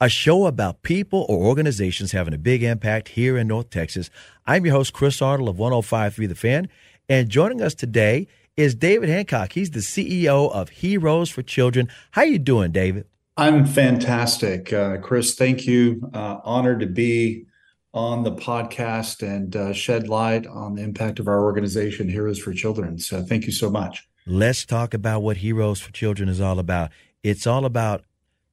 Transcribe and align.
a 0.00 0.08
show 0.08 0.46
about 0.46 0.82
people 0.82 1.26
or 1.28 1.46
organizations 1.46 2.12
having 2.12 2.34
a 2.34 2.38
big 2.38 2.62
impact 2.62 3.08
here 3.08 3.36
in 3.36 3.48
North 3.48 3.70
Texas. 3.70 4.10
I'm 4.46 4.64
your 4.64 4.74
host, 4.74 4.92
Chris 4.92 5.22
Arnold 5.22 5.48
of 5.48 5.58
1053 5.58 6.26
The 6.26 6.34
Fan, 6.34 6.68
and 7.08 7.28
joining 7.28 7.62
us 7.62 7.74
today 7.74 8.26
is 8.56 8.74
David 8.74 9.08
Hancock. 9.08 9.52
He's 9.52 9.70
the 9.70 9.80
CEO 9.80 10.52
of 10.52 10.68
Heroes 10.68 11.30
for 11.30 11.42
Children. 11.42 11.88
How 12.12 12.22
you 12.22 12.38
doing, 12.38 12.72
David? 12.72 13.06
I'm 13.36 13.66
fantastic, 13.66 14.72
uh, 14.72 14.98
Chris. 14.98 15.34
Thank 15.34 15.66
you. 15.66 16.08
Uh, 16.14 16.38
honored 16.44 16.80
to 16.80 16.86
be 16.86 17.46
on 17.92 18.24
the 18.24 18.32
podcast 18.32 19.22
and 19.22 19.54
uh, 19.54 19.72
shed 19.72 20.08
light 20.08 20.46
on 20.46 20.74
the 20.74 20.82
impact 20.82 21.18
of 21.18 21.28
our 21.28 21.42
organization, 21.42 22.08
Heroes 22.08 22.38
for 22.38 22.52
Children. 22.52 22.98
So 22.98 23.22
thank 23.22 23.46
you 23.46 23.52
so 23.52 23.70
much. 23.70 24.06
Let's 24.26 24.64
talk 24.64 24.94
about 24.94 25.22
what 25.22 25.38
Heroes 25.38 25.80
for 25.80 25.92
Children 25.92 26.28
is 26.28 26.40
all 26.40 26.58
about. 26.58 26.90
It's 27.22 27.46
all 27.46 27.64
about 27.64 28.04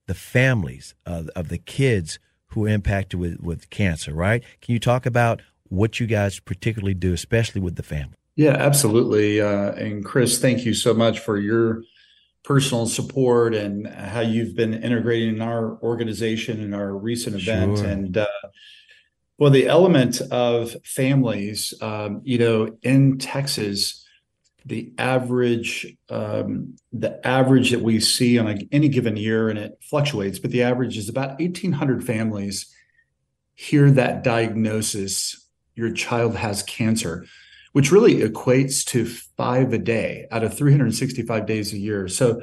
the 0.08 0.14
families 0.14 0.96
of, 1.06 1.30
of 1.30 1.50
the 1.50 1.58
kids 1.58 2.20
who 2.48 2.66
are 2.66 2.70
impacted 2.70 3.20
with, 3.20 3.40
with 3.40 3.70
cancer, 3.70 4.14
right? 4.14 4.44
Can 4.62 4.74
you 4.74 4.80
talk 4.80 5.06
about 5.06 5.42
what 5.70 6.00
you 6.00 6.08
guys 6.08 6.40
particularly 6.40 6.94
do, 6.94 7.14
especially 7.14 7.62
with 7.62 7.76
the 7.76 7.84
family? 7.84 8.16
Yeah, 8.36 8.52
absolutely. 8.52 9.42
Uh, 9.42 9.72
and 9.74 10.04
Chris, 10.04 10.40
thank 10.40 10.66
you 10.66 10.74
so 10.74 10.94
much 10.94 11.20
for 11.20 11.38
your 11.38 11.84
personal 12.44 12.88
support 12.88 13.54
and 13.54 13.88
how 13.88 14.22
you've 14.22 14.56
been 14.56 14.74
integrating 14.74 15.36
in 15.36 15.42
our 15.42 15.78
organization 15.82 16.60
in 16.62 16.74
our 16.74 16.96
recent 16.96 17.36
event. 17.36 17.78
Sure. 17.78 17.88
And 17.88 18.18
uh, 18.18 18.28
well, 19.38 19.52
the 19.52 19.68
element 19.68 20.22
of 20.32 20.76
families, 20.84 21.74
um, 21.82 22.22
you 22.24 22.38
know, 22.38 22.78
in 22.84 23.18
Texas, 23.18 24.01
the 24.66 24.94
average 24.98 25.95
um, 26.09 26.76
the 26.94 27.26
average 27.26 27.72
that 27.72 27.81
we 27.81 28.00
see 28.00 28.38
on 28.38 28.48
a, 28.48 28.68
any 28.72 28.90
given 28.90 29.18
year 29.18 29.50
and 29.50 29.58
it 29.58 29.78
fluctuates 29.81 30.40
but 30.40 30.52
the 30.52 30.64
average 30.64 30.98
is 30.98 31.09
about 31.09 31.40
1800 31.40 32.03
families 32.03 32.73
hear 33.56 33.90
that 33.92 34.23
diagnosis 34.23 35.48
your 35.76 35.92
child 35.92 36.36
has 36.36 36.63
cancer 36.63 37.25
which 37.74 37.91
really 37.91 38.16
equates 38.16 38.84
to 38.86 39.06
five 39.06 39.74
a 39.74 39.78
day 39.78 40.28
out 40.31 40.44
of 40.44 40.56
365 40.58 41.46
days 41.46 41.74
a 41.74 41.78
year. 41.78 42.07
So 42.07 42.41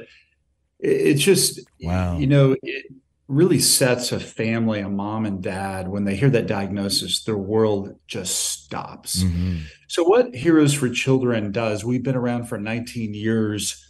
it's 0.79 1.21
just 1.21 1.59
wow. 1.81 2.17
you 2.17 2.27
know 2.27 2.55
it, 2.61 2.85
really 3.29 3.59
sets 3.59 4.11
a 4.11 4.19
family, 4.19 4.79
a 4.79 4.89
mom 4.89 5.25
and 5.25 5.41
dad, 5.41 5.87
when 5.87 6.03
they 6.03 6.15
hear 6.15 6.31
that 6.31 6.47
diagnosis, 6.47 7.23
their 7.23 7.37
world 7.37 7.95
just 8.07 8.35
stops. 8.35 9.23
Mm-hmm. 9.23 9.57
So, 9.87 10.03
what 10.03 10.35
Heroes 10.35 10.73
for 10.73 10.89
Children 10.89 11.51
does, 11.51 11.85
we've 11.85 12.03
been 12.03 12.15
around 12.15 12.45
for 12.45 12.57
19 12.57 13.13
years. 13.13 13.85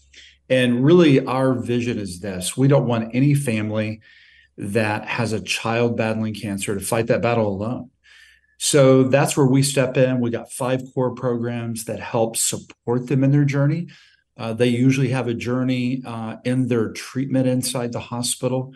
And 0.49 0.83
really, 0.83 1.25
our 1.25 1.53
vision 1.53 1.97
is 1.97 2.19
this 2.19 2.57
we 2.57 2.67
don't 2.67 2.87
want 2.87 3.15
any 3.15 3.33
family 3.33 4.01
that 4.57 5.05
has 5.05 5.31
a 5.31 5.41
child 5.41 5.95
battling 5.95 6.33
cancer 6.33 6.75
to 6.75 6.81
fight 6.81 7.07
that 7.07 7.21
battle 7.21 7.47
alone. 7.47 7.89
So 8.57 9.03
that's 9.03 9.37
where 9.37 9.45
we 9.45 9.63
step 9.63 9.95
in. 9.95 10.19
We 10.19 10.31
got 10.31 10.51
five 10.51 10.81
core 10.93 11.15
programs 11.15 11.85
that 11.85 12.01
help 12.01 12.35
support 12.35 13.07
them 13.07 13.23
in 13.23 13.31
their 13.31 13.45
journey. 13.45 13.87
Uh, 14.35 14.51
they 14.51 14.67
usually 14.67 15.09
have 15.09 15.29
a 15.29 15.33
journey 15.33 16.01
uh, 16.05 16.37
in 16.43 16.67
their 16.67 16.91
treatment 16.91 17.47
inside 17.47 17.93
the 17.93 18.01
hospital 18.01 18.73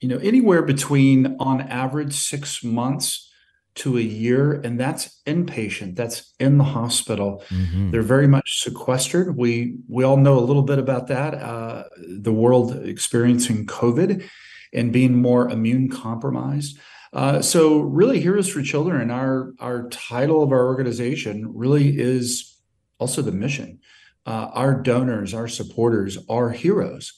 you 0.00 0.08
know, 0.08 0.18
anywhere 0.18 0.62
between 0.62 1.36
on 1.40 1.60
average 1.60 2.14
six 2.14 2.62
months 2.62 3.28
to 3.76 3.96
a 3.96 4.02
year, 4.02 4.60
and 4.64 4.78
that's 4.78 5.20
inpatient. 5.24 5.94
That's 5.96 6.34
in 6.38 6.58
the 6.58 6.64
hospital. 6.64 7.44
Mm-hmm. 7.48 7.90
They're 7.90 8.02
very 8.02 8.26
much 8.26 8.60
sequestered. 8.62 9.36
We 9.36 9.76
we 9.88 10.04
all 10.04 10.16
know 10.16 10.38
a 10.38 10.40
little 10.40 10.62
bit 10.62 10.78
about 10.78 11.06
that. 11.08 11.34
Uh, 11.34 11.84
the 11.96 12.32
world 12.32 12.76
experiencing 12.84 13.66
COVID 13.66 14.28
and 14.72 14.92
being 14.92 15.20
more 15.20 15.48
immune 15.48 15.88
compromised. 15.88 16.78
Uh, 17.12 17.40
so 17.40 17.78
really, 17.80 18.20
Heroes 18.20 18.48
for 18.48 18.62
Children, 18.62 19.10
our 19.10 19.54
our 19.60 19.88
title 19.88 20.42
of 20.42 20.52
our 20.52 20.66
organization 20.66 21.50
really 21.54 21.98
is 21.98 22.56
also 22.98 23.22
the 23.22 23.32
mission. 23.32 23.80
Uh, 24.26 24.50
our 24.52 24.74
donors, 24.74 25.32
our 25.32 25.48
supporters, 25.48 26.18
are 26.28 26.50
heroes 26.50 27.12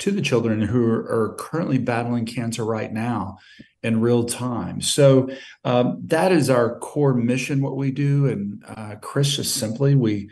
to 0.00 0.10
the 0.10 0.22
children 0.22 0.60
who 0.60 0.86
are, 0.86 1.34
currently 1.38 1.78
battling 1.78 2.26
cancer 2.26 2.64
right 2.64 2.92
now 2.92 3.38
in 3.82 4.00
real 4.00 4.24
time. 4.24 4.80
So 4.80 5.30
um, 5.64 6.00
that 6.06 6.32
is 6.32 6.50
our 6.50 6.78
core 6.78 7.14
mission. 7.14 7.62
What 7.62 7.76
we 7.76 7.90
do, 7.90 8.26
and 8.26 8.62
uh, 8.66 8.96
Chris, 9.00 9.36
just 9.36 9.54
simply 9.56 9.94
we 9.94 10.30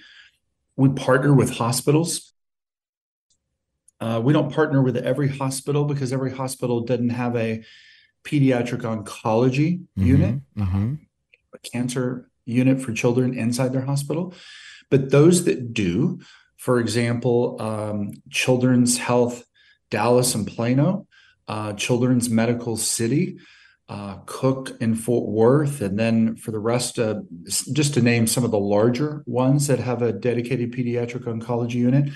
we 0.77 0.89
partner 0.91 1.33
with 1.33 1.51
hospitals. 1.51 2.33
Uh, 4.01 4.21
we 4.23 4.33
don't 4.33 4.53
partner 4.53 4.83
with 4.83 4.97
every 4.97 5.29
hospital 5.29 5.85
because 5.85 6.13
every 6.13 6.33
hospital 6.33 6.81
doesn't 6.81 7.11
have 7.11 7.37
a 7.37 7.63
pediatric 8.25 8.81
oncology 8.81 9.79
mm-hmm, 9.79 10.07
unit, 10.07 10.41
mm-hmm. 10.57 10.95
a 11.55 11.59
cancer 11.59 12.29
unit 12.45 12.81
for 12.81 12.93
children 12.93 13.35
inside 13.35 13.73
their 13.73 13.85
hospital. 13.85 14.35
But 14.91 15.11
those 15.11 15.45
that 15.45 15.73
do, 15.73 16.21
for 16.57 16.81
example, 16.81 17.57
um, 17.61 18.11
Children's 18.31 18.99
Health 18.99 19.45
Dallas 19.93 20.35
and 20.35 20.47
Plano, 20.47 21.07
uh, 21.47 21.75
Children's 21.75 22.31
Medical 22.31 22.79
City, 22.79 23.37
uh, 23.91 24.17
Cook 24.25 24.75
and 24.81 24.99
Fort 24.99 25.29
Worth, 25.29 25.83
and 25.83 25.99
then 25.99 26.35
for 26.37 26.51
the 26.51 26.59
rest, 26.59 26.99
uh, 26.99 27.21
just 27.75 27.93
to 27.95 28.01
name 28.01 28.27
some 28.27 28.43
of 28.43 28.51
the 28.51 28.59
larger 28.59 29.23
ones 29.27 29.67
that 29.67 29.79
have 29.81 30.01
a 30.01 30.15
dedicated 30.15 30.73
pediatric 30.73 31.25
oncology 31.25 31.75
unit 31.75 32.11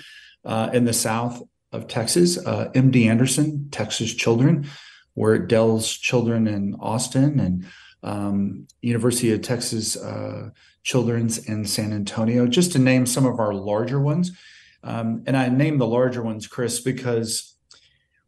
uh, 0.47 0.70
in 0.72 0.87
the 0.87 0.94
south 0.94 1.42
of 1.70 1.87
Texas, 1.87 2.38
uh, 2.47 2.70
MD 2.75 3.06
Anderson, 3.06 3.69
Texas 3.70 4.14
Children, 4.14 4.66
where 5.12 5.38
Dell's 5.38 5.93
Children 5.93 6.48
in 6.48 6.76
Austin, 6.81 7.38
and 7.38 7.66
um, 8.03 8.66
University 8.81 9.32
of 9.32 9.43
Texas 9.43 9.97
uh, 9.97 10.48
Children's 10.82 11.37
in 11.47 11.66
San 11.66 11.93
Antonio, 11.93 12.47
just 12.47 12.72
to 12.72 12.78
name 12.78 13.04
some 13.04 13.26
of 13.26 13.38
our 13.38 13.53
larger 13.53 14.00
ones. 14.00 14.32
Um, 14.82 15.25
and 15.26 15.37
I 15.37 15.50
name 15.50 15.76
the 15.76 15.87
larger 15.87 16.22
ones, 16.22 16.47
Chris, 16.47 16.81
because 16.81 17.56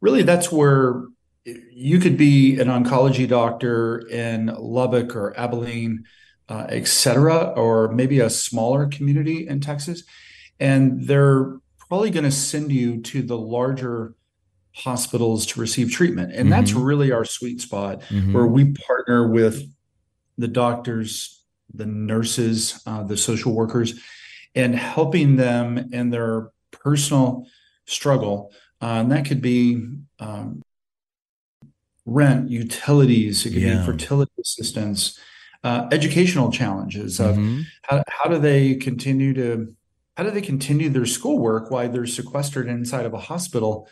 really 0.01 0.23
that's 0.23 0.51
where 0.53 1.05
you 1.45 1.99
could 1.99 2.17
be 2.17 2.59
an 2.61 2.69
oncology 2.69 3.27
doctor 3.27 4.07
in 4.09 4.47
Lubbock 4.47 5.17
or 5.17 5.39
Abilene, 5.39 6.05
uh, 6.49 6.67
et 6.69 6.87
cetera, 6.87 7.53
or 7.57 7.89
maybe 7.89 8.21
a 8.21 8.31
smaller 8.31 8.87
community 8.87 9.49
in 9.49 9.61
Texas. 9.61 10.03
And 10.61 11.07
they're 11.07 11.59
probably 11.79 12.11
going 12.11 12.25
to 12.25 12.31
send 12.31 12.73
you 12.73 13.01
to 13.03 13.23
the 13.23 13.39
larger 13.39 14.15
hospitals 14.75 15.47
to 15.47 15.61
receive 15.61 15.91
treatment. 15.91 16.33
And 16.33 16.43
mm-hmm. 16.43 16.51
that's 16.51 16.73
really 16.73 17.13
our 17.13 17.25
sweet 17.25 17.61
spot 17.61 18.03
mm-hmm. 18.03 18.33
where 18.33 18.47
we 18.47 18.73
partner 18.73 19.29
with 19.29 19.63
the 20.37 20.49
doctors, 20.49 21.43
the 21.73 21.87
nurses, 21.87 22.83
uh, 22.87 23.03
the 23.03 23.17
social 23.17 23.55
workers, 23.55 24.01
and 24.55 24.75
helping 24.75 25.37
them 25.37 25.79
in 25.93 26.11
their 26.11 26.51
personal 26.71 27.47
struggle 27.87 28.53
uh, 28.81 29.01
and 29.01 29.13
that 29.13 29.27
could 29.27 29.41
be 29.41 29.87
um, 30.21 30.63
rent, 32.07 32.51
utilities, 32.51 33.45
it 33.45 33.51
could 33.51 33.63
yeah. 33.63 33.79
be 33.79 33.85
fertility 33.85 34.33
assistance, 34.41 35.19
uh, 35.65 35.89
educational 35.93 36.51
challenges 36.51 37.21
of 37.21 37.37
mm-hmm. 37.37 37.63
how, 37.83 38.03
how 38.09 38.31
do 38.31 38.39
they 38.39 38.75
continue 38.77 39.35
to 39.35 39.75
how 40.17 40.25
do 40.25 40.31
they 40.33 40.41
continue 40.41 40.89
their 40.89 41.07
schoolwork 41.07 41.71
while 41.71 41.89
they're 41.89 42.05
sequestered 42.05 42.67
inside 42.69 43.07
of 43.07 43.15
a 43.15 43.21
hospital 43.21 43.89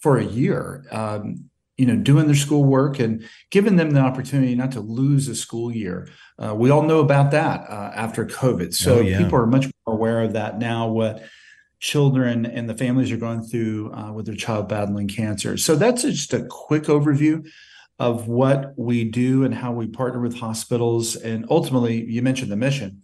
for 0.00 0.18
a 0.18 0.24
year? 0.24 0.84
Um, 0.90 1.50
you 1.76 1.86
know, 1.86 1.96
doing 1.96 2.26
their 2.26 2.34
schoolwork 2.34 2.98
and 2.98 3.24
giving 3.50 3.76
them 3.76 3.90
the 3.90 4.00
opportunity 4.00 4.54
not 4.56 4.72
to 4.72 4.80
lose 4.80 5.28
a 5.28 5.36
school 5.36 5.72
year. 5.72 6.08
Uh, 6.36 6.54
we 6.54 6.70
all 6.70 6.82
know 6.82 6.98
about 6.98 7.30
that 7.30 7.60
uh, 7.68 7.92
after 7.94 8.26
COVID. 8.26 8.74
So 8.74 8.96
oh, 8.96 9.00
yeah. 9.00 9.18
people 9.18 9.38
are 9.38 9.46
much 9.46 9.66
more 9.86 9.96
aware 9.96 10.22
of 10.22 10.32
that 10.32 10.58
now. 10.58 10.88
What 10.88 11.22
children 11.82 12.46
and 12.46 12.70
the 12.70 12.76
families 12.76 13.10
are 13.10 13.16
going 13.16 13.42
through 13.42 13.92
uh, 13.92 14.12
with 14.12 14.24
their 14.24 14.36
child 14.36 14.68
battling 14.68 15.08
cancer. 15.08 15.56
So 15.56 15.74
that's 15.74 16.02
just 16.02 16.32
a 16.32 16.44
quick 16.44 16.84
overview 16.84 17.44
of 17.98 18.28
what 18.28 18.72
we 18.76 19.02
do 19.02 19.44
and 19.44 19.52
how 19.52 19.72
we 19.72 19.88
partner 19.88 20.20
with 20.20 20.38
hospitals. 20.38 21.16
And 21.16 21.44
ultimately, 21.50 22.04
you 22.04 22.22
mentioned 22.22 22.52
the 22.52 22.56
mission. 22.56 23.02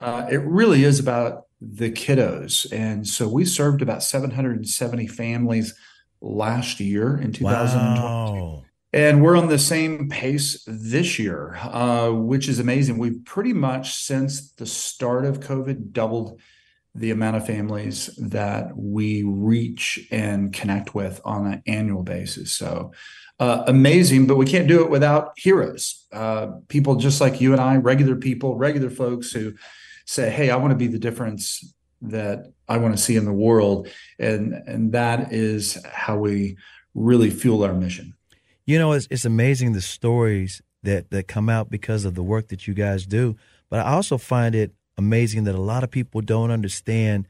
Uh, 0.00 0.28
it 0.30 0.42
really 0.42 0.84
is 0.84 1.00
about 1.00 1.46
the 1.60 1.90
kiddos. 1.90 2.72
And 2.72 3.06
so 3.06 3.28
we 3.28 3.44
served 3.44 3.82
about 3.82 4.04
770 4.04 5.08
families 5.08 5.74
last 6.20 6.78
year 6.78 7.18
in 7.18 7.32
2020. 7.32 8.00
Wow. 8.00 8.62
And 8.92 9.24
we're 9.24 9.36
on 9.36 9.48
the 9.48 9.58
same 9.58 10.08
pace 10.08 10.62
this 10.68 11.18
year, 11.18 11.56
uh, 11.62 12.10
which 12.10 12.48
is 12.48 12.60
amazing. 12.60 12.96
We've 12.96 13.24
pretty 13.24 13.52
much 13.52 13.94
since 13.94 14.52
the 14.52 14.66
start 14.66 15.24
of 15.24 15.40
COVID 15.40 15.90
doubled 15.92 16.40
the 16.94 17.10
amount 17.10 17.36
of 17.36 17.46
families 17.46 18.06
that 18.16 18.76
we 18.76 19.22
reach 19.22 20.06
and 20.10 20.52
connect 20.52 20.94
with 20.94 21.20
on 21.24 21.46
an 21.46 21.62
annual 21.66 22.02
basis. 22.02 22.52
So 22.52 22.92
uh, 23.38 23.64
amazing, 23.66 24.26
but 24.26 24.36
we 24.36 24.44
can't 24.44 24.68
do 24.68 24.84
it 24.84 24.90
without 24.90 25.32
heroes. 25.36 26.06
Uh, 26.12 26.48
people 26.68 26.96
just 26.96 27.20
like 27.20 27.40
you 27.40 27.52
and 27.52 27.60
I, 27.60 27.76
regular 27.76 28.16
people, 28.16 28.56
regular 28.56 28.90
folks 28.90 29.32
who 29.32 29.54
say, 30.04 30.30
"Hey, 30.30 30.50
I 30.50 30.56
want 30.56 30.72
to 30.72 30.76
be 30.76 30.88
the 30.88 30.98
difference 30.98 31.72
that 32.02 32.52
I 32.68 32.76
want 32.76 32.94
to 32.96 33.02
see 33.02 33.16
in 33.16 33.24
the 33.24 33.32
world," 33.32 33.88
and 34.18 34.52
and 34.66 34.92
that 34.92 35.32
is 35.32 35.82
how 35.90 36.18
we 36.18 36.58
really 36.94 37.30
fuel 37.30 37.64
our 37.64 37.72
mission. 37.72 38.14
You 38.66 38.78
know, 38.78 38.92
it's 38.92 39.08
it's 39.10 39.24
amazing 39.24 39.72
the 39.72 39.80
stories 39.80 40.60
that 40.82 41.10
that 41.10 41.26
come 41.26 41.48
out 41.48 41.70
because 41.70 42.04
of 42.04 42.14
the 42.14 42.22
work 42.22 42.48
that 42.48 42.66
you 42.66 42.74
guys 42.74 43.06
do, 43.06 43.36
but 43.70 43.80
I 43.80 43.92
also 43.92 44.18
find 44.18 44.54
it 44.54 44.74
amazing 45.00 45.44
that 45.44 45.54
a 45.54 45.60
lot 45.60 45.82
of 45.82 45.90
people 45.90 46.20
don't 46.20 46.50
understand 46.50 47.26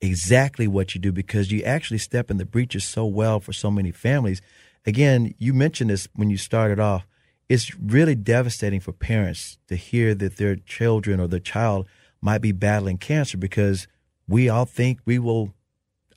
exactly 0.00 0.66
what 0.66 0.94
you 0.94 1.00
do 1.00 1.12
because 1.12 1.52
you 1.52 1.62
actually 1.62 1.98
step 1.98 2.28
in 2.28 2.38
the 2.38 2.44
breaches 2.44 2.84
so 2.84 3.06
well 3.06 3.38
for 3.38 3.52
so 3.52 3.70
many 3.70 3.92
families. 3.92 4.42
Again, 4.84 5.32
you 5.38 5.54
mentioned 5.54 5.90
this 5.90 6.08
when 6.14 6.28
you 6.28 6.36
started 6.36 6.80
off. 6.80 7.06
It's 7.48 7.74
really 7.76 8.16
devastating 8.16 8.80
for 8.80 8.92
parents 8.92 9.58
to 9.68 9.76
hear 9.76 10.12
that 10.16 10.36
their 10.36 10.56
children 10.56 11.20
or 11.20 11.28
their 11.28 11.38
child 11.38 11.86
might 12.20 12.42
be 12.42 12.50
battling 12.50 12.98
cancer 12.98 13.38
because 13.38 13.86
we 14.26 14.48
all 14.48 14.64
think 14.64 14.98
we 15.04 15.20
will, 15.20 15.54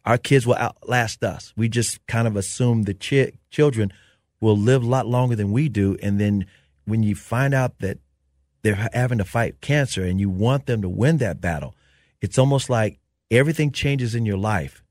our 0.03 0.17
kids 0.17 0.47
will 0.47 0.55
outlast 0.55 1.23
us. 1.23 1.53
We 1.55 1.69
just 1.69 2.05
kind 2.07 2.27
of 2.27 2.35
assume 2.35 2.83
the 2.83 2.95
ch- 2.95 3.37
children 3.51 3.93
will 4.41 4.57
live 4.57 4.81
a 4.81 4.87
lot 4.87 5.05
longer 5.05 5.35
than 5.35 5.51
we 5.51 5.69
do. 5.69 5.95
And 6.01 6.19
then 6.19 6.47
when 6.85 7.03
you 7.03 7.13
find 7.13 7.53
out 7.53 7.77
that 7.79 7.99
they're 8.61 8.89
having 8.93 9.17
to 9.19 9.23
fight 9.23 9.61
cancer 9.61 10.03
and 10.03 10.19
you 10.19 10.29
want 10.29 10.65
them 10.65 10.81
to 10.81 10.89
win 10.89 11.17
that 11.17 11.41
battle. 11.41 11.75
It's 12.21 12.37
almost 12.37 12.69
like 12.69 12.99
everything 13.29 13.71
changes 13.71 14.15
in 14.15 14.25
your 14.25 14.37
life, 14.37 14.83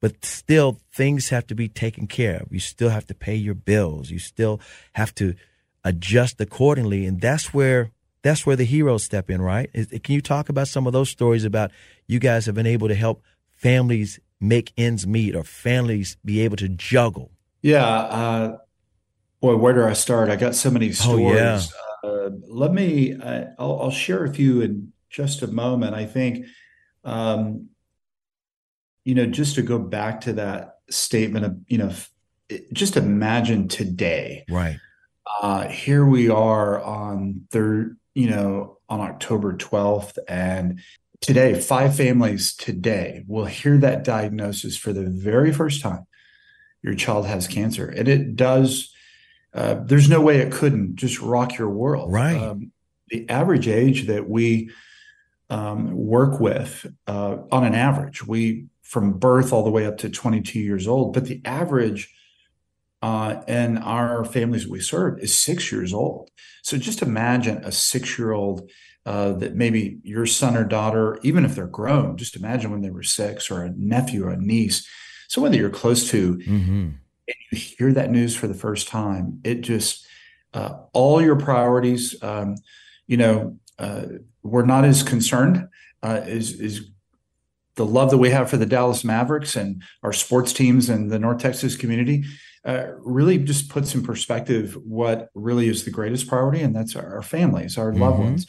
but 0.00 0.24
still 0.24 0.78
things 0.92 1.28
have 1.28 1.46
to 1.48 1.54
be 1.54 1.68
taken 1.68 2.06
care 2.06 2.36
of. 2.36 2.52
You 2.52 2.60
still 2.60 2.88
have 2.88 3.06
to 3.06 3.14
pay 3.14 3.34
your 3.34 3.54
bills. 3.54 4.10
You 4.10 4.18
still 4.18 4.60
have 4.94 5.14
to 5.16 5.34
adjust 5.84 6.40
accordingly. 6.40 7.06
And 7.06 7.20
that's 7.20 7.52
where 7.52 7.90
that's 8.22 8.44
where 8.44 8.56
the 8.56 8.64
heroes 8.64 9.02
step 9.02 9.30
in, 9.30 9.40
right? 9.40 9.70
Can 9.72 10.14
you 10.14 10.20
talk 10.20 10.48
about 10.50 10.68
some 10.68 10.86
of 10.86 10.92
those 10.92 11.08
stories 11.08 11.44
about 11.44 11.70
you 12.06 12.18
guys 12.18 12.46
have 12.46 12.54
been 12.54 12.66
able 12.66 12.88
to 12.88 12.94
help 12.94 13.22
families 13.50 14.20
make 14.40 14.72
ends 14.76 15.06
meet 15.06 15.34
or 15.34 15.42
families 15.42 16.16
be 16.24 16.40
able 16.40 16.56
to 16.58 16.68
juggle? 16.68 17.30
Yeah. 17.62 17.86
Uh, 17.86 18.58
boy, 19.40 19.56
where 19.56 19.72
do 19.72 19.84
I 19.84 19.94
start? 19.94 20.28
I 20.28 20.36
got 20.36 20.54
so 20.54 20.70
many 20.70 20.92
stories. 20.92 21.32
Oh, 21.32 21.34
yeah. 21.34 21.60
Uh, 22.02 22.30
let 22.48 22.72
me, 22.72 23.14
uh, 23.14 23.46
I'll, 23.58 23.80
I'll, 23.82 23.90
share 23.90 24.24
a 24.24 24.32
few 24.32 24.62
in 24.62 24.92
just 25.10 25.42
a 25.42 25.46
moment. 25.46 25.94
I 25.94 26.06
think, 26.06 26.46
um, 27.04 27.68
you 29.04 29.14
know, 29.14 29.26
just 29.26 29.56
to 29.56 29.62
go 29.62 29.78
back 29.78 30.22
to 30.22 30.32
that 30.34 30.78
statement 30.88 31.44
of, 31.44 31.58
you 31.68 31.78
know, 31.78 31.92
just 32.72 32.96
imagine 32.96 33.68
today. 33.68 34.44
Right. 34.48 34.78
Uh, 35.42 35.68
here 35.68 36.04
we 36.04 36.28
are 36.28 36.82
on 36.82 37.42
third, 37.50 37.98
you 38.14 38.30
know, 38.30 38.78
on 38.88 39.00
October 39.00 39.54
12th. 39.56 40.18
And 40.28 40.80
today, 41.20 41.58
five 41.60 41.96
families 41.96 42.54
today 42.54 43.24
will 43.26 43.44
hear 43.44 43.78
that 43.78 44.04
diagnosis 44.04 44.76
for 44.76 44.92
the 44.92 45.08
very 45.08 45.52
first 45.52 45.82
time. 45.82 46.06
Your 46.82 46.94
child 46.94 47.26
has 47.26 47.46
cancer. 47.46 47.88
And 47.88 48.08
it 48.08 48.36
does 48.36 48.89
uh, 49.52 49.74
there's 49.82 50.08
no 50.08 50.20
way 50.20 50.38
it 50.38 50.52
couldn't 50.52 50.96
just 50.96 51.20
rock 51.20 51.58
your 51.58 51.70
world. 51.70 52.12
Right. 52.12 52.36
Um, 52.36 52.72
the 53.08 53.28
average 53.28 53.66
age 53.66 54.06
that 54.06 54.28
we 54.28 54.70
um, 55.48 55.92
work 55.94 56.38
with, 56.40 56.86
uh, 57.06 57.38
on 57.50 57.64
an 57.64 57.74
average, 57.74 58.24
we 58.24 58.66
from 58.82 59.18
birth 59.18 59.52
all 59.52 59.64
the 59.64 59.70
way 59.70 59.86
up 59.86 59.98
to 59.98 60.08
22 60.08 60.58
years 60.58 60.86
old, 60.86 61.12
but 61.12 61.26
the 61.26 61.40
average 61.44 62.12
uh, 63.02 63.42
in 63.48 63.78
our 63.78 64.24
families 64.24 64.66
we 64.66 64.80
serve 64.80 65.18
is 65.20 65.36
six 65.36 65.72
years 65.72 65.92
old. 65.92 66.28
So 66.62 66.76
just 66.76 67.02
imagine 67.02 67.58
a 67.64 67.72
six 67.72 68.18
year 68.18 68.32
old 68.32 68.70
uh, 69.06 69.32
that 69.34 69.54
maybe 69.54 69.98
your 70.02 70.26
son 70.26 70.56
or 70.56 70.64
daughter, 70.64 71.18
even 71.22 71.44
if 71.44 71.54
they're 71.54 71.66
grown, 71.66 72.16
just 72.16 72.36
imagine 72.36 72.70
when 72.70 72.82
they 72.82 72.90
were 72.90 73.02
six 73.02 73.50
or 73.50 73.62
a 73.62 73.70
nephew 73.70 74.26
or 74.26 74.30
a 74.30 74.36
niece. 74.36 74.86
So 75.28 75.40
whether 75.40 75.56
you're 75.56 75.70
close 75.70 76.08
to, 76.10 76.36
mm-hmm 76.36 76.88
and 77.30 77.58
you 77.58 77.58
hear 77.58 77.92
that 77.92 78.10
news 78.10 78.36
for 78.36 78.46
the 78.46 78.54
first 78.54 78.88
time, 78.88 79.40
it 79.44 79.60
just 79.62 80.06
uh, 80.54 80.78
all 80.92 81.22
your 81.22 81.36
priorities, 81.36 82.20
um, 82.22 82.56
you 83.06 83.16
know, 83.16 83.58
uh, 83.78 84.04
we're 84.42 84.64
not 84.64 84.84
as 84.84 85.02
concerned 85.02 85.68
uh, 86.02 86.20
is 86.26 86.60
is 86.60 86.90
the 87.76 87.86
love 87.86 88.10
that 88.10 88.18
we 88.18 88.30
have 88.30 88.50
for 88.50 88.56
the 88.56 88.66
Dallas 88.66 89.04
Mavericks 89.04 89.56
and 89.56 89.82
our 90.02 90.12
sports 90.12 90.52
teams 90.52 90.88
and 90.88 91.10
the 91.10 91.18
North 91.18 91.38
Texas 91.38 91.76
community. 91.76 92.24
Uh, 92.62 92.88
really 92.98 93.38
just 93.38 93.70
puts 93.70 93.94
in 93.94 94.02
perspective 94.02 94.76
what 94.84 95.30
really 95.34 95.66
is 95.66 95.84
the 95.84 95.90
greatest 95.90 96.28
priority, 96.28 96.60
and 96.60 96.76
that's 96.76 96.94
our 96.94 97.22
families, 97.22 97.78
our 97.78 97.90
mm-hmm. 97.90 98.02
loved 98.02 98.18
ones. 98.18 98.46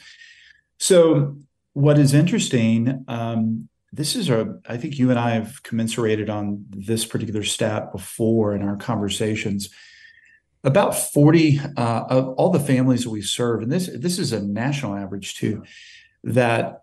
So, 0.78 1.38
what 1.72 1.98
is 1.98 2.12
interesting 2.12 3.06
um, 3.08 3.70
this 3.92 4.16
is 4.16 4.30
a 4.30 4.58
i 4.68 4.76
think 4.76 4.98
you 4.98 5.10
and 5.10 5.18
i 5.18 5.30
have 5.30 5.62
commensurated 5.62 6.30
on 6.30 6.64
this 6.70 7.04
particular 7.04 7.42
stat 7.42 7.92
before 7.92 8.54
in 8.54 8.62
our 8.62 8.76
conversations. 8.76 9.68
About 10.64 10.94
40 10.94 11.58
uh, 11.76 12.04
of 12.08 12.28
all 12.34 12.50
the 12.50 12.60
families 12.60 13.02
that 13.02 13.10
we 13.10 13.20
serve 13.20 13.62
and 13.62 13.72
this 13.72 13.90
this 13.94 14.18
is 14.18 14.32
a 14.32 14.40
national 14.42 14.94
average 14.94 15.34
too 15.34 15.64
that 16.22 16.80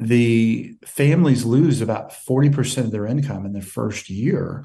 the 0.00 0.76
families 0.84 1.44
lose 1.44 1.80
about 1.80 2.10
40% 2.10 2.78
of 2.78 2.90
their 2.92 3.06
income 3.06 3.44
in 3.44 3.52
the 3.52 3.60
first 3.60 4.08
year. 4.08 4.64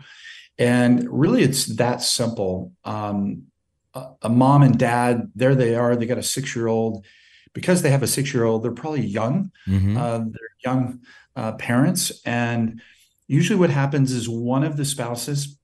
And 0.60 1.08
really 1.10 1.42
it's 1.42 1.66
that 1.78 2.02
simple. 2.02 2.72
Um, 2.86 3.48
a, 3.96 4.10
a 4.24 4.30
mom 4.30 4.63
and 4.63 4.78
dad 4.78 5.32
there 5.36 5.56
they 5.56 5.75
are 5.75 5.96
they 5.96 6.06
got 6.06 6.18
a 6.18 6.24
six 6.24 6.56
year 6.56 6.68
old 6.68 7.06
because 7.53 7.81
they 7.81 7.89
have 7.91 8.03
a 8.03 8.07
six 8.07 8.33
year 8.33 8.43
old, 8.43 8.63
they're 8.63 8.72
probably 8.72 9.05
young. 9.05 9.51
Mm-hmm. 9.67 9.98
Uh, 9.98 10.19
they're 10.19 10.55
young 10.65 11.01
uh, 11.36 11.53
parents. 11.53 12.12
And 12.25 12.81
usually 13.27 13.60
what 13.60 13.69
happens 13.69 14.12
is 14.12 14.27
one 14.27 14.63
of 14.63 14.77
the 14.77 14.86
spouses, 14.86 15.57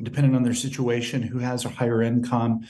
depending 0.00 0.34
on 0.34 0.42
their 0.42 0.54
situation, 0.54 1.22
who 1.22 1.38
has 1.38 1.64
a 1.64 1.70
higher 1.70 2.02
income, 2.02 2.60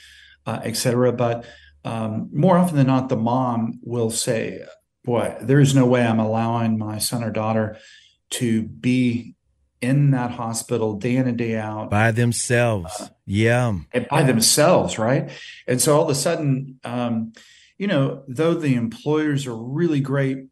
uh, 0.46 0.60
et 0.62 0.76
cetera. 0.76 1.12
But 1.12 1.44
um, 1.84 2.28
more 2.32 2.56
often 2.56 2.76
than 2.76 2.87
not, 2.87 3.08
the 3.08 3.16
mom 3.16 3.80
will 3.82 4.10
say, 4.10 4.64
Boy, 5.04 5.37
there 5.40 5.60
is 5.60 5.75
no 5.75 5.87
way 5.87 6.04
I'm 6.04 6.20
allowing 6.20 6.78
my 6.78 6.98
son 6.98 7.25
or 7.25 7.30
daughter 7.30 7.78
to 8.30 8.62
be 8.62 9.34
in 9.80 10.10
that 10.10 10.32
hospital 10.32 10.94
day 10.94 11.16
in 11.16 11.28
and 11.28 11.38
day 11.38 11.56
out 11.56 11.88
by 11.88 12.10
themselves. 12.10 12.92
Uh, 13.00 13.08
yeah. 13.25 13.72
by 14.10 14.22
themselves, 14.25 14.98
right? 14.98 15.30
And 15.66 15.80
so 15.80 15.96
all 15.96 16.04
of 16.04 16.10
a 16.10 16.14
sudden, 16.14 16.80
um, 16.84 17.32
you 17.78 17.87
know, 17.87 18.25
though 18.26 18.54
the 18.54 18.75
employers 18.75 19.47
are 19.47 19.56
really 19.56 20.00
great, 20.00 20.47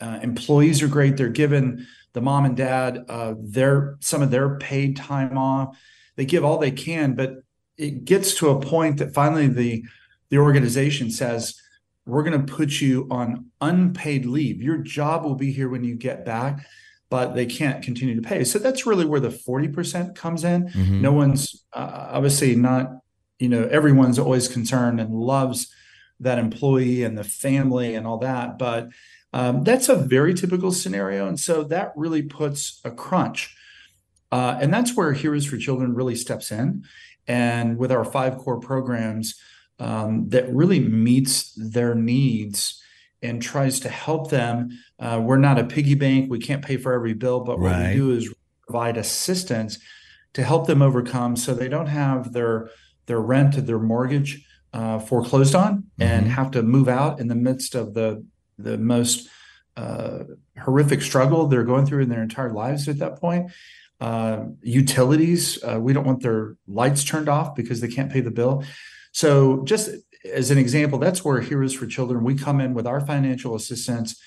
uh, 0.00 0.18
employees 0.22 0.82
are 0.82 0.88
great. 0.88 1.16
They're 1.16 1.28
given 1.28 1.86
the 2.12 2.20
mom 2.20 2.44
and 2.44 2.56
dad 2.56 3.04
uh, 3.08 3.34
their 3.38 3.96
some 4.00 4.20
of 4.20 4.30
their 4.30 4.58
paid 4.58 4.96
time 4.96 5.38
off. 5.38 5.78
They 6.16 6.24
give 6.24 6.44
all 6.44 6.58
they 6.58 6.70
can, 6.70 7.14
but 7.14 7.36
it 7.78 8.04
gets 8.04 8.34
to 8.36 8.50
a 8.50 8.60
point 8.60 8.98
that 8.98 9.14
finally 9.14 9.46
the 9.46 9.84
the 10.28 10.38
organization 10.38 11.10
says, 11.10 11.54
"We're 12.04 12.24
going 12.24 12.46
to 12.46 12.52
put 12.52 12.80
you 12.80 13.06
on 13.10 13.46
unpaid 13.60 14.26
leave. 14.26 14.60
Your 14.60 14.78
job 14.78 15.24
will 15.24 15.36
be 15.36 15.52
here 15.52 15.68
when 15.68 15.84
you 15.84 15.94
get 15.94 16.24
back." 16.24 16.66
But 17.08 17.36
they 17.36 17.46
can't 17.46 17.84
continue 17.84 18.16
to 18.16 18.28
pay. 18.28 18.42
So 18.42 18.58
that's 18.58 18.84
really 18.84 19.04
where 19.04 19.20
the 19.20 19.28
40% 19.28 20.16
comes 20.16 20.42
in. 20.42 20.68
Mm-hmm. 20.70 21.02
No 21.02 21.12
one's 21.12 21.64
uh, 21.72 22.08
obviously 22.10 22.56
not, 22.56 22.98
you 23.38 23.48
know, 23.48 23.62
everyone's 23.70 24.18
always 24.18 24.48
concerned 24.48 25.00
and 25.00 25.14
loves 25.14 25.72
that 26.20 26.38
employee 26.38 27.04
and 27.04 27.16
the 27.16 27.24
family 27.24 27.94
and 27.94 28.06
all 28.06 28.18
that. 28.18 28.58
But 28.58 28.88
Um, 29.32 29.64
that's 29.64 29.90
a 29.90 29.96
very 29.96 30.32
typical 30.32 30.72
scenario. 30.72 31.28
And 31.28 31.38
so 31.38 31.64
that 31.64 31.92
really 31.94 32.22
puts 32.22 32.80
a 32.84 32.90
crunch. 32.90 33.54
Uh, 34.32 34.56
and 34.60 34.72
that's 34.72 34.96
where 34.96 35.12
Heroes 35.12 35.44
for 35.44 35.58
Children 35.58 35.94
really 35.94 36.16
steps 36.16 36.50
in. 36.50 36.84
And 37.26 37.76
with 37.76 37.92
our 37.92 38.04
five 38.04 38.38
core 38.38 38.60
programs 38.60 39.34
um, 39.78 40.30
that 40.30 40.48
really 40.54 40.80
meets 40.80 41.52
their 41.52 41.94
needs 41.94 42.82
and 43.20 43.42
tries 43.42 43.80
to 43.80 43.88
help 43.88 44.30
them. 44.30 44.70
Uh, 44.98 45.20
we're 45.22 45.36
not 45.48 45.58
a 45.58 45.64
piggy 45.64 45.94
bank. 45.94 46.30
We 46.30 46.38
can't 46.38 46.64
pay 46.64 46.78
for 46.78 46.92
every 46.94 47.14
bill, 47.14 47.40
but 47.40 47.58
what 47.58 47.76
we 47.88 47.94
do 47.94 48.12
is 48.12 48.32
provide 48.66 48.96
assistance 48.96 49.78
to 50.32 50.42
help 50.42 50.66
them 50.66 50.82
overcome 50.82 51.36
so 51.36 51.52
they 51.52 51.68
don't 51.68 51.88
have 51.88 52.32
their 52.32 52.70
their 53.06 53.20
rent 53.20 53.56
or 53.56 53.62
their 53.62 53.78
mortgage 53.78 54.46
uh, 54.76 54.98
foreclosed 54.98 55.54
on 55.54 55.78
mm-hmm. 55.78 56.02
and 56.02 56.26
have 56.28 56.50
to 56.50 56.62
move 56.62 56.88
out 56.88 57.18
in 57.18 57.28
the 57.28 57.34
midst 57.34 57.74
of 57.74 57.94
the 57.94 58.22
the 58.58 58.76
most 58.76 59.28
uh, 59.76 60.24
horrific 60.58 61.02
struggle 61.02 61.46
they're 61.46 61.64
going 61.64 61.86
through 61.86 62.02
in 62.02 62.08
their 62.08 62.22
entire 62.22 62.52
lives 62.52 62.88
at 62.88 62.98
that 62.98 63.20
point. 63.20 63.50
Uh, 64.00 64.44
utilities, 64.62 65.62
uh, 65.64 65.78
we 65.80 65.92
don't 65.92 66.06
want 66.06 66.22
their 66.22 66.56
lights 66.66 67.04
turned 67.04 67.28
off 67.28 67.54
because 67.54 67.80
they 67.80 67.88
can't 67.88 68.12
pay 68.12 68.20
the 68.20 68.30
bill. 68.30 68.64
So, 69.12 69.62
just 69.64 69.90
as 70.30 70.50
an 70.50 70.58
example, 70.58 70.98
that's 70.98 71.24
where 71.24 71.40
Heroes 71.40 71.72
for 71.72 71.86
Children, 71.86 72.24
we 72.24 72.34
come 72.34 72.60
in 72.60 72.74
with 72.74 72.86
our 72.86 73.00
financial 73.00 73.54
assistance 73.54 74.20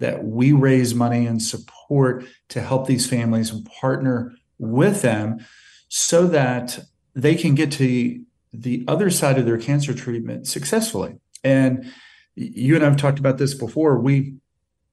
that 0.00 0.24
we 0.24 0.52
raise 0.52 0.94
money 0.94 1.26
and 1.26 1.40
support 1.40 2.24
to 2.48 2.60
help 2.60 2.86
these 2.88 3.08
families 3.08 3.50
and 3.50 3.64
partner 3.80 4.34
with 4.58 5.02
them 5.02 5.44
so 5.88 6.26
that 6.26 6.80
they 7.14 7.36
can 7.36 7.54
get 7.54 7.70
to 7.72 8.24
the 8.52 8.84
other 8.86 9.10
side 9.10 9.38
of 9.38 9.46
their 9.46 9.58
cancer 9.58 9.94
treatment 9.94 10.46
successfully. 10.46 11.14
And 11.42 11.90
you 12.34 12.74
and 12.74 12.84
I 12.84 12.88
have 12.88 12.96
talked 12.96 13.18
about 13.18 13.38
this 13.38 13.54
before. 13.54 13.98
We 13.98 14.34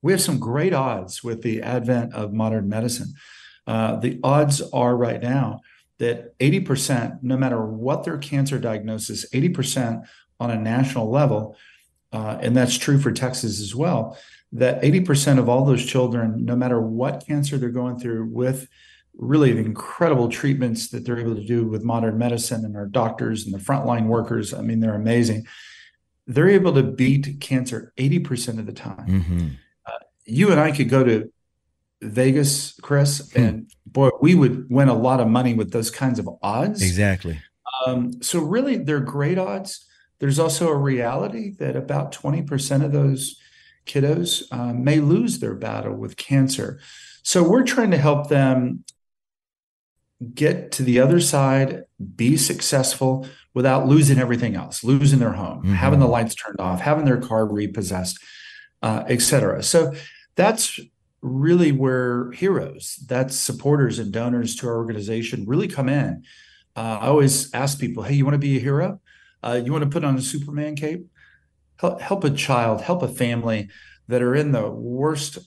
we 0.01 0.13
have 0.13 0.21
some 0.21 0.39
great 0.39 0.73
odds 0.73 1.23
with 1.23 1.41
the 1.41 1.61
advent 1.61 2.13
of 2.13 2.33
modern 2.33 2.69
medicine. 2.69 3.13
Uh, 3.67 3.97
the 3.97 4.19
odds 4.23 4.61
are 4.71 4.95
right 4.95 5.21
now 5.21 5.59
that 5.97 6.37
80%, 6.39 7.21
no 7.21 7.35
matter 7.35 7.63
what 7.63 8.05
their 8.05 8.17
cancer 8.17 8.57
diagnosis, 8.57 9.29
80% 9.31 10.07
on 10.39 10.51
a 10.51 10.57
national 10.57 11.11
level, 11.11 11.57
uh, 12.13 12.37
and 12.39 12.55
that's 12.55 12.77
true 12.77 12.97
for 12.97 13.11
Texas 13.11 13.59
as 13.59 13.75
well, 13.75 14.17
that 14.53 14.81
80% 14.81 15.37
of 15.37 15.49
all 15.49 15.65
those 15.65 15.85
children, 15.85 16.45
no 16.45 16.55
matter 16.55 16.81
what 16.81 17.25
cancer 17.27 17.57
they're 17.57 17.69
going 17.69 17.99
through, 17.99 18.25
with 18.25 18.67
really 19.19 19.51
the 19.51 19.59
incredible 19.59 20.29
treatments 20.29 20.89
that 20.89 21.05
they're 21.05 21.19
able 21.19 21.35
to 21.35 21.45
do 21.45 21.65
with 21.67 21.83
modern 21.83 22.17
medicine 22.17 22.63
and 22.63 22.75
our 22.75 22.85
doctors 22.85 23.45
and 23.45 23.53
the 23.53 23.59
frontline 23.59 24.05
workers, 24.05 24.53
I 24.53 24.61
mean, 24.61 24.79
they're 24.79 24.95
amazing. 24.95 25.45
They're 26.25 26.49
able 26.49 26.73
to 26.73 26.83
beat 26.83 27.39
cancer 27.41 27.93
80% 27.97 28.59
of 28.59 28.65
the 28.65 28.73
time. 28.73 29.07
Mm-hmm. 29.07 29.47
Uh, 29.85 29.91
you 30.25 30.51
and 30.51 30.59
I 30.59 30.71
could 30.71 30.89
go 30.89 31.03
to 31.03 31.31
Vegas, 32.01 32.79
Chris, 32.81 33.31
hmm. 33.33 33.41
and 33.41 33.71
boy, 33.85 34.09
we 34.21 34.35
would 34.35 34.69
win 34.69 34.87
a 34.87 34.93
lot 34.93 35.19
of 35.19 35.27
money 35.27 35.53
with 35.53 35.71
those 35.71 35.91
kinds 35.91 36.17
of 36.17 36.29
odds. 36.41 36.81
Exactly. 36.81 37.39
Um, 37.85 38.21
so, 38.23 38.39
really, 38.39 38.77
they're 38.77 39.01
great 39.01 39.37
odds. 39.37 39.85
There's 40.19 40.39
also 40.39 40.69
a 40.69 40.77
reality 40.77 41.51
that 41.59 41.75
about 41.75 42.13
20% 42.13 42.85
of 42.85 42.93
those 42.93 43.37
kiddos 43.85 44.43
uh, 44.51 44.73
may 44.73 44.99
lose 44.99 45.39
their 45.39 45.55
battle 45.55 45.93
with 45.93 46.15
cancer. 46.15 46.79
So 47.23 47.43
we're 47.43 47.63
trying 47.63 47.91
to 47.91 47.97
help 47.97 48.29
them 48.29 48.83
get 50.33 50.71
to 50.73 50.83
the 50.83 50.99
other 50.99 51.19
side, 51.19 51.83
be 52.15 52.35
successful 52.35 53.27
without 53.53 53.87
losing 53.87 54.19
everything 54.19 54.55
else, 54.55 54.83
losing 54.83 55.19
their 55.19 55.33
home, 55.33 55.59
mm-hmm. 55.59 55.73
having 55.73 55.99
the 55.99 56.07
lights 56.07 56.35
turned 56.35 56.59
off, 56.59 56.81
having 56.81 57.05
their 57.05 57.19
car 57.19 57.45
repossessed, 57.45 58.19
uh, 58.81 59.03
etc. 59.07 59.63
So 59.63 59.93
that's 60.35 60.79
really 61.21 61.71
where 61.71 62.31
heroes, 62.31 62.99
that's 63.07 63.35
supporters 63.35 63.99
and 63.99 64.11
donors 64.11 64.55
to 64.57 64.67
our 64.67 64.77
organization 64.77 65.45
really 65.45 65.67
come 65.67 65.89
in. 65.89 66.23
Uh, 66.75 66.99
I 67.01 67.07
always 67.07 67.53
ask 67.53 67.79
people, 67.79 68.03
hey, 68.03 68.13
you 68.13 68.25
want 68.25 68.35
to 68.35 68.39
be 68.39 68.57
a 68.57 68.61
hero? 68.61 69.01
Uh, 69.43 69.61
you 69.63 69.71
want 69.71 69.83
to 69.83 69.89
put 69.89 70.03
on 70.03 70.17
a 70.17 70.21
Superman 70.21 70.75
cape? 70.75 71.07
Help, 71.77 72.01
help 72.01 72.23
a 72.23 72.29
child, 72.29 72.81
help 72.81 73.01
a 73.03 73.07
family 73.07 73.69
that 74.07 74.21
are 74.21 74.35
in 74.35 74.51
the 74.51 74.69
worst, 74.69 75.37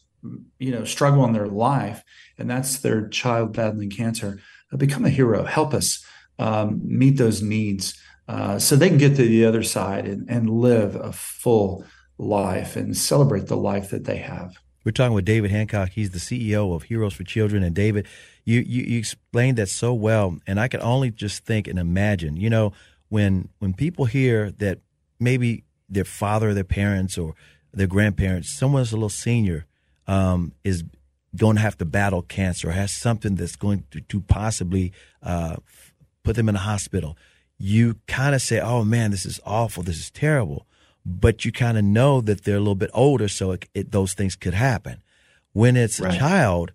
you 0.59 0.71
know, 0.71 0.85
struggle 0.85 1.25
in 1.25 1.33
their 1.33 1.49
life, 1.49 2.03
and 2.39 2.51
that's 2.51 2.79
their 2.79 3.09
child 3.09 3.53
battling 3.53 3.91
cancer. 3.91 4.41
Uh, 4.73 4.77
become 4.77 5.05
a 5.05 5.11
hero. 5.11 5.45
Help 5.45 5.75
us 5.75 6.05
um, 6.39 6.81
meet 6.85 7.17
those 7.19 7.43
needs 7.43 7.95
uh, 8.29 8.59
so 8.59 8.77
they 8.77 8.89
can 8.89 8.99
get 8.99 9.17
to 9.17 9.27
the 9.27 9.45
other 9.45 9.63
side 9.63 10.07
and, 10.07 10.29
and 10.29 10.49
live 10.49 10.95
a 10.97 11.13
full 11.13 11.85
life 12.19 12.77
and 12.77 12.97
celebrate 12.97 13.47
the 13.47 13.57
life 13.57 13.91
that 13.91 14.05
they 14.05 14.17
have. 14.17 14.57
We're 14.85 14.93
talking 14.93 15.15
with 15.15 15.25
David 15.25 15.51
Hancock. 15.51 15.91
He's 15.91 16.11
the 16.11 16.19
CEO 16.19 16.75
of 16.75 16.85
Heroes 16.85 17.15
for 17.15 17.25
Children. 17.25 17.63
And 17.63 17.75
David, 17.75 18.07
you, 18.45 18.61
you, 18.61 18.83
you 18.83 18.99
explained 18.99 19.59
that 19.59 19.69
so 19.69 19.95
well. 19.95 20.39
And 20.47 20.59
I 20.59 20.69
can 20.69 20.81
only 20.81 21.11
just 21.11 21.45
think 21.45 21.69
and 21.69 21.79
imagine, 21.79 22.37
you 22.37 22.51
know, 22.51 22.73
when 23.09 23.51
when 23.59 23.75
people 23.75 24.07
hear 24.07 24.51
that 24.53 24.79
maybe 25.21 25.65
their 25.89 26.05
father, 26.05 26.55
their 26.55 26.65
parents, 26.65 27.19
or 27.19 27.35
their 27.73 27.87
grandparents, 27.87 28.57
someone's 28.59 28.91
a 28.91 28.97
little 28.97 29.11
senior, 29.11 29.67
um, 30.07 30.53
is 30.65 30.83
going 31.37 31.57
to 31.57 31.63
have 31.63 31.79
to 31.79 31.85
battle 31.85 32.23
cancer, 32.23 32.69
or 32.69 32.73
has 32.73 32.93
something 32.93 33.37
that's 33.37 33.57
going 33.57 33.85
to, 33.91 34.01
to 34.01 34.21
possibly 34.21 34.93
uh, 35.23 35.57
put 36.23 36.37
them 36.37 36.49
in 36.49 36.57
a 36.57 36.61
hospital, 36.61 37.17
you 37.59 37.97
kind 38.07 38.35
of 38.35 38.43
say, 38.43 38.61
"Oh 38.61 38.85
man, 38.85 39.11
this 39.11 39.27
is 39.27 39.41
awful. 39.45 39.83
This 39.83 39.99
is 39.99 40.11
terrible." 40.11 40.67
But 41.05 41.45
you 41.45 41.51
kind 41.51 41.77
of 41.77 41.85
know 41.85 42.21
that 42.21 42.45
they're 42.45 42.57
a 42.57 42.61
little 42.61 42.77
bit 42.77 42.91
older, 42.95 43.29
so 43.29 43.53
it, 43.53 43.69
it, 43.75 43.93
those 43.93 44.15
things 44.15 44.37
could 44.37 44.55
happen. 44.55 45.03
When 45.53 45.77
it's 45.77 45.99
right. 45.99 46.15
a 46.15 46.19
child, 46.19 46.73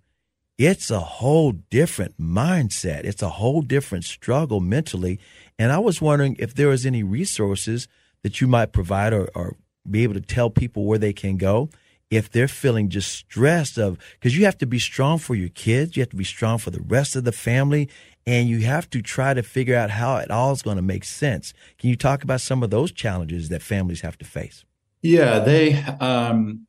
it's 0.58 0.92
a 0.92 1.00
whole 1.00 1.52
different 1.52 2.20
mindset. 2.20 3.06
It's 3.06 3.22
a 3.22 3.30
whole 3.30 3.62
different 3.62 4.06
struggle 4.06 4.60
mentally. 4.60 5.20
And 5.58 5.72
I 5.72 5.80
was 5.80 6.02
wondering 6.02 6.36
if 6.40 6.56
there 6.56 6.68
was 6.68 6.86
any 6.86 7.04
resources 7.04 7.88
that 8.24 8.42
you 8.42 8.48
might 8.48 8.74
provide 8.74 9.14
or, 9.14 9.30
or 9.34 9.56
be 9.90 10.04
able 10.04 10.16
to 10.16 10.22
tell 10.22 10.50
people 10.50 10.86
where 10.86 10.98
they 10.98 11.14
can 11.14 11.38
go 11.38 11.70
if 12.10 12.32
they're 12.32 12.48
feeling 12.48 12.90
just 12.90 13.12
stressed 13.12 13.78
of 13.78 13.98
because 14.14 14.38
you 14.38 14.46
have 14.46 14.58
to 14.60 14.66
be 14.66 14.80
strong 14.80 15.18
for 15.18 15.36
your 15.36 15.50
kids, 15.50 15.96
you 15.96 16.02
have 16.02 16.10
to 16.10 16.16
be 16.16 16.24
strong 16.24 16.58
for 16.58 16.72
the 16.72 16.82
rest 16.82 17.16
of 17.16 17.24
the 17.24 17.32
family, 17.32 17.90
and 18.26 18.48
you 18.50 18.60
have 18.60 18.90
to 18.92 19.02
try 19.02 19.34
to 19.34 19.44
figure 19.44 19.76
out 19.76 19.92
how 19.92 20.18
it 20.18 20.32
all 20.32 20.52
is 20.52 20.62
going 20.62 20.78
to 20.78 20.82
make 20.82 21.04
sense. 21.04 21.54
Can 21.78 21.90
you 21.90 21.96
talk 21.96 22.24
about 22.24 22.42
some 22.42 22.64
of 22.64 22.70
those 22.70 22.92
challenges 22.92 23.50
that 23.50 23.62
families 23.62 24.02
have 24.02 24.18
to 24.20 24.26
face? 24.26 24.64
Yeah, 25.02 25.40
they, 25.40 25.76
um, 26.00 26.66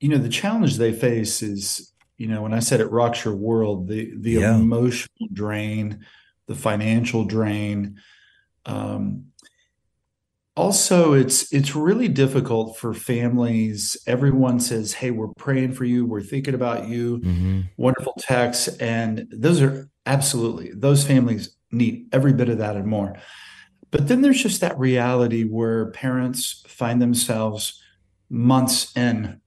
you 0.00 0.08
know, 0.08 0.18
the 0.18 0.28
challenge 0.28 0.76
they 0.76 0.92
face 0.92 1.42
is 1.42 1.92
you 2.22 2.28
know, 2.28 2.42
when 2.42 2.54
I 2.54 2.60
said 2.60 2.80
it 2.80 2.92
rocks 2.92 3.24
your 3.24 3.34
world, 3.34 3.88
the 3.88 4.12
the 4.16 4.34
yeah. 4.34 4.54
emotional 4.54 5.28
drain, 5.32 6.06
the 6.46 6.54
financial 6.54 7.24
drain. 7.24 7.96
Um, 8.64 9.31
also, 10.54 11.14
it's 11.14 11.50
it's 11.52 11.74
really 11.74 12.08
difficult 12.08 12.76
for 12.76 12.92
families. 12.92 13.96
Everyone 14.06 14.60
says, 14.60 14.92
"Hey, 14.92 15.10
we're 15.10 15.28
praying 15.28 15.72
for 15.72 15.84
you. 15.84 16.04
We're 16.04 16.22
thinking 16.22 16.54
about 16.54 16.88
you." 16.88 17.18
Mm-hmm. 17.18 17.60
Wonderful 17.78 18.14
texts, 18.18 18.68
and 18.76 19.26
those 19.30 19.62
are 19.62 19.88
absolutely 20.04 20.72
those 20.74 21.06
families 21.06 21.56
need 21.70 22.06
every 22.12 22.34
bit 22.34 22.50
of 22.50 22.58
that 22.58 22.76
and 22.76 22.86
more. 22.86 23.16
But 23.90 24.08
then 24.08 24.20
there's 24.20 24.42
just 24.42 24.60
that 24.60 24.78
reality 24.78 25.44
where 25.44 25.90
parents 25.90 26.64
find 26.66 27.00
themselves 27.00 27.82
months 28.28 28.94
in 28.96 29.40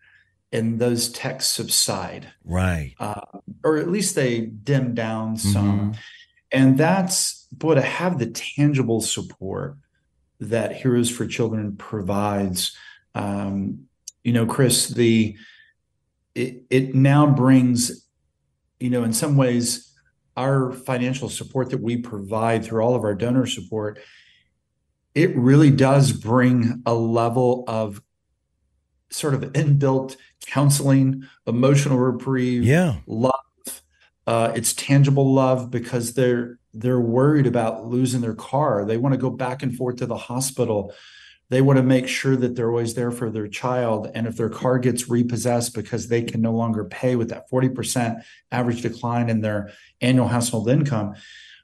and 0.51 0.79
those 0.79 1.09
texts 1.09 1.53
subside. 1.53 2.31
Right. 2.43 2.93
Uh, 2.99 3.21
or 3.63 3.77
at 3.77 3.89
least 3.89 4.15
they 4.15 4.41
dim 4.41 4.93
down 4.93 5.37
some. 5.37 5.79
Mm-hmm. 5.79 5.91
And 6.51 6.77
that's, 6.77 7.47
boy, 7.51 7.75
to 7.75 7.81
have 7.81 8.19
the 8.19 8.27
tangible 8.27 9.01
support 9.01 9.77
that 10.39 10.75
Heroes 10.75 11.09
for 11.09 11.25
Children 11.25 11.75
provides. 11.77 12.75
Um, 13.13 13.85
you 14.23 14.33
know, 14.33 14.45
Chris, 14.45 14.89
the 14.89 15.37
it, 16.33 16.63
it 16.69 16.95
now 16.95 17.25
brings, 17.27 18.07
you 18.79 18.89
know, 18.89 19.03
in 19.03 19.13
some 19.13 19.37
ways, 19.37 19.93
our 20.35 20.73
financial 20.73 21.29
support 21.29 21.69
that 21.69 21.81
we 21.81 21.97
provide 21.97 22.65
through 22.65 22.81
all 22.81 22.95
of 22.95 23.03
our 23.03 23.15
donor 23.15 23.45
support, 23.45 23.99
it 25.13 25.35
really 25.37 25.71
does 25.71 26.11
bring 26.11 26.81
a 26.85 26.93
level 26.93 27.63
of 27.67 28.01
sort 29.09 29.33
of 29.33 29.41
inbuilt 29.53 30.17
counseling, 30.45 31.23
emotional 31.47 31.97
reprieve, 31.97 32.63
yeah, 32.63 32.97
love. 33.07 33.31
Uh, 34.27 34.51
it's 34.55 34.73
tangible 34.73 35.33
love 35.33 35.69
because 35.69 36.13
they're 36.13 36.59
they're 36.73 36.99
worried 36.99 37.47
about 37.47 37.85
losing 37.85 38.21
their 38.21 38.33
car. 38.33 38.85
They 38.85 38.97
want 38.97 39.13
to 39.13 39.19
go 39.19 39.29
back 39.29 39.63
and 39.63 39.75
forth 39.75 39.97
to 39.97 40.05
the 40.05 40.17
hospital. 40.17 40.93
They 41.49 41.61
want 41.61 41.77
to 41.77 41.83
make 41.83 42.07
sure 42.07 42.35
that 42.35 42.55
they're 42.55 42.69
always 42.69 42.95
there 42.95 43.11
for 43.11 43.29
their 43.29 43.47
child. 43.47 44.11
And 44.13 44.27
if 44.27 44.35
their 44.35 44.49
car 44.49 44.79
gets 44.79 45.07
repossessed 45.07 45.73
because 45.73 46.07
they 46.07 46.23
can 46.23 46.41
no 46.41 46.51
longer 46.51 46.83
pay 46.83 47.15
with 47.15 47.29
that 47.29 47.49
40% 47.49 48.23
average 48.51 48.81
decline 48.81 49.29
in 49.29 49.41
their 49.41 49.71
annual 50.01 50.27
household 50.27 50.69
income, 50.69 51.13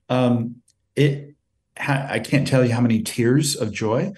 um, 0.07 0.57
it 0.95 1.35
I 1.77 2.19
can't 2.19 2.47
tell 2.47 2.63
you 2.63 2.73
how 2.73 2.81
many 2.81 3.01
tears 3.01 3.55
of 3.55 3.71
joy 3.71 4.13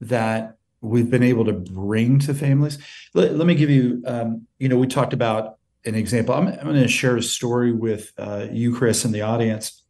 that 0.00 0.56
we've 0.80 1.10
been 1.10 1.22
able 1.22 1.44
to 1.44 1.52
bring 1.52 2.18
to 2.20 2.34
families. 2.34 2.78
Let, 3.14 3.36
let 3.36 3.46
me 3.46 3.54
give 3.54 3.70
you, 3.70 4.02
um, 4.06 4.46
you 4.58 4.68
know, 4.68 4.76
we 4.76 4.86
talked 4.86 5.12
about 5.12 5.58
an 5.84 5.94
example. 5.94 6.34
I'm, 6.34 6.48
I'm 6.48 6.64
going 6.64 6.74
to 6.74 6.88
share 6.88 7.16
a 7.16 7.22
story 7.22 7.72
with 7.72 8.12
uh, 8.18 8.46
you, 8.50 8.74
Chris, 8.74 9.04
and 9.04 9.14
the 9.14 9.22
audience 9.22 9.82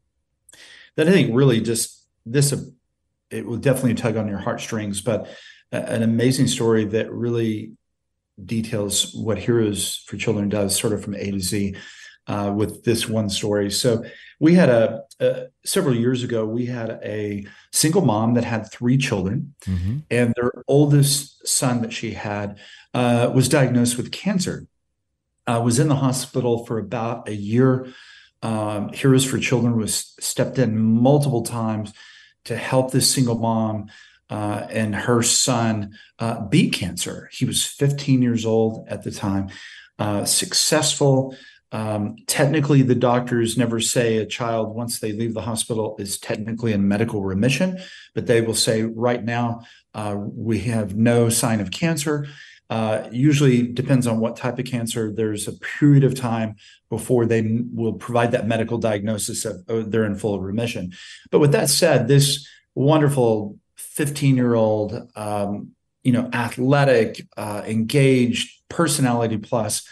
that 0.96 1.08
I 1.08 1.12
think 1.12 1.34
really 1.34 1.60
just 1.60 2.06
this, 2.26 2.52
uh, 2.52 2.62
it 3.30 3.46
will 3.46 3.56
definitely 3.56 3.94
tug 3.94 4.16
on 4.16 4.28
your 4.28 4.38
heartstrings, 4.38 5.00
but 5.00 5.28
an 5.72 6.02
amazing 6.02 6.46
story 6.46 6.84
that 6.84 7.12
really 7.12 7.72
details 8.44 9.14
what 9.14 9.38
Heroes 9.38 10.04
for 10.06 10.16
Children 10.16 10.48
does, 10.48 10.78
sort 10.78 10.92
of 10.92 11.02
from 11.02 11.14
A 11.14 11.30
to 11.30 11.40
Z, 11.40 11.76
uh, 12.26 12.52
with 12.54 12.84
this 12.84 13.08
one 13.08 13.28
story. 13.28 13.70
So 13.70 14.04
we 14.40 14.54
had 14.54 14.68
a, 14.68 15.02
a, 15.20 15.46
several 15.64 15.94
years 15.94 16.22
ago 16.22 16.46
we 16.46 16.66
had 16.66 16.98
a 17.02 17.46
single 17.72 18.02
mom 18.02 18.34
that 18.34 18.44
had 18.44 18.70
three 18.70 18.96
children 18.96 19.54
mm-hmm. 19.64 19.98
and 20.10 20.32
their 20.36 20.52
oldest 20.66 21.46
son 21.46 21.82
that 21.82 21.92
she 21.92 22.12
had 22.12 22.58
uh, 22.94 23.30
was 23.34 23.48
diagnosed 23.48 23.96
with 23.96 24.12
cancer 24.12 24.66
uh, 25.46 25.60
was 25.62 25.78
in 25.78 25.88
the 25.88 25.96
hospital 25.96 26.64
for 26.66 26.78
about 26.78 27.28
a 27.28 27.34
year. 27.34 27.86
Um, 28.42 28.92
heroes 28.92 29.24
for 29.24 29.38
children 29.38 29.76
was 29.76 30.14
stepped 30.20 30.58
in 30.58 30.78
multiple 30.78 31.42
times 31.42 31.92
to 32.44 32.56
help 32.56 32.90
this 32.90 33.10
single 33.10 33.38
mom 33.38 33.86
uh, 34.30 34.66
and 34.70 34.94
her 34.94 35.22
son 35.22 35.96
uh, 36.18 36.46
beat 36.46 36.72
cancer. 36.72 37.28
He 37.32 37.44
was 37.44 37.64
15 37.64 38.22
years 38.22 38.44
old 38.44 38.86
at 38.88 39.02
the 39.02 39.10
time. 39.10 39.48
Uh, 39.98 40.24
successful. 40.24 41.36
Um, 41.72 42.16
technically, 42.26 42.82
the 42.82 42.94
doctors 42.94 43.58
never 43.58 43.80
say 43.80 44.18
a 44.18 44.26
child, 44.26 44.74
once 44.74 45.00
they 45.00 45.12
leave 45.12 45.34
the 45.34 45.42
hospital, 45.42 45.96
is 45.98 46.18
technically 46.18 46.72
in 46.72 46.86
medical 46.86 47.22
remission, 47.22 47.78
but 48.14 48.26
they 48.26 48.40
will 48.40 48.54
say, 48.54 48.82
right 48.82 49.22
now, 49.24 49.62
uh, 49.92 50.16
we 50.16 50.60
have 50.60 50.96
no 50.96 51.28
sign 51.28 51.60
of 51.60 51.70
cancer. 51.70 52.28
Uh, 52.70 53.06
usually 53.12 53.62
depends 53.62 54.06
on 54.06 54.20
what 54.20 54.36
type 54.36 54.58
of 54.58 54.64
cancer. 54.64 55.12
There's 55.12 55.46
a 55.46 55.52
period 55.52 56.02
of 56.02 56.14
time 56.14 56.56
before 56.88 57.26
they 57.26 57.60
will 57.72 57.92
provide 57.92 58.32
that 58.32 58.46
medical 58.46 58.78
diagnosis 58.78 59.44
of 59.44 59.62
oh, 59.68 59.82
they're 59.82 60.04
in 60.04 60.16
full 60.16 60.40
remission. 60.40 60.92
But 61.30 61.40
with 61.40 61.52
that 61.52 61.68
said, 61.68 62.08
this 62.08 62.48
wonderful 62.74 63.58
15 63.76 64.36
year 64.36 64.54
old, 64.54 65.08
um, 65.14 65.72
you 66.02 66.12
know, 66.12 66.28
athletic, 66.32 67.26
uh, 67.36 67.62
engaged, 67.66 68.50
personality 68.68 69.38
plus 69.38 69.86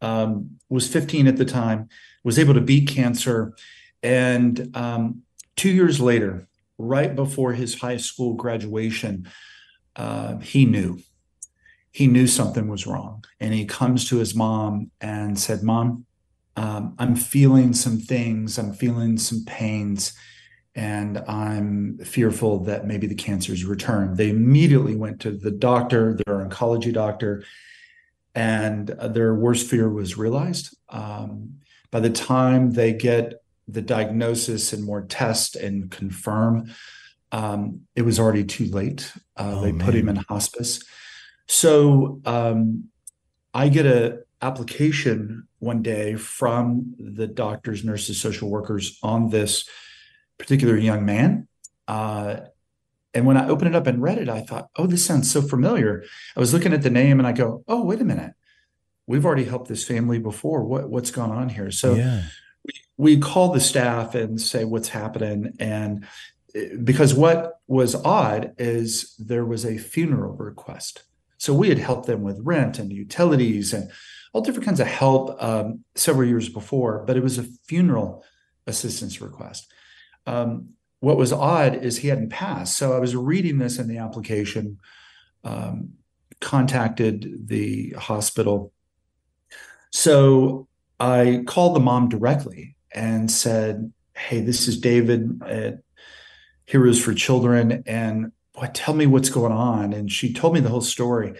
um, 0.00 0.58
was 0.68 0.88
15 0.88 1.26
at 1.26 1.36
the 1.36 1.44
time, 1.44 1.88
was 2.24 2.38
able 2.38 2.54
to 2.54 2.60
beat 2.60 2.88
cancer. 2.88 3.54
And 4.02 4.76
um, 4.76 5.22
two 5.56 5.70
years 5.70 6.00
later, 6.00 6.48
right 6.78 7.14
before 7.14 7.52
his 7.52 7.78
high 7.78 7.98
school 7.98 8.34
graduation, 8.34 9.28
uh, 9.96 10.38
he 10.38 10.64
knew. 10.64 10.98
He 11.94 12.08
knew 12.08 12.26
something 12.26 12.66
was 12.66 12.88
wrong. 12.88 13.24
And 13.38 13.54
he 13.54 13.66
comes 13.66 14.08
to 14.08 14.16
his 14.16 14.34
mom 14.34 14.90
and 15.00 15.38
said, 15.38 15.62
Mom, 15.62 16.06
um, 16.56 16.96
I'm 16.98 17.14
feeling 17.14 17.72
some 17.72 17.98
things, 17.98 18.58
I'm 18.58 18.72
feeling 18.72 19.16
some 19.16 19.44
pains, 19.46 20.12
and 20.74 21.18
I'm 21.28 21.98
fearful 21.98 22.64
that 22.64 22.84
maybe 22.84 23.06
the 23.06 23.14
cancer's 23.14 23.64
returned. 23.64 24.16
They 24.16 24.30
immediately 24.30 24.96
went 24.96 25.20
to 25.20 25.30
the 25.30 25.52
doctor, 25.52 26.18
their 26.26 26.44
oncology 26.44 26.92
doctor, 26.92 27.44
and 28.34 28.88
their 28.88 29.32
worst 29.32 29.68
fear 29.68 29.88
was 29.88 30.18
realized. 30.18 30.76
Um, 30.88 31.60
by 31.92 32.00
the 32.00 32.10
time 32.10 32.72
they 32.72 32.92
get 32.92 33.34
the 33.68 33.82
diagnosis 33.82 34.72
and 34.72 34.82
more 34.82 35.02
tests 35.02 35.54
and 35.54 35.92
confirm, 35.92 36.74
um, 37.30 37.82
it 37.94 38.02
was 38.02 38.18
already 38.18 38.42
too 38.42 38.66
late. 38.66 39.12
Uh, 39.36 39.52
oh, 39.54 39.60
they 39.60 39.70
man. 39.70 39.86
put 39.86 39.94
him 39.94 40.08
in 40.08 40.16
hospice. 40.16 40.82
So 41.46 42.20
um, 42.24 42.88
I 43.52 43.68
get 43.68 43.86
a 43.86 44.24
application 44.42 45.48
one 45.58 45.82
day 45.82 46.14
from 46.16 46.94
the 46.98 47.26
doctors, 47.26 47.84
nurses, 47.84 48.20
social 48.20 48.50
workers 48.50 48.98
on 49.02 49.30
this 49.30 49.68
particular 50.38 50.76
young 50.76 51.04
man. 51.04 51.48
Uh, 51.88 52.36
and 53.14 53.26
when 53.26 53.36
I 53.36 53.48
opened 53.48 53.74
it 53.74 53.76
up 53.76 53.86
and 53.86 54.02
read 54.02 54.18
it, 54.18 54.28
I 54.28 54.40
thought, 54.40 54.68
oh, 54.76 54.86
this 54.86 55.06
sounds 55.06 55.30
so 55.30 55.40
familiar. 55.40 56.04
I 56.36 56.40
was 56.40 56.52
looking 56.52 56.72
at 56.72 56.82
the 56.82 56.90
name 56.90 57.18
and 57.18 57.26
I 57.26 57.32
go, 57.32 57.64
oh, 57.68 57.84
wait 57.84 58.00
a 58.00 58.04
minute. 58.04 58.32
We've 59.06 59.24
already 59.24 59.44
helped 59.44 59.68
this 59.68 59.84
family 59.84 60.18
before. 60.18 60.64
What 60.64 60.88
what's 60.88 61.10
going 61.10 61.30
on 61.30 61.50
here? 61.50 61.70
So 61.70 61.94
yeah. 61.94 62.22
we, 62.64 63.14
we 63.14 63.18
call 63.18 63.52
the 63.52 63.60
staff 63.60 64.14
and 64.14 64.40
say 64.40 64.64
what's 64.64 64.88
happening. 64.88 65.54
And 65.60 66.06
eh, 66.54 66.70
because 66.82 67.14
what 67.14 67.60
was 67.66 67.94
odd 67.94 68.54
is 68.58 69.14
there 69.18 69.44
was 69.44 69.64
a 69.64 69.78
funeral 69.78 70.34
request. 70.34 71.04
So 71.44 71.52
we 71.52 71.68
had 71.68 71.78
helped 71.78 72.06
them 72.06 72.22
with 72.22 72.40
rent 72.40 72.78
and 72.78 72.90
utilities 72.90 73.74
and 73.74 73.90
all 74.32 74.40
different 74.40 74.64
kinds 74.64 74.80
of 74.80 74.86
help 74.86 75.36
um, 75.42 75.84
several 75.94 76.26
years 76.26 76.48
before, 76.48 77.04
but 77.06 77.18
it 77.18 77.22
was 77.22 77.36
a 77.36 77.44
funeral 77.68 78.24
assistance 78.66 79.20
request. 79.20 79.70
Um, 80.26 80.70
what 81.00 81.18
was 81.18 81.34
odd 81.34 81.84
is 81.84 81.98
he 81.98 82.08
hadn't 82.08 82.30
passed. 82.30 82.78
So 82.78 82.94
I 82.94 82.98
was 82.98 83.14
reading 83.14 83.58
this 83.58 83.78
in 83.78 83.88
the 83.88 83.98
application, 83.98 84.78
um, 85.44 85.90
contacted 86.40 87.46
the 87.46 87.90
hospital. 87.90 88.72
So 89.90 90.66
I 90.98 91.42
called 91.46 91.76
the 91.76 91.80
mom 91.80 92.08
directly 92.08 92.74
and 92.90 93.30
said, 93.30 93.92
Hey, 94.14 94.40
this 94.40 94.66
is 94.66 94.80
David 94.80 95.42
at 95.44 95.80
Heroes 96.64 97.04
for 97.04 97.12
Children. 97.12 97.82
And 97.84 98.32
what, 98.54 98.74
tell 98.74 98.94
me 98.94 99.06
what's 99.06 99.30
going 99.30 99.52
on. 99.52 99.92
And 99.92 100.10
she 100.10 100.32
told 100.32 100.54
me 100.54 100.60
the 100.60 100.68
whole 100.68 100.80
story. 100.80 101.34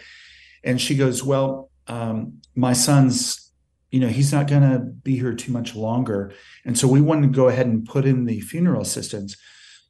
And 0.63 0.79
she 0.79 0.95
goes, 0.95 1.23
Well, 1.23 1.69
um, 1.87 2.41
my 2.55 2.73
son's 2.73 3.45
you 3.91 3.99
know 4.01 4.07
he's 4.07 4.33
not 4.33 4.47
going 4.47 4.61
to 4.61 4.79
be 4.79 5.17
here 5.17 5.33
too 5.33 5.51
much 5.53 5.73
longer 5.75 6.33
and 6.65 6.77
so 6.77 6.85
we 6.85 6.99
wanted 6.99 7.31
to 7.31 7.35
go 7.35 7.47
ahead 7.47 7.67
and 7.67 7.85
put 7.85 8.05
in 8.05 8.25
the 8.25 8.41
funeral 8.41 8.81
assistance 8.81 9.37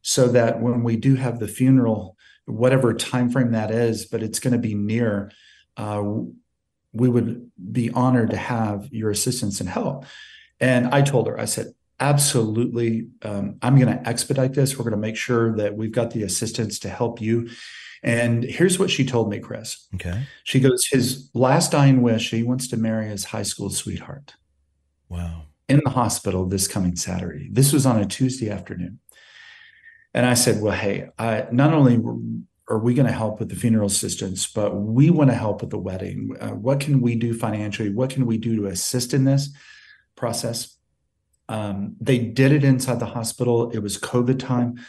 so 0.02 0.28
that 0.28 0.62
when 0.62 0.84
we 0.84 0.96
do 0.96 1.16
have 1.16 1.40
the 1.40 1.48
funeral 1.48 2.16
whatever 2.46 2.94
time 2.94 3.30
frame 3.32 3.52
that 3.52 3.72
is 3.72 4.06
but 4.06 4.22
it's 4.22 4.40
going 4.40 4.54
to 4.54 4.60
be 4.60 4.76
near 4.76 5.32
uh, 5.78 6.04
we 6.94 7.10
would 7.10 7.50
be 7.72 7.90
honored 7.92 8.30
to 8.30 8.38
have 8.38 8.88
your 8.92 9.10
assistance 9.10 9.60
and 9.60 9.70
help 9.70 10.06
and 10.60 10.88
i 10.88 11.02
told 11.02 11.26
her 11.26 11.40
i 11.40 11.46
said 11.46 11.74
absolutely. 12.00 13.08
Um, 13.22 13.58
i'm 13.62 13.80
going 13.80 13.96
to 13.96 14.08
expedite 14.08 14.54
this. 14.54 14.78
We're 14.78 14.84
going 14.84 14.92
to 14.92 14.98
make 14.98 15.18
sure 15.18 15.56
that 15.58 15.76
we've 15.76 15.92
got 15.92 16.12
the 16.12 16.24
assistance 16.24 16.80
to 16.80 16.90
help 16.90 17.22
you. 17.22 17.50
And 18.04 18.44
here's 18.44 18.78
what 18.78 18.92
she 18.92 19.06
told 19.06 19.30
me 19.30 19.40
chris. 19.40 19.88
Okay. 19.96 20.24
She 20.44 20.60
goes 20.60 20.86
his 20.86 21.30
last 21.34 21.72
dying 21.72 22.02
wish 22.02 22.32
he 22.32 22.44
wants 22.44 22.68
to 22.70 22.78
marry 22.78 23.08
his 23.08 23.26
high 23.26 23.44
school 23.44 23.70
sweetheart. 23.70 24.36
Wow. 25.10 25.44
In 25.68 25.82
the 25.84 25.92
hospital 25.92 26.46
this 26.46 26.68
coming 26.68 26.96
saturday. 26.96 27.50
This 27.52 27.74
was 27.74 27.86
on 27.86 28.00
a 28.00 28.06
tuesday 28.06 28.50
afternoon. 28.50 29.00
And 30.14 30.26
I 30.26 30.34
said, 30.34 30.62
well, 30.62 30.74
hey, 30.74 31.10
I, 31.20 31.46
not 31.52 31.74
only 31.74 32.02
are 32.70 32.80
we 32.80 32.94
going 32.94 33.06
to 33.06 33.12
help 33.12 33.40
with 33.40 33.50
the 33.50 33.56
funeral 33.56 33.88
assistance, 33.88 34.48
but 34.48 34.76
we 34.76 35.10
want 35.10 35.30
to 35.30 35.36
help 35.36 35.62
with 35.62 35.72
the 35.72 35.78
wedding. 35.78 36.36
Uh, 36.40 36.52
what 36.52 36.80
can 36.80 37.02
we 37.02 37.16
do 37.16 37.34
financially? 37.34 37.94
What 37.94 38.10
can 38.10 38.26
we 38.26 38.38
do 38.38 38.56
to 38.56 38.68
assist 38.68 39.14
in 39.14 39.26
this 39.26 39.50
process? 40.16 40.75
Um, 41.48 41.96
they 42.02 42.18
did 42.18 42.52
it 42.52 42.64
inside 42.64 43.00
the 43.00 43.06
hospital. 43.06 43.72
It 43.72 43.80
was 43.80 43.98
COVID 43.98 44.40
time. 44.40 44.80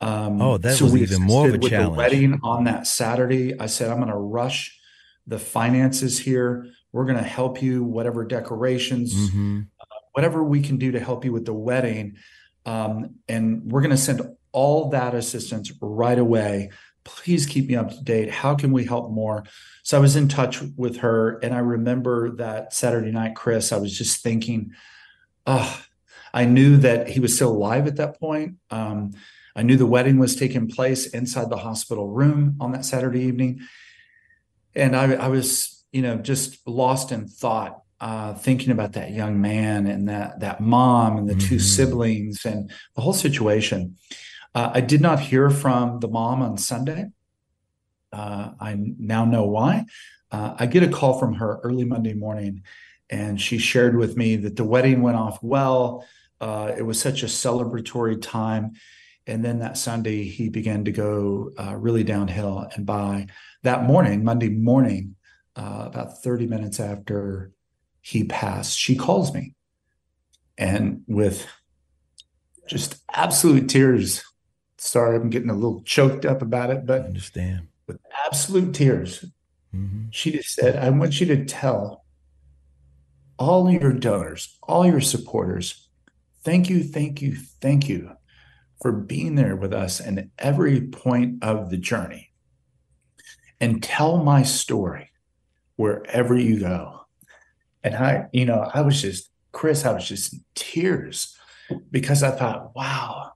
Um, 0.00 0.40
oh, 0.40 0.58
that 0.58 0.76
so 0.76 0.84
was 0.84 0.96
even 0.96 1.22
more 1.22 1.48
of 1.48 1.54
a 1.54 1.58
challenge. 1.58 1.90
The 1.90 1.96
wedding 1.96 2.40
on 2.44 2.64
that 2.64 2.86
Saturday, 2.86 3.58
I 3.58 3.66
said, 3.66 3.90
I'm 3.90 3.96
going 3.96 4.08
to 4.08 4.16
rush 4.16 4.78
the 5.26 5.38
finances 5.38 6.18
here. 6.18 6.68
We're 6.92 7.04
going 7.04 7.16
to 7.16 7.22
help 7.22 7.60
you, 7.60 7.82
whatever 7.82 8.24
decorations, 8.24 9.12
mm-hmm. 9.12 9.62
uh, 9.80 9.84
whatever 10.12 10.44
we 10.44 10.62
can 10.62 10.76
do 10.78 10.92
to 10.92 11.00
help 11.00 11.24
you 11.24 11.32
with 11.32 11.44
the 11.44 11.52
wedding. 11.52 12.16
Um, 12.64 13.16
and 13.28 13.70
we're 13.70 13.80
going 13.80 13.90
to 13.90 13.96
send 13.96 14.22
all 14.52 14.90
that 14.90 15.14
assistance 15.14 15.72
right 15.80 16.18
away. 16.18 16.70
Please 17.04 17.46
keep 17.46 17.68
me 17.68 17.74
up 17.74 17.90
to 17.90 18.02
date. 18.02 18.30
How 18.30 18.54
can 18.54 18.70
we 18.70 18.84
help 18.84 19.10
more? 19.10 19.44
So 19.82 19.96
I 19.96 20.00
was 20.00 20.16
in 20.16 20.28
touch 20.28 20.60
with 20.76 20.98
her, 20.98 21.38
and 21.38 21.54
I 21.54 21.58
remember 21.58 22.32
that 22.36 22.72
Saturday 22.72 23.10
night, 23.10 23.34
Chris, 23.34 23.72
I 23.72 23.78
was 23.78 23.96
just 23.96 24.22
thinking, 24.22 24.72
oh, 25.46 25.82
I 26.32 26.44
knew 26.44 26.76
that 26.78 27.08
he 27.08 27.20
was 27.20 27.34
still 27.34 27.52
alive 27.52 27.86
at 27.86 27.96
that 27.96 28.18
point. 28.18 28.56
Um, 28.70 29.12
I 29.56 29.62
knew 29.62 29.76
the 29.76 29.86
wedding 29.86 30.18
was 30.18 30.36
taking 30.36 30.68
place 30.68 31.06
inside 31.06 31.50
the 31.50 31.56
hospital 31.56 32.08
room 32.08 32.56
on 32.60 32.72
that 32.72 32.84
Saturday 32.84 33.22
evening. 33.22 33.60
And 34.74 34.94
I, 34.94 35.14
I 35.14 35.28
was, 35.28 35.84
you 35.90 36.02
know, 36.02 36.16
just 36.16 36.66
lost 36.66 37.10
in 37.10 37.26
thought 37.26 37.82
uh, 38.00 38.34
thinking 38.34 38.70
about 38.70 38.92
that 38.92 39.10
young 39.10 39.40
man 39.40 39.86
and 39.86 40.08
that 40.08 40.40
that 40.40 40.60
mom 40.60 41.16
and 41.16 41.28
the 41.28 41.34
mm-hmm. 41.34 41.48
two 41.48 41.58
siblings 41.58 42.44
and 42.44 42.70
the 42.94 43.02
whole 43.02 43.12
situation. 43.12 43.96
Uh, 44.54 44.70
I 44.74 44.80
did 44.80 45.00
not 45.00 45.20
hear 45.20 45.50
from 45.50 46.00
the 46.00 46.08
mom 46.08 46.42
on 46.42 46.56
Sunday. 46.56 47.06
Uh, 48.12 48.50
I 48.60 48.76
now 48.98 49.24
know 49.24 49.44
why. 49.44 49.86
Uh, 50.30 50.54
I 50.58 50.66
get 50.66 50.82
a 50.82 50.88
call 50.88 51.18
from 51.18 51.34
her 51.34 51.58
early 51.62 51.84
Monday 51.84 52.14
morning, 52.14 52.62
and 53.10 53.40
she 53.40 53.58
shared 53.58 53.96
with 53.96 54.16
me 54.16 54.36
that 54.36 54.56
the 54.56 54.64
wedding 54.64 55.02
went 55.02 55.16
off 55.16 55.42
well. 55.42 56.06
Uh, 56.40 56.72
it 56.76 56.82
was 56.82 57.00
such 57.00 57.22
a 57.22 57.26
celebratory 57.26 58.20
time. 58.20 58.72
And 59.26 59.44
then 59.44 59.58
that 59.58 59.76
Sunday, 59.76 60.24
he 60.24 60.48
began 60.48 60.84
to 60.84 60.92
go 60.92 61.50
uh, 61.58 61.76
really 61.76 62.04
downhill. 62.04 62.66
And 62.74 62.86
by 62.86 63.26
that 63.62 63.84
morning, 63.84 64.24
Monday 64.24 64.48
morning, 64.48 65.16
uh, 65.54 65.84
about 65.86 66.22
30 66.22 66.46
minutes 66.46 66.80
after 66.80 67.52
he 68.00 68.24
passed, 68.24 68.78
she 68.78 68.96
calls 68.96 69.34
me. 69.34 69.54
And 70.56 71.02
with 71.06 71.46
just 72.66 73.02
absolute 73.12 73.68
tears, 73.68 74.22
sorry, 74.78 75.16
I'm 75.16 75.30
getting 75.30 75.50
a 75.50 75.54
little 75.54 75.82
choked 75.82 76.24
up 76.24 76.40
about 76.40 76.70
it, 76.70 76.86
but 76.86 77.02
I 77.02 77.04
understand. 77.04 77.68
With 77.86 77.98
absolute 78.26 78.74
tears, 78.74 79.24
mm-hmm. 79.74 80.06
she 80.10 80.32
just 80.32 80.54
said, 80.54 80.76
I 80.76 80.90
want 80.90 81.20
you 81.20 81.26
to 81.26 81.44
tell 81.44 82.04
all 83.38 83.70
your 83.70 83.92
donors, 83.92 84.58
all 84.62 84.86
your 84.86 85.00
supporters, 85.00 85.87
thank 86.48 86.70
you, 86.70 86.82
thank 86.82 87.20
you, 87.20 87.36
thank 87.60 87.90
you 87.90 88.12
for 88.80 88.90
being 88.90 89.34
there 89.34 89.54
with 89.54 89.74
us 89.74 90.00
in 90.00 90.30
every 90.38 90.80
point 90.80 91.44
of 91.44 91.68
the 91.68 91.76
journey. 91.76 92.30
And 93.60 93.82
tell 93.82 94.16
my 94.16 94.44
story 94.44 95.10
wherever 95.76 96.38
you 96.38 96.60
go. 96.60 97.00
And 97.84 97.94
I, 97.94 98.28
you 98.32 98.46
know, 98.46 98.70
I 98.72 98.80
was 98.80 99.02
just, 99.02 99.28
Chris, 99.52 99.84
I 99.84 99.92
was 99.92 100.08
just 100.08 100.32
in 100.32 100.40
tears 100.54 101.36
because 101.90 102.22
I 102.22 102.30
thought, 102.30 102.74
wow, 102.74 103.32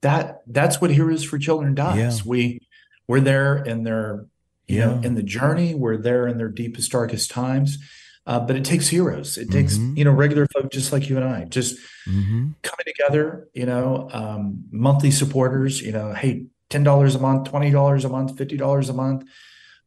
that 0.00 0.40
that's 0.48 0.80
what 0.80 0.90
Heroes 0.90 1.22
for 1.22 1.38
Children 1.38 1.76
does. 1.76 1.96
Yeah. 1.96 2.28
We 2.28 2.60
we're 3.06 3.20
there 3.20 3.62
in 3.62 3.84
their, 3.84 4.26
you 4.66 4.78
yeah. 4.78 4.86
know, 4.86 5.00
in 5.02 5.14
the 5.14 5.22
journey, 5.22 5.74
we're 5.76 5.96
there 5.96 6.26
in 6.26 6.38
their 6.38 6.48
deepest, 6.48 6.90
darkest 6.90 7.30
times 7.30 7.78
uh, 8.26 8.40
but 8.40 8.56
it 8.56 8.64
takes 8.64 8.88
heroes. 8.88 9.36
It 9.36 9.50
takes 9.50 9.76
mm-hmm. 9.76 9.98
you 9.98 10.04
know 10.04 10.12
regular 10.12 10.46
folk 10.46 10.70
just 10.70 10.92
like 10.92 11.08
you 11.08 11.16
and 11.16 11.24
I, 11.24 11.44
just 11.44 11.76
mm-hmm. 12.08 12.50
coming 12.62 12.84
together. 12.86 13.48
You 13.52 13.66
know, 13.66 14.08
um, 14.12 14.64
monthly 14.70 15.10
supporters. 15.10 15.80
You 15.80 15.92
know, 15.92 16.12
hey, 16.12 16.46
ten 16.70 16.84
dollars 16.84 17.14
a 17.14 17.18
month, 17.18 17.48
twenty 17.48 17.70
dollars 17.70 18.04
a 18.04 18.08
month, 18.08 18.38
fifty 18.38 18.56
dollars 18.56 18.88
a 18.88 18.92
month, 18.92 19.24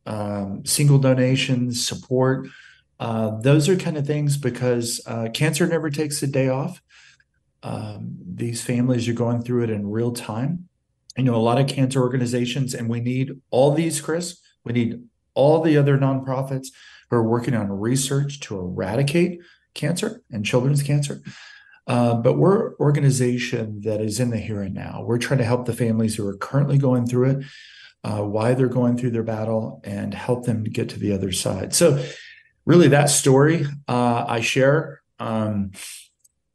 um, 0.06 0.66
single 0.66 0.98
donations, 0.98 1.86
support. 1.86 2.48
Uh, 3.00 3.40
those 3.40 3.70
are 3.70 3.76
kind 3.76 3.98
of 3.98 4.06
things 4.06 4.38
because 4.38 5.02
uh, 5.06 5.30
cancer 5.34 5.68
never 5.68 5.90
takes 5.90 6.22
a 6.24 6.28
day 6.28 6.50
off. 6.50 6.82
Um, 7.64 8.18
these 8.26 8.62
families 8.62 9.08
are 9.08 9.14
going 9.14 9.44
through 9.44 9.64
it 9.64 9.70
in 9.70 9.90
real 9.90 10.12
time. 10.12 10.68
You 11.18 11.24
know, 11.24 11.36
a 11.36 11.38
lot 11.38 11.60
of 11.60 11.68
cancer 11.68 12.02
organizations, 12.02 12.74
and 12.74 12.90
we 12.90 13.00
need 13.00 13.32
all 13.50 13.72
these, 13.72 14.02
Chris. 14.02 14.42
We 14.66 14.74
need 14.74 15.04
all 15.34 15.62
the 15.62 15.78
other 15.78 15.98
nonprofits 15.98 16.68
who 17.10 17.18
are 17.18 17.28
working 17.28 17.56
on 17.56 17.72
research 17.72 18.40
to 18.42 18.58
eradicate 18.58 19.40
cancer 19.74 20.22
and 20.32 20.46
children's 20.46 20.84
cancer. 20.84 21.22
Uh, 21.88 22.16
but 22.16 22.38
we're 22.38 22.70
an 22.70 22.76
organization 22.80 23.82
that 23.82 24.02
is 24.02 24.20
in 24.20 24.32
the 24.32 24.38
here 24.38 24.62
and 24.62 24.74
now. 24.74 25.04
We're 25.06 25.20
trying 25.20 25.38
to 25.38 25.46
help 25.46 25.66
the 25.66 25.74
families 25.74 26.16
who 26.16 26.28
are 26.28 26.38
currently 26.38 26.78
going 26.78 27.06
through 27.06 27.30
it, 27.30 27.46
uh, 28.04 28.22
why 28.24 28.54
they're 28.54 28.68
going 28.68 28.98
through 28.98 29.12
their 29.12 29.24
battle, 29.24 29.82
and 29.84 30.14
help 30.14 30.46
them 30.46 30.64
to 30.64 30.70
get 30.70 30.90
to 30.90 31.00
the 31.00 31.12
other 31.12 31.32
side. 31.32 31.76
So, 31.76 32.04
really, 32.66 32.88
that 32.88 33.12
story 33.12 33.68
uh, 33.88 34.26
I 34.28 34.42
share, 34.42 35.02
um, 35.20 35.74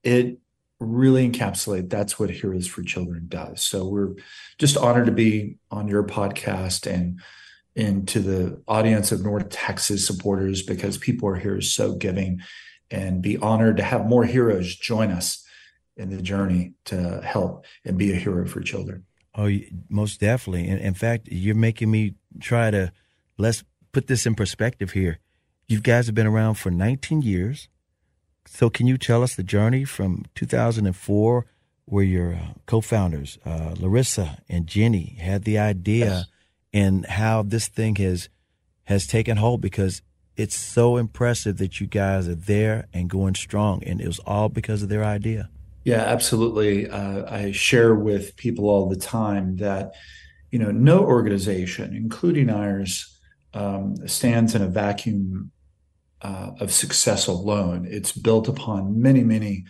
it 0.02 0.38
really 0.80 1.30
encapsulate 1.30 1.90
that's 1.90 2.18
what 2.18 2.30
Heroes 2.30 2.66
for 2.66 2.82
Children 2.82 3.26
does. 3.28 3.62
So 3.62 3.86
we're 3.86 4.14
just 4.58 4.76
honored 4.78 5.06
to 5.06 5.12
be 5.12 5.56
on 5.70 5.88
your 5.88 6.02
podcast 6.02 6.90
and 6.90 7.20
into 7.80 8.20
the 8.20 8.62
audience 8.68 9.10
of 9.10 9.22
North 9.22 9.48
Texas 9.48 10.06
supporters 10.06 10.62
because 10.62 10.98
people 10.98 11.28
are 11.28 11.36
here 11.36 11.60
so 11.62 11.94
giving 11.94 12.40
and 12.90 13.22
be 13.22 13.38
honored 13.38 13.78
to 13.78 13.82
have 13.82 14.06
more 14.06 14.24
heroes 14.24 14.76
join 14.76 15.10
us 15.10 15.44
in 15.96 16.10
the 16.10 16.20
journey 16.20 16.74
to 16.84 17.20
help 17.24 17.64
and 17.84 17.96
be 17.96 18.12
a 18.12 18.16
hero 18.16 18.46
for 18.46 18.60
children. 18.60 19.04
Oh, 19.34 19.50
most 19.88 20.20
definitely. 20.20 20.68
In, 20.68 20.78
in 20.78 20.94
fact, 20.94 21.28
you're 21.30 21.54
making 21.54 21.90
me 21.90 22.14
try 22.40 22.70
to 22.70 22.92
let's 23.38 23.64
put 23.92 24.08
this 24.08 24.26
in 24.26 24.34
perspective 24.34 24.90
here. 24.90 25.18
You 25.66 25.80
guys 25.80 26.06
have 26.06 26.14
been 26.14 26.26
around 26.26 26.54
for 26.54 26.70
19 26.70 27.22
years. 27.22 27.68
So, 28.46 28.68
can 28.68 28.86
you 28.86 28.98
tell 28.98 29.22
us 29.22 29.36
the 29.36 29.44
journey 29.44 29.84
from 29.84 30.24
2004, 30.34 31.46
where 31.84 32.04
your 32.04 32.34
uh, 32.34 32.46
co-founders, 32.66 33.38
uh, 33.44 33.74
Larissa 33.78 34.38
and 34.48 34.66
Jenny, 34.66 35.16
had 35.20 35.44
the 35.44 35.58
idea 35.58 36.06
yes 36.06 36.24
and 36.72 37.06
how 37.06 37.42
this 37.42 37.68
thing 37.68 37.96
has 37.96 38.28
has 38.85 39.06
taken 39.06 39.37
hold 39.37 39.61
because 39.61 40.02
it's 40.37 40.56
so 40.56 40.96
impressive 40.96 41.59
that 41.59 41.80
you 41.80 41.87
guys 41.87 42.26
are 42.28 42.35
there 42.35 42.88
and 42.92 43.09
going 43.09 43.35
strong 43.35 43.83
and 43.85 44.00
it 44.00 44.06
was 44.06 44.18
all 44.20 44.48
because 44.48 44.83
of 44.83 44.88
their 44.88 45.04
idea. 45.04 45.48
Yeah 45.85 46.02
absolutely. 46.02 46.88
Uh, 46.88 47.24
i 47.30 47.52
share 47.52 47.94
with 47.94 48.37
people 48.37 48.68
all 48.68 48.88
the 48.88 48.96
time 48.96 49.56
that 49.56 49.92
you 50.50 50.59
know 50.59 50.70
no 50.70 51.00
organization 51.04 51.94
including 51.94 52.50
ours 52.50 53.16
um, 53.54 53.96
stands 54.06 54.54
in 54.54 54.62
a 54.62 54.68
vacuum 54.68 55.50
uh, 56.22 56.50
of 56.61 56.72
success 56.72 57.26
alone. 57.26 57.87
It's 57.88 58.12
built 58.12 58.48
upon 58.48 59.00
many 59.00 59.22
many 59.22 59.64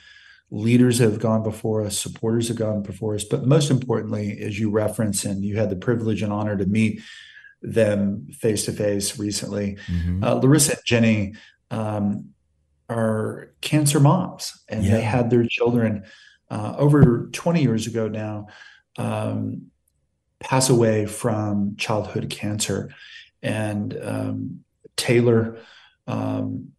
leaders 0.50 0.98
have 0.98 1.18
gone 1.18 1.42
before 1.42 1.82
us, 1.82 1.98
supporters 1.98 2.48
have 2.48 2.56
gone 2.56 2.82
before 2.82 3.14
us, 3.14 3.24
but 3.24 3.46
most 3.46 3.70
importantly, 3.70 4.40
as 4.40 4.58
you 4.58 4.70
reference, 4.70 5.24
and 5.24 5.44
you 5.44 5.56
had 5.56 5.70
the 5.70 5.76
privilege 5.76 6.22
and 6.22 6.32
honor 6.32 6.56
to 6.56 6.66
meet 6.66 7.00
them 7.62 8.26
face 8.32 8.64
to 8.64 8.72
face 8.72 9.18
recently, 9.18 9.76
mm-hmm. 9.86 10.24
uh, 10.24 10.34
Larissa 10.34 10.72
and 10.72 10.80
Jenny 10.84 11.34
um, 11.70 12.30
are 12.88 13.52
cancer 13.60 14.00
moms, 14.00 14.64
and 14.68 14.84
yeah. 14.84 14.92
they 14.92 15.00
had 15.02 15.30
their 15.30 15.44
children 15.44 16.04
uh, 16.50 16.74
over 16.76 17.28
20 17.32 17.62
years 17.62 17.86
ago 17.86 18.08
now 18.08 18.48
um, 18.98 19.70
pass 20.40 20.68
away 20.68 21.06
from 21.06 21.76
childhood 21.76 22.28
cancer. 22.28 22.92
And 23.42 23.96
um, 24.02 24.64
Taylor, 24.96 25.58
um, 26.06 26.72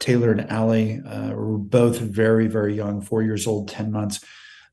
Taylor 0.00 0.32
and 0.32 0.50
Allie 0.50 1.00
uh, 1.00 1.30
were 1.30 1.58
both 1.58 1.98
very, 1.98 2.48
very 2.48 2.74
young, 2.74 3.00
four 3.00 3.22
years 3.22 3.46
old, 3.46 3.68
10 3.68 3.92
months. 3.92 4.24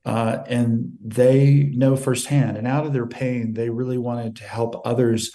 Uh, 0.05 0.43
and 0.47 0.93
they 1.03 1.71
know 1.75 1.97
firsthand. 1.97 2.57
And 2.57 2.65
out 2.65 2.85
of 2.85 2.93
their 2.93 3.05
pain, 3.05 3.53
they 3.53 3.69
really 3.69 3.97
wanted 3.97 4.37
to 4.37 4.45
help 4.45 4.81
others 4.85 5.31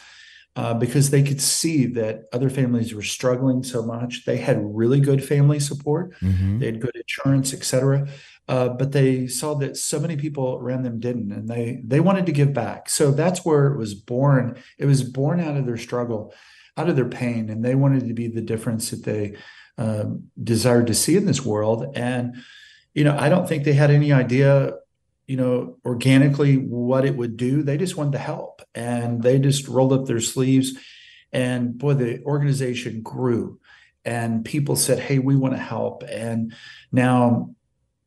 uh, 0.57 0.75
because 0.75 1.11
they 1.11 1.23
could 1.23 1.41
see 1.41 1.87
that 1.87 2.25
other 2.33 2.51
families 2.51 2.95
were 2.95 3.03
struggling 3.03 3.63
so 3.63 3.83
much. 3.83 4.25
They 4.25 4.39
had 4.39 4.59
really 4.63 5.01
good 5.01 5.25
family 5.25 5.61
support, 5.61 6.15
mm-hmm. 6.21 6.59
they 6.59 6.67
had 6.67 6.81
good 6.81 6.97
insurance, 6.97 7.55
et 7.55 7.65
cetera. 7.65 8.09
Uh, 8.49 8.69
but 8.69 8.93
they 8.93 9.27
saw 9.27 9.55
that 9.55 9.77
so 9.77 10.01
many 10.01 10.17
people 10.17 10.57
around 10.61 10.83
them 10.83 10.99
didn't, 10.99 11.33
and 11.33 11.49
they 11.49 11.81
they 11.85 12.01
wanted 12.01 12.27
to 12.27 12.33
give 12.33 12.53
back. 12.53 12.91
So 12.91 13.13
that's 13.13 13.45
where 13.45 13.69
it 13.69 13.79
was 13.79 13.95
born. 13.95 14.61
It 14.79 14.87
was 14.87 15.03
born 15.03 15.41
out 15.41 15.57
of 15.57 15.65
their 15.65 15.77
struggle, 15.77 16.35
out 16.77 16.89
of 16.89 16.97
their 16.97 17.09
pain, 17.09 17.51
and 17.51 17.65
they 17.65 17.75
wanted 17.75 18.09
to 18.09 18.15
be 18.15 18.29
the 18.29 18.41
difference 18.41 18.91
that 18.91 19.05
they 19.05 19.37
um, 19.79 20.25
desired 20.43 20.87
to 20.89 20.95
see 20.95 21.17
in 21.17 21.27
this 21.27 21.45
world. 21.45 21.93
And, 21.95 22.37
you 22.95 23.05
know, 23.05 23.17
I 23.19 23.29
don't 23.29 23.49
think 23.49 23.65
they 23.65 23.73
had 23.73 23.91
any 23.91 24.13
idea, 24.13 24.75
you 25.27 25.37
know, 25.37 25.79
organically 25.85 26.57
what 26.57 27.05
it 27.05 27.17
would 27.17 27.37
do. 27.37 27.63
They 27.63 27.77
just 27.77 27.97
wanted 27.97 28.13
to 28.13 28.19
help 28.19 28.63
and 28.75 29.23
they 29.23 29.39
just 29.39 29.69
rolled 29.69 29.93
up 29.93 30.07
their 30.07 30.21
sleeves. 30.21 30.73
And 31.33 31.79
boy, 31.79 31.95
the 31.95 32.23
organization 32.25 33.03
grew 33.03 33.61
and 34.05 34.45
people 34.45 34.77
said, 34.77 34.99
Hey, 34.99 35.19
we 35.19 35.37
want 35.37 35.55
to 35.55 35.61
help. 35.61 36.03
And 36.09 36.55
now, 36.91 37.55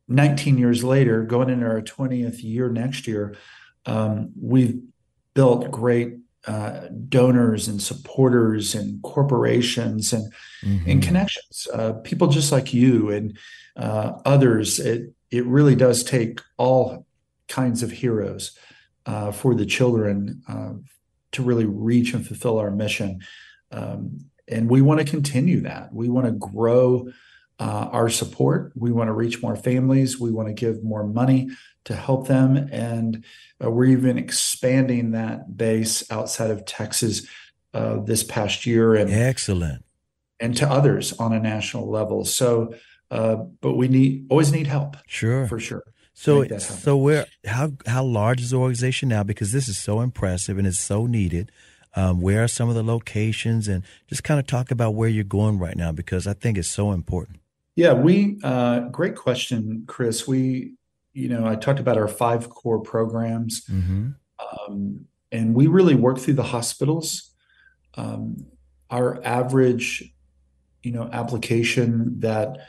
19 0.08 0.56
years 0.56 0.84
later, 0.84 1.24
going 1.24 1.50
into 1.50 1.66
our 1.66 1.82
20th 1.82 2.40
year 2.40 2.68
next 2.68 3.08
year, 3.08 3.34
um, 3.86 4.30
we've 4.40 4.80
built 5.34 5.68
great 5.72 6.18
uh, 6.46 6.88
donors 7.08 7.66
and 7.68 7.82
supporters 7.82 8.74
and 8.74 9.02
corporations 9.02 10.12
and 10.12 10.32
mm-hmm. 10.62 10.90
and 10.90 11.02
connections, 11.02 11.66
uh, 11.72 11.94
people 12.04 12.28
just 12.28 12.52
like 12.52 12.72
you 12.72 13.10
and 13.10 13.36
uh, 13.76 14.12
others. 14.24 14.78
It 14.78 15.12
it 15.30 15.44
really 15.46 15.74
does 15.74 16.04
take 16.04 16.40
all 16.56 17.06
kinds 17.48 17.82
of 17.82 17.90
heroes 17.90 18.56
uh, 19.06 19.32
for 19.32 19.54
the 19.54 19.66
children 19.66 20.42
uh, 20.48 20.74
to 21.32 21.42
really 21.42 21.64
reach 21.64 22.14
and 22.14 22.26
fulfill 22.26 22.58
our 22.58 22.70
mission. 22.70 23.20
Um, 23.72 24.26
and 24.48 24.70
we 24.70 24.82
want 24.82 25.00
to 25.00 25.06
continue 25.06 25.60
that. 25.62 25.92
We 25.92 26.08
want 26.08 26.26
to 26.26 26.32
grow 26.32 27.10
uh, 27.58 27.88
our 27.90 28.08
support. 28.08 28.72
We 28.74 28.92
want 28.92 29.08
to 29.08 29.12
reach 29.12 29.42
more 29.42 29.56
families. 29.56 30.20
We 30.20 30.30
want 30.30 30.48
to 30.48 30.54
give 30.54 30.84
more 30.84 31.06
money 31.06 31.50
to 31.84 31.94
help 31.94 32.28
them. 32.28 32.56
And 32.70 33.24
uh, 33.62 33.70
we're 33.70 33.86
even 33.86 34.18
expanding 34.18 35.12
that 35.12 35.56
base 35.56 36.10
outside 36.10 36.50
of 36.50 36.66
Texas 36.66 37.26
uh, 37.72 38.00
this 38.00 38.22
past 38.22 38.66
year. 38.66 38.94
And 38.94 39.10
excellent. 39.10 39.84
And 40.38 40.56
to 40.58 40.68
others 40.68 41.14
on 41.14 41.32
a 41.32 41.40
national 41.40 41.90
level. 41.90 42.24
So, 42.24 42.74
uh, 43.10 43.36
but 43.36 43.74
we 43.74 43.88
need 43.88 44.26
always 44.28 44.52
need 44.52 44.66
help. 44.66 44.96
Sure, 45.06 45.46
for 45.46 45.58
sure. 45.58 45.84
So, 46.12 46.46
so 46.58 46.96
where 46.96 47.26
how 47.46 47.72
how 47.86 48.02
large 48.02 48.40
is 48.40 48.50
the 48.50 48.56
organization 48.56 49.08
now? 49.08 49.22
Because 49.22 49.52
this 49.52 49.68
is 49.68 49.78
so 49.78 50.00
impressive 50.00 50.58
and 50.58 50.66
it's 50.66 50.78
so 50.78 51.06
needed. 51.06 51.52
Um, 51.94 52.20
where 52.20 52.44
are 52.44 52.48
some 52.48 52.68
of 52.68 52.74
the 52.74 52.82
locations, 52.82 53.68
and 53.68 53.82
just 54.06 54.22
kind 54.22 54.38
of 54.38 54.46
talk 54.46 54.70
about 54.70 54.94
where 54.94 55.08
you're 55.08 55.24
going 55.24 55.58
right 55.58 55.76
now 55.76 55.92
because 55.92 56.26
I 56.26 56.34
think 56.34 56.58
it's 56.58 56.68
so 56.68 56.92
important. 56.92 57.38
Yeah, 57.76 57.92
we 57.92 58.38
uh, 58.42 58.80
great 58.88 59.14
question, 59.14 59.84
Chris. 59.86 60.26
We 60.26 60.72
you 61.12 61.28
know, 61.30 61.46
I 61.46 61.56
talked 61.56 61.80
about 61.80 61.96
our 61.96 62.08
five 62.08 62.50
core 62.50 62.80
programs, 62.80 63.64
mm-hmm. 63.66 64.10
um, 64.38 65.06
and 65.32 65.54
we 65.54 65.66
really 65.66 65.94
work 65.94 66.18
through 66.18 66.34
the 66.34 66.42
hospitals. 66.42 67.30
Um, 67.94 68.46
our 68.90 69.22
average, 69.24 70.12
you 70.82 70.92
know, 70.92 71.08
application 71.12 72.20
that 72.20 72.66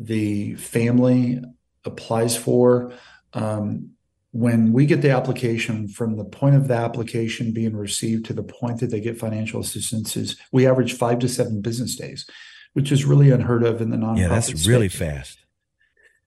the 0.00 0.54
family 0.56 1.40
applies 1.84 2.36
for. 2.36 2.92
Um, 3.34 3.90
when 4.32 4.72
we 4.72 4.84
get 4.84 5.00
the 5.00 5.10
application 5.10 5.88
from 5.88 6.16
the 6.16 6.24
point 6.24 6.56
of 6.56 6.68
the 6.68 6.74
application 6.74 7.52
being 7.52 7.74
received 7.74 8.26
to 8.26 8.32
the 8.32 8.42
point 8.42 8.80
that 8.80 8.90
they 8.90 9.00
get 9.00 9.16
financial 9.16 9.60
assistance 9.60 10.16
is 10.16 10.36
we 10.52 10.66
average 10.66 10.94
five 10.94 11.20
to 11.20 11.28
seven 11.28 11.62
business 11.62 11.94
days, 11.94 12.28
which 12.76 12.92
is 12.92 13.06
really 13.06 13.30
unheard 13.30 13.62
of 13.62 13.80
in 13.80 13.88
the 13.88 13.96
nonprofit. 13.96 14.18
Yeah, 14.18 14.28
that's 14.28 14.68
really 14.68 14.90
fast. 14.90 15.38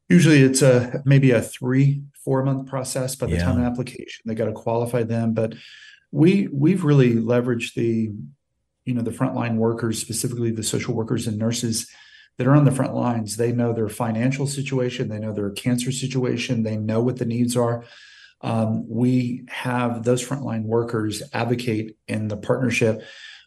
Usually 0.10 0.42
it's 0.42 0.64
a 0.64 1.04
maybe 1.06 1.30
a 1.30 1.44
three, 1.44 2.02
four 2.26 2.44
month 2.44 2.68
process 2.68 3.16
by 3.16 3.28
the 3.28 3.36
yeah. 3.36 3.44
time 3.44 3.60
of 3.60 3.72
application. 3.72 4.24
They 4.26 4.34
got 4.34 4.46
to 4.46 4.54
qualify 4.54 5.04
them. 5.04 5.36
But 5.36 5.54
we 6.12 6.48
we've 6.52 6.84
really 6.84 7.14
leveraged 7.14 7.76
the, 7.76 8.10
you 8.84 8.94
know, 8.96 9.04
the 9.04 9.12
frontline 9.12 9.58
workers, 9.58 10.02
specifically 10.02 10.50
the 10.50 10.64
social 10.64 10.96
workers 10.96 11.28
and 11.28 11.38
nurses 11.38 11.88
that 12.40 12.48
are 12.48 12.56
on 12.56 12.66
the 12.66 12.72
front 12.72 12.96
lines. 12.96 13.38
They 13.38 13.52
know 13.52 13.72
their 13.72 13.88
financial 13.88 14.48
situation, 14.48 15.08
they 15.08 15.20
know 15.20 15.34
their 15.34 15.52
cancer 15.52 15.92
situation, 15.92 16.64
they 16.64 16.78
know 16.78 17.04
what 17.04 17.18
the 17.18 17.26
needs 17.26 17.56
are. 17.56 17.86
Um, 18.42 18.90
we 18.90 19.44
have 19.50 20.02
those 20.02 20.28
frontline 20.28 20.64
workers 20.64 21.22
advocate 21.32 21.96
in 22.08 22.28
the 22.28 22.38
partnership 22.38 23.04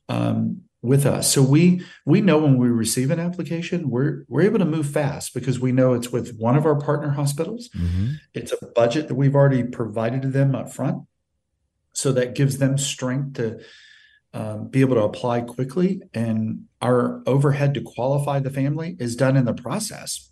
um, 0.09 0.63
with 0.83 1.07
us. 1.07 1.33
So 1.33 1.43
we 1.43 1.85
we 2.05 2.21
know 2.21 2.39
when 2.39 2.59
we 2.59 2.69
receive 2.69 3.11
an 3.11 3.21
application, 3.21 3.89
we're 3.89 4.25
we're 4.29 4.43
able 4.43 4.59
to 4.59 4.65
move 4.65 4.87
fast 4.87 5.33
because 5.33 5.61
we 5.61 5.71
know 5.71 5.95
it's 5.95 6.11
with 6.11 6.37
one 6.37 6.57
of 6.57 6.67
our 6.67 6.79
partner 6.79 7.11
hospitals. 7.11 7.71
Mm-hmm. 7.71 8.15
It's 8.35 8.53
a 8.53 8.67
budget 8.75 9.09
that 9.09 9.15
we've 9.15 9.37
already 9.37 9.63
provided 9.63 10.23
to 10.23 10.29
them 10.29 10.55
up 10.55 10.73
front. 10.73 11.05
So 11.93 12.11
that 12.13 12.35
gives 12.35 12.59
them 12.59 12.79
strength 12.79 13.35
to 13.35 13.61
um, 14.35 14.69
be 14.69 14.81
able 14.81 14.97
to 14.97 15.03
apply 15.03 15.43
quickly. 15.43 16.03
And 16.15 16.65
our 16.81 17.23
overhead 17.27 17.75
to 17.75 17.81
qualify 17.81 18.41
the 18.41 18.51
family 18.51 18.97
is 18.99 19.15
done 19.15 19.37
in 19.37 19.45
the 19.45 19.55
process. 19.55 20.31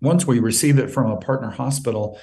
Once 0.00 0.26
we 0.26 0.38
receive 0.38 0.78
it 0.78 0.90
from 0.90 1.10
a 1.10 1.16
partner 1.16 1.50
hospital, 1.50 2.18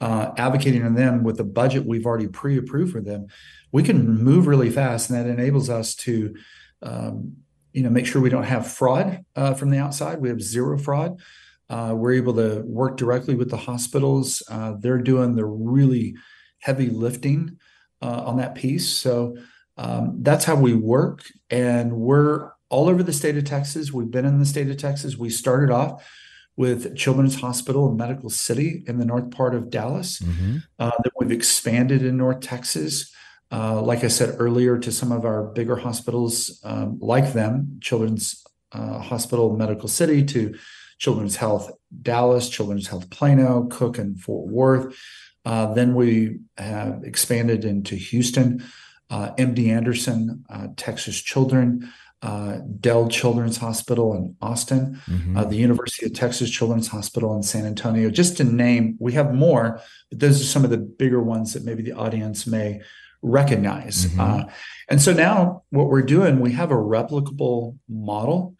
uh, 0.00 0.32
advocating 0.36 0.84
on 0.84 0.94
them 0.94 1.22
with 1.22 1.36
the 1.36 1.44
budget 1.44 1.86
we've 1.86 2.06
already 2.06 2.26
pre-approved 2.26 2.92
for 2.92 3.00
them, 3.00 3.26
we 3.72 3.82
can 3.82 4.22
move 4.22 4.46
really 4.46 4.70
fast, 4.70 5.10
and 5.10 5.18
that 5.18 5.30
enables 5.30 5.70
us 5.70 5.94
to, 5.94 6.34
um, 6.82 7.36
you 7.72 7.82
know, 7.82 7.90
make 7.90 8.06
sure 8.06 8.20
we 8.20 8.30
don't 8.30 8.42
have 8.42 8.70
fraud 8.70 9.24
uh, 9.36 9.54
from 9.54 9.70
the 9.70 9.78
outside. 9.78 10.20
We 10.20 10.28
have 10.28 10.42
zero 10.42 10.78
fraud. 10.78 11.20
Uh, 11.68 11.94
we're 11.96 12.14
able 12.14 12.34
to 12.34 12.62
work 12.66 12.96
directly 12.96 13.34
with 13.34 13.50
the 13.50 13.56
hospitals. 13.56 14.42
Uh, 14.50 14.74
they're 14.78 14.98
doing 14.98 15.36
the 15.36 15.44
really 15.44 16.16
heavy 16.58 16.90
lifting 16.90 17.58
uh, 18.02 18.24
on 18.24 18.38
that 18.38 18.56
piece. 18.56 18.88
So 18.88 19.36
um, 19.76 20.18
that's 20.20 20.44
how 20.44 20.56
we 20.56 20.74
work. 20.74 21.22
And 21.48 21.92
we're 21.92 22.50
all 22.70 22.88
over 22.88 23.02
the 23.02 23.12
state 23.12 23.36
of 23.36 23.44
Texas. 23.44 23.92
We've 23.92 24.10
been 24.10 24.24
in 24.24 24.40
the 24.40 24.46
state 24.46 24.68
of 24.68 24.76
Texas. 24.78 25.16
We 25.16 25.30
started 25.30 25.72
off 25.72 26.08
with 26.56 26.96
Children's 26.96 27.40
Hospital 27.40 27.88
in 27.88 27.96
Medical 27.96 28.30
City 28.30 28.82
in 28.86 28.98
the 28.98 29.04
north 29.04 29.30
part 29.30 29.54
of 29.54 29.70
Dallas. 29.70 30.18
Mm-hmm. 30.18 30.56
Uh, 30.78 30.90
then 31.02 31.12
we've 31.18 31.32
expanded 31.32 32.04
in 32.04 32.16
North 32.16 32.40
Texas. 32.40 33.12
Uh, 33.52 33.80
like 33.82 34.04
I 34.04 34.08
said 34.08 34.36
earlier, 34.38 34.78
to 34.78 34.92
some 34.92 35.12
of 35.12 35.24
our 35.24 35.44
bigger 35.44 35.76
hospitals 35.76 36.60
um, 36.64 36.98
like 37.00 37.32
them, 37.32 37.78
Children's 37.80 38.44
uh, 38.72 38.98
Hospital 38.98 39.56
Medical 39.56 39.88
City, 39.88 40.24
to 40.26 40.54
Children's 40.98 41.36
Health 41.36 41.70
Dallas, 42.02 42.48
Children's 42.48 42.86
Health 42.86 43.10
Plano, 43.10 43.66
Cook, 43.70 43.98
and 43.98 44.20
Fort 44.20 44.48
Worth. 44.48 44.96
Uh, 45.44 45.72
then 45.72 45.94
we 45.94 46.38
have 46.58 47.02
expanded 47.02 47.64
into 47.64 47.96
Houston 47.96 48.62
uh, 49.10 49.34
MD 49.36 49.68
Anderson, 49.68 50.44
uh, 50.48 50.68
Texas 50.76 51.20
Children, 51.20 51.92
uh, 52.22 52.58
Dell 52.78 53.08
Children's 53.08 53.56
Hospital 53.56 54.14
in 54.14 54.36
Austin, 54.40 55.00
mm-hmm. 55.06 55.36
uh, 55.36 55.44
the 55.44 55.56
University 55.56 56.06
of 56.06 56.12
Texas 56.12 56.50
Children's 56.50 56.88
Hospital 56.88 57.34
in 57.34 57.42
San 57.42 57.66
Antonio, 57.66 58.10
just 58.10 58.36
to 58.36 58.44
name, 58.44 58.96
we 59.00 59.12
have 59.14 59.34
more, 59.34 59.80
but 60.10 60.20
those 60.20 60.40
are 60.40 60.44
some 60.44 60.64
of 60.64 60.70
the 60.70 60.78
bigger 60.78 61.22
ones 61.22 61.54
that 61.54 61.64
maybe 61.64 61.82
the 61.82 61.92
audience 61.92 62.46
may 62.46 62.80
recognize. 63.22 64.06
Mm-hmm. 64.06 64.20
Uh, 64.20 64.44
and 64.88 65.00
so 65.00 65.12
now 65.12 65.62
what 65.70 65.88
we're 65.88 66.02
doing, 66.02 66.40
we 66.40 66.52
have 66.52 66.70
a 66.70 66.76
replicable 66.76 67.78
model. 67.88 68.56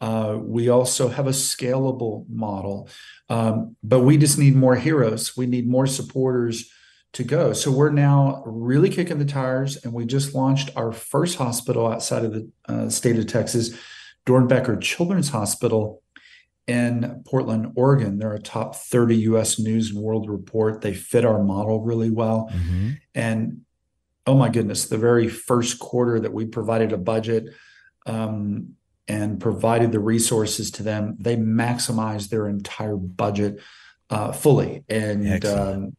Uh, 0.00 0.38
we 0.40 0.68
also 0.68 1.08
have 1.08 1.26
a 1.26 1.30
scalable 1.30 2.24
model, 2.30 2.88
um, 3.28 3.76
but 3.82 4.00
we 4.00 4.16
just 4.16 4.38
need 4.38 4.56
more 4.56 4.76
heroes. 4.76 5.36
We 5.36 5.44
need 5.46 5.68
more 5.68 5.86
supporters 5.86 6.70
to 7.12 7.24
go. 7.24 7.52
So 7.52 7.70
we're 7.70 7.90
now 7.90 8.42
really 8.46 8.88
kicking 8.88 9.18
the 9.18 9.24
tires, 9.24 9.76
and 9.84 9.92
we 9.92 10.06
just 10.06 10.34
launched 10.34 10.70
our 10.74 10.92
first 10.92 11.36
hospital 11.36 11.86
outside 11.86 12.24
of 12.24 12.32
the 12.32 12.50
uh, 12.66 12.88
state 12.88 13.18
of 13.18 13.26
Texas, 13.26 13.76
Doernbecher 14.26 14.80
Children's 14.80 15.28
Hospital 15.28 16.02
in 16.66 17.22
Portland, 17.26 17.72
Oregon. 17.74 18.18
They're 18.18 18.34
a 18.34 18.40
top 18.40 18.76
30 18.76 19.16
US 19.16 19.58
News 19.58 19.90
and 19.90 20.00
World 20.00 20.30
Report. 20.30 20.80
They 20.80 20.94
fit 20.94 21.24
our 21.24 21.42
model 21.42 21.82
really 21.82 22.10
well. 22.10 22.48
Mm-hmm. 22.52 22.90
And 23.14 23.62
oh 24.30 24.34
my 24.36 24.48
goodness, 24.48 24.86
the 24.86 24.96
very 24.96 25.26
first 25.26 25.80
quarter 25.80 26.20
that 26.20 26.32
we 26.32 26.44
provided 26.46 26.92
a 26.92 26.96
budget 26.96 27.52
um, 28.06 28.76
and 29.08 29.40
provided 29.40 29.90
the 29.90 29.98
resources 29.98 30.70
to 30.70 30.84
them, 30.84 31.16
they 31.18 31.36
maximized 31.36 32.28
their 32.28 32.46
entire 32.46 32.94
budget 32.94 33.58
uh, 34.08 34.30
fully. 34.30 34.84
And 34.88 35.44
um, 35.44 35.96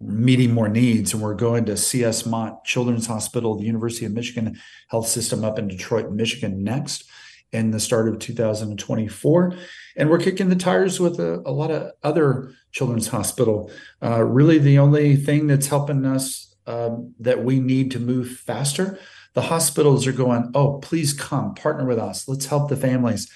meeting 0.00 0.54
more 0.54 0.70
needs. 0.70 1.12
And 1.12 1.22
we're 1.22 1.34
going 1.34 1.66
to 1.66 1.76
CS 1.76 2.24
Mott 2.24 2.64
Children's 2.64 3.06
Hospital, 3.06 3.54
the 3.58 3.66
University 3.66 4.06
of 4.06 4.12
Michigan 4.12 4.58
Health 4.88 5.08
System 5.08 5.44
up 5.44 5.58
in 5.58 5.68
Detroit, 5.68 6.10
Michigan 6.10 6.64
next 6.64 7.04
in 7.52 7.70
the 7.70 7.80
start 7.80 8.08
of 8.08 8.18
2024. 8.18 9.54
And 9.96 10.08
we're 10.08 10.18
kicking 10.20 10.48
the 10.48 10.56
tires 10.56 10.98
with 11.00 11.20
a, 11.20 11.42
a 11.44 11.52
lot 11.52 11.70
of 11.70 11.92
other 12.02 12.54
children's 12.72 13.08
hospital. 13.08 13.70
Uh, 14.02 14.22
really, 14.22 14.56
the 14.56 14.78
only 14.78 15.16
thing 15.16 15.48
that's 15.48 15.66
helping 15.66 16.06
us 16.06 16.47
um, 16.68 17.14
that 17.20 17.42
we 17.42 17.58
need 17.58 17.90
to 17.92 17.98
move 17.98 18.30
faster. 18.30 18.98
The 19.34 19.42
hospitals 19.42 20.06
are 20.06 20.12
going, 20.12 20.50
oh, 20.54 20.78
please 20.78 21.12
come 21.12 21.54
partner 21.54 21.86
with 21.86 21.98
us. 21.98 22.28
Let's 22.28 22.46
help 22.46 22.68
the 22.68 22.76
families. 22.76 23.30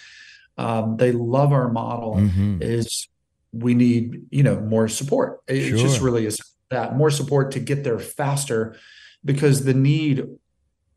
Um, 0.59 0.97
they 0.97 1.13
love 1.13 1.53
our 1.53 1.71
model. 1.71 2.17
Mm-hmm. 2.17 2.59
Is 2.61 3.09
we 3.53 3.75
need 3.75 4.27
you 4.31 4.43
know 4.43 4.61
more 4.61 4.89
support. 4.89 5.41
It 5.49 5.69
sure. 5.69 5.79
just 5.79 6.01
really 6.01 6.27
is 6.27 6.39
that 6.71 6.97
more 6.97 7.11
support 7.11 7.53
to 7.53 7.61
get 7.61 7.85
there 7.85 7.99
faster 7.99 8.77
because 9.25 9.65
the 9.65 9.75
need 9.75 10.25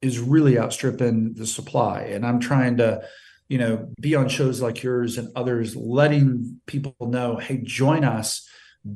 is 0.01 0.19
really 0.19 0.57
outstripping 0.57 1.33
the 1.33 1.45
supply 1.45 2.01
and 2.01 2.25
i'm 2.25 2.39
trying 2.39 2.77
to 2.77 3.01
you 3.49 3.57
know 3.57 3.89
be 3.99 4.15
on 4.15 4.27
shows 4.27 4.61
like 4.61 4.81
yours 4.81 5.17
and 5.17 5.29
others 5.35 5.75
letting 5.75 6.59
people 6.65 6.95
know 7.01 7.37
hey 7.37 7.57
join 7.57 8.03
us 8.03 8.47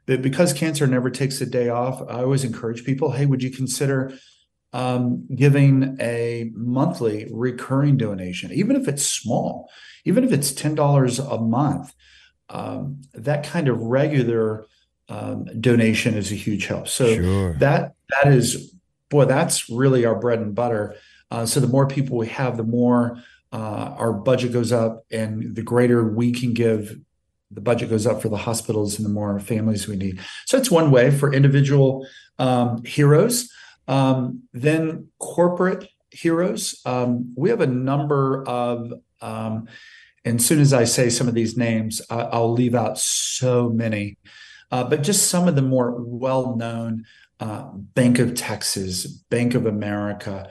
But 0.08 0.22
because 0.22 0.54
cancer 0.54 0.86
never 0.86 1.10
takes 1.10 1.40
a 1.42 1.46
day 1.46 1.68
off, 1.68 2.00
I 2.08 2.22
always 2.22 2.42
encourage 2.42 2.84
people, 2.84 3.12
Hey, 3.12 3.26
would 3.26 3.42
you 3.42 3.50
consider 3.50 4.14
um, 4.72 5.26
giving 5.34 5.98
a 6.00 6.50
monthly 6.54 7.28
recurring 7.30 7.98
donation, 7.98 8.50
even 8.52 8.74
if 8.74 8.88
it's 8.88 9.06
small, 9.06 9.70
even 10.06 10.24
if 10.24 10.32
it's 10.32 10.50
$10 10.50 11.32
a 11.32 11.38
month? 11.38 11.94
Um, 12.48 13.02
that 13.12 13.44
kind 13.44 13.68
of 13.68 13.78
regular 13.82 14.64
um, 15.10 15.44
donation 15.60 16.14
is 16.14 16.32
a 16.32 16.36
huge 16.36 16.64
help. 16.64 16.88
So 16.88 17.14
sure. 17.14 17.52
that 17.58 17.92
that 18.10 18.32
is 18.32 18.74
boy, 19.10 19.26
that's 19.26 19.68
really 19.68 20.06
our 20.06 20.18
bread 20.18 20.38
and 20.38 20.54
butter. 20.54 20.96
Uh, 21.30 21.44
so 21.44 21.60
the 21.60 21.66
more 21.66 21.86
people 21.86 22.16
we 22.16 22.28
have, 22.28 22.56
the 22.56 22.62
more 22.62 23.22
uh, 23.52 23.94
our 23.96 24.12
budget 24.14 24.52
goes 24.52 24.72
up, 24.72 25.04
and 25.10 25.54
the 25.54 25.62
greater 25.62 26.02
we 26.08 26.32
can 26.32 26.54
give. 26.54 26.98
The 27.50 27.60
budget 27.60 27.90
goes 27.90 28.06
up 28.06 28.20
for 28.20 28.28
the 28.28 28.36
hospitals, 28.36 28.96
and 28.96 29.04
the 29.04 29.10
more 29.10 29.38
families 29.40 29.88
we 29.88 29.96
need. 29.96 30.20
So 30.46 30.58
it's 30.58 30.70
one 30.70 30.90
way 30.90 31.10
for 31.10 31.32
individual 31.32 32.06
um, 32.38 32.84
heroes. 32.84 33.50
Um, 33.86 34.42
then 34.52 35.08
corporate 35.18 35.88
heroes. 36.10 36.80
Um, 36.84 37.32
we 37.36 37.48
have 37.50 37.60
a 37.60 37.66
number 37.66 38.46
of 38.46 38.92
um, 39.20 39.66
and 40.24 40.42
soon 40.42 40.60
as 40.60 40.74
I 40.74 40.84
say 40.84 41.08
some 41.08 41.26
of 41.26 41.34
these 41.34 41.56
names, 41.56 42.02
I'll 42.10 42.52
leave 42.52 42.74
out 42.74 42.98
so 42.98 43.70
many 43.70 44.18
uh, 44.70 44.84
but 44.84 45.02
just 45.02 45.28
some 45.28 45.48
of 45.48 45.56
the 45.56 45.62
more 45.62 45.94
well 45.98 46.56
known 46.56 47.04
uh, 47.40 47.70
Bank 47.72 48.18
of 48.18 48.34
Texas, 48.34 49.06
Bank 49.06 49.54
of 49.54 49.66
America, 49.66 50.50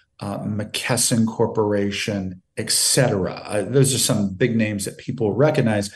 uh, 0.21 0.39
McKesson 0.39 1.27
Corporation, 1.27 2.41
etc. 2.57 3.33
Uh, 3.45 3.63
those 3.63 3.93
are 3.93 3.99
some 3.99 4.33
big 4.33 4.55
names 4.55 4.85
that 4.85 4.97
people 4.97 5.33
recognize. 5.33 5.93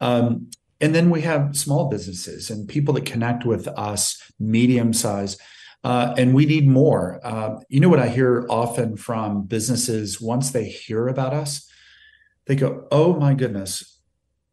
Um, 0.00 0.50
and 0.80 0.94
then 0.94 1.10
we 1.10 1.22
have 1.22 1.56
small 1.56 1.88
businesses 1.88 2.50
and 2.50 2.68
people 2.68 2.94
that 2.94 3.04
connect 3.04 3.44
with 3.44 3.66
us, 3.68 4.22
medium 4.38 4.92
size. 4.92 5.36
Uh, 5.84 6.14
and 6.16 6.34
we 6.34 6.46
need 6.46 6.66
more. 6.68 7.20
Uh, 7.22 7.58
you 7.68 7.80
know 7.80 7.88
what 7.88 7.98
I 7.98 8.08
hear 8.08 8.46
often 8.48 8.96
from 8.96 9.44
businesses 9.44 10.20
once 10.20 10.50
they 10.50 10.64
hear 10.68 11.08
about 11.08 11.32
us, 11.34 11.68
they 12.46 12.56
go, 12.56 12.86
"Oh 12.90 13.14
my 13.14 13.34
goodness, 13.34 13.98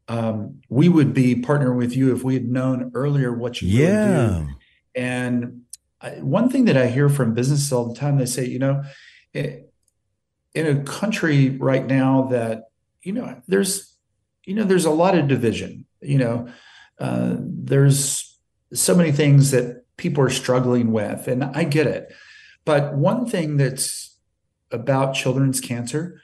um, 0.08 0.62
we 0.70 0.90
would 0.90 1.14
be 1.14 1.36
partnering 1.36 1.78
with 1.78 1.96
you 1.96 2.16
if 2.16 2.24
we 2.24 2.36
had 2.36 2.48
known 2.48 2.92
earlier 2.94 3.34
what 3.34 3.62
you 3.62 3.70
yeah. 3.70 4.44
do. 4.46 4.48
And 4.94 5.62
one 6.20 6.50
thing 6.50 6.66
that 6.66 6.78
I 6.78 6.88
hear 6.88 7.10
from 7.10 7.34
businesses 7.34 7.72
all 7.72 7.92
the 7.92 8.00
time, 8.00 8.18
they 8.18 8.26
say, 8.26 8.46
you 8.46 8.60
know, 8.60 8.84
in 9.34 9.66
a 10.56 10.84
country 10.84 11.50
right 11.50 11.86
now 11.86 12.24
that 12.32 12.70
you 13.04 13.12
know 13.12 13.42
there's 13.48 13.98
you 14.46 14.56
know 14.56 14.64
there's 14.64 14.86
a 14.86 14.92
lot 14.92 15.18
of 15.18 15.28
division. 15.28 15.86
You 16.02 16.18
know, 16.18 16.48
uh, 17.00 17.36
there's 17.40 18.38
so 18.74 18.96
many 18.96 19.12
things 19.12 19.52
that 19.52 19.86
people 19.98 20.24
are 20.24 20.30
struggling 20.30 20.92
with, 20.92 21.28
and 21.28 21.44
I 21.44 21.64
get 21.64 21.88
it. 21.88 22.14
But 22.64 22.96
one 22.96 23.26
thing 23.26 23.58
that's 23.58 24.18
about 24.72 25.14
children's 25.14 25.62
cancer 25.62 26.22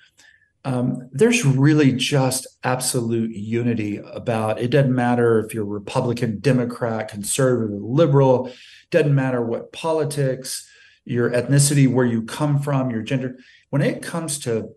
um, 0.63 1.09
there's 1.11 1.43
really 1.43 1.91
just 1.91 2.47
absolute 2.63 3.31
unity 3.31 3.97
about 3.97 4.59
it 4.59 4.69
doesn't 4.69 4.93
matter 4.93 5.39
if 5.39 5.53
you're 5.53 5.65
republican 5.65 6.39
democrat 6.39 7.07
conservative 7.07 7.81
liberal 7.81 8.51
doesn't 8.91 9.15
matter 9.15 9.41
what 9.41 9.71
politics 9.71 10.67
your 11.03 11.31
ethnicity 11.31 11.91
where 11.91 12.05
you 12.05 12.23
come 12.23 12.59
from 12.59 12.91
your 12.91 13.01
gender 13.01 13.37
when 13.69 13.81
it 13.81 14.03
comes 14.03 14.39
to 14.39 14.69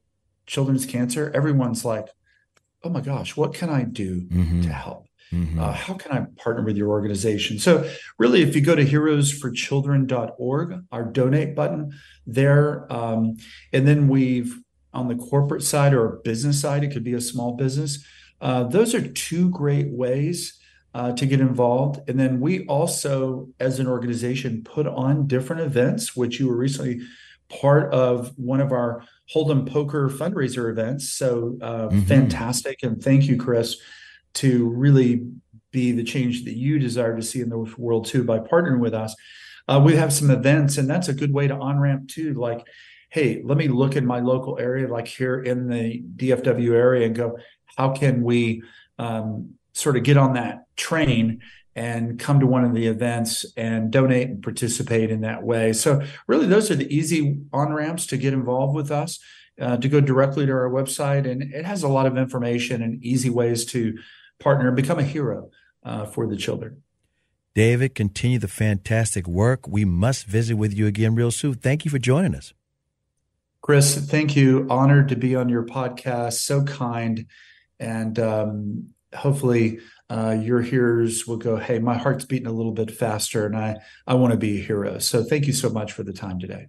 children's 0.46 0.86
cancer 0.86 1.30
everyone's 1.34 1.84
like 1.84 2.06
oh 2.82 2.88
my 2.88 3.00
gosh 3.00 3.36
what 3.36 3.54
can 3.54 3.68
i 3.68 3.82
do 3.82 4.22
mm-hmm. 4.22 4.62
to 4.62 4.72
help 4.72 5.06
mm-hmm. 5.32 5.58
uh, 5.58 5.72
how 5.72 5.94
can 5.94 6.12
i 6.12 6.24
partner 6.40 6.64
with 6.64 6.76
your 6.76 6.88
organization 6.88 7.58
so 7.58 7.88
really 8.18 8.42
if 8.42 8.54
you 8.54 8.62
go 8.62 8.74
to 8.74 8.84
heroesforchildren.org 8.84 10.84
our 10.92 11.04
donate 11.04 11.54
button 11.54 11.92
there 12.26 12.90
um, 12.92 13.36
and 13.72 13.86
then 13.86 14.08
we've 14.08 14.58
on 14.94 15.08
the 15.08 15.16
corporate 15.16 15.62
side 15.62 15.92
or 15.92 16.20
business 16.24 16.60
side, 16.60 16.84
it 16.84 16.92
could 16.92 17.04
be 17.04 17.14
a 17.14 17.20
small 17.20 17.56
business. 17.56 18.04
Uh, 18.40 18.64
those 18.64 18.94
are 18.94 19.06
two 19.08 19.50
great 19.50 19.90
ways 19.90 20.58
uh, 20.94 21.12
to 21.12 21.26
get 21.26 21.40
involved. 21.40 22.08
And 22.08 22.18
then 22.18 22.40
we 22.40 22.64
also, 22.66 23.48
as 23.58 23.80
an 23.80 23.88
organization, 23.88 24.62
put 24.62 24.86
on 24.86 25.26
different 25.26 25.62
events, 25.62 26.14
which 26.14 26.38
you 26.38 26.48
were 26.48 26.56
recently 26.56 27.00
part 27.48 27.92
of 27.92 28.32
one 28.36 28.60
of 28.60 28.72
our 28.72 29.04
Hold'em 29.34 29.68
Poker 29.70 30.08
fundraiser 30.08 30.70
events. 30.70 31.10
So 31.10 31.58
uh, 31.60 31.88
mm-hmm. 31.88 32.02
fantastic. 32.02 32.82
And 32.82 33.02
thank 33.02 33.24
you, 33.24 33.36
Chris, 33.36 33.76
to 34.34 34.68
really 34.68 35.26
be 35.72 35.92
the 35.92 36.04
change 36.04 36.44
that 36.44 36.56
you 36.56 36.78
desire 36.78 37.16
to 37.16 37.22
see 37.22 37.40
in 37.40 37.48
the 37.48 37.58
world 37.76 38.06
too 38.06 38.22
by 38.22 38.38
partnering 38.38 38.78
with 38.78 38.94
us. 38.94 39.14
Uh, 39.66 39.80
we 39.82 39.96
have 39.96 40.12
some 40.12 40.30
events, 40.30 40.76
and 40.76 40.88
that's 40.88 41.08
a 41.08 41.14
good 41.14 41.32
way 41.32 41.48
to 41.48 41.54
on 41.54 41.78
ramp 41.78 42.08
too. 42.08 42.34
Like, 42.34 42.66
hey, 43.08 43.40
let 43.42 43.56
me 43.56 43.66
look 43.66 43.96
in 43.96 44.06
my 44.06 44.20
local 44.20 44.58
area, 44.58 44.86
like 44.86 45.08
here 45.08 45.40
in 45.40 45.68
the 45.68 46.02
DFW 46.16 46.72
area, 46.72 47.06
and 47.06 47.16
go, 47.16 47.38
how 47.76 47.90
can 47.90 48.22
we 48.22 48.62
um, 48.98 49.54
sort 49.72 49.96
of 49.96 50.02
get 50.02 50.16
on 50.16 50.34
that 50.34 50.63
train 50.76 51.40
and 51.76 52.18
come 52.18 52.40
to 52.40 52.46
one 52.46 52.64
of 52.64 52.74
the 52.74 52.86
events 52.86 53.44
and 53.56 53.90
donate 53.90 54.28
and 54.28 54.42
participate 54.42 55.10
in 55.10 55.22
that 55.22 55.42
way? 55.42 55.72
So, 55.72 56.02
really, 56.26 56.46
those 56.46 56.70
are 56.70 56.76
the 56.76 56.94
easy 56.94 57.40
on 57.52 57.72
ramps 57.72 58.06
to 58.06 58.16
get 58.16 58.32
involved 58.32 58.74
with 58.74 58.90
us. 58.90 59.18
Uh, 59.60 59.76
to 59.76 59.88
go 59.88 60.00
directly 60.00 60.44
to 60.44 60.50
our 60.50 60.68
website, 60.68 61.30
and 61.30 61.40
it 61.54 61.64
has 61.64 61.84
a 61.84 61.88
lot 61.88 62.06
of 62.06 62.18
information 62.18 62.82
and 62.82 63.00
easy 63.04 63.30
ways 63.30 63.64
to 63.64 63.96
partner 64.40 64.66
and 64.66 64.74
become 64.74 64.98
a 64.98 65.04
hero 65.04 65.48
uh, 65.84 66.04
for 66.04 66.26
the 66.26 66.36
children. 66.36 66.82
David, 67.54 67.94
continue 67.94 68.40
the 68.40 68.48
fantastic 68.48 69.28
work. 69.28 69.68
We 69.68 69.84
must 69.84 70.26
visit 70.26 70.56
with 70.56 70.74
you 70.74 70.88
again 70.88 71.14
real 71.14 71.30
soon. 71.30 71.54
Thank 71.54 71.84
you 71.84 71.90
for 71.90 72.00
joining 72.00 72.34
us. 72.34 72.52
Chris, 73.62 73.96
thank 73.96 74.34
you. 74.34 74.66
Honored 74.68 75.08
to 75.08 75.16
be 75.16 75.36
on 75.36 75.48
your 75.48 75.64
podcast. 75.64 76.34
So 76.34 76.64
kind. 76.64 77.26
And 77.78 78.18
um, 78.18 78.88
hopefully, 79.14 79.78
uh, 80.10 80.36
your 80.40 80.60
hearers 80.60 81.26
will 81.26 81.36
go, 81.36 81.56
Hey, 81.56 81.78
my 81.78 81.96
heart's 81.96 82.24
beating 82.24 82.46
a 82.46 82.52
little 82.52 82.72
bit 82.72 82.90
faster 82.90 83.46
and 83.46 83.56
I, 83.56 83.76
I 84.06 84.14
want 84.14 84.32
to 84.32 84.38
be 84.38 84.60
a 84.60 84.64
hero. 84.64 84.98
So 84.98 85.24
thank 85.24 85.46
you 85.46 85.52
so 85.52 85.70
much 85.70 85.92
for 85.92 86.02
the 86.02 86.12
time 86.12 86.38
today. 86.38 86.68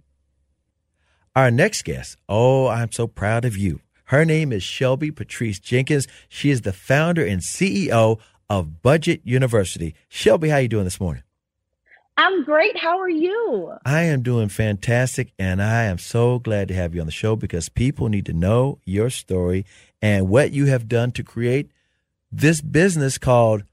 Our 1.34 1.50
next 1.50 1.84
guest. 1.84 2.16
Oh, 2.28 2.66
I'm 2.66 2.92
so 2.92 3.06
proud 3.06 3.44
of 3.44 3.56
you. 3.56 3.80
Her 4.04 4.24
name 4.24 4.52
is 4.52 4.62
Shelby 4.62 5.10
Patrice 5.10 5.58
Jenkins. 5.58 6.06
She 6.28 6.50
is 6.50 6.62
the 6.62 6.72
founder 6.72 7.24
and 7.26 7.42
CEO 7.42 8.18
of 8.48 8.80
Budget 8.80 9.20
University. 9.24 9.94
Shelby, 10.08 10.48
how 10.48 10.56
are 10.56 10.60
you 10.62 10.68
doing 10.68 10.84
this 10.84 11.00
morning? 11.00 11.24
I'm 12.16 12.44
great. 12.44 12.78
How 12.78 12.98
are 12.98 13.10
you? 13.10 13.74
I 13.84 14.04
am 14.04 14.22
doing 14.22 14.48
fantastic, 14.48 15.32
and 15.38 15.60
I 15.60 15.84
am 15.84 15.98
so 15.98 16.38
glad 16.38 16.68
to 16.68 16.74
have 16.74 16.94
you 16.94 17.00
on 17.02 17.06
the 17.06 17.12
show 17.12 17.36
because 17.36 17.68
people 17.68 18.08
need 18.08 18.24
to 18.26 18.32
know 18.32 18.78
your 18.86 19.10
story 19.10 19.66
and 20.00 20.28
what 20.28 20.52
you 20.52 20.66
have 20.66 20.88
done 20.88 21.12
to 21.12 21.22
create 21.22 21.70
this 22.30 22.60
business 22.60 23.18
called 23.18 23.64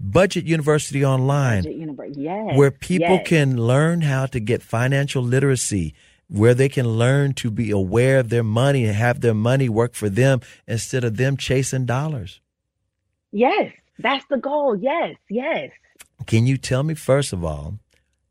Budget 0.00 0.44
University 0.44 1.04
Online, 1.04 1.62
Budget. 1.96 2.16
Yes. 2.16 2.56
where 2.56 2.70
people 2.70 3.16
yes. 3.16 3.28
can 3.28 3.56
learn 3.56 4.02
how 4.02 4.26
to 4.26 4.40
get 4.40 4.62
financial 4.62 5.22
literacy, 5.22 5.94
where 6.28 6.54
they 6.54 6.68
can 6.68 6.86
learn 6.88 7.32
to 7.34 7.50
be 7.50 7.70
aware 7.70 8.18
of 8.18 8.28
their 8.28 8.42
money 8.42 8.84
and 8.84 8.94
have 8.94 9.20
their 9.20 9.34
money 9.34 9.68
work 9.68 9.94
for 9.94 10.08
them 10.08 10.40
instead 10.66 11.04
of 11.04 11.16
them 11.16 11.36
chasing 11.36 11.86
dollars. 11.86 12.40
Yes, 13.32 13.72
that's 13.98 14.24
the 14.28 14.36
goal. 14.36 14.76
Yes, 14.76 15.16
yes. 15.28 15.70
Can 16.26 16.46
you 16.46 16.56
tell 16.56 16.82
me, 16.82 16.94
first 16.94 17.32
of 17.32 17.44
all, 17.44 17.78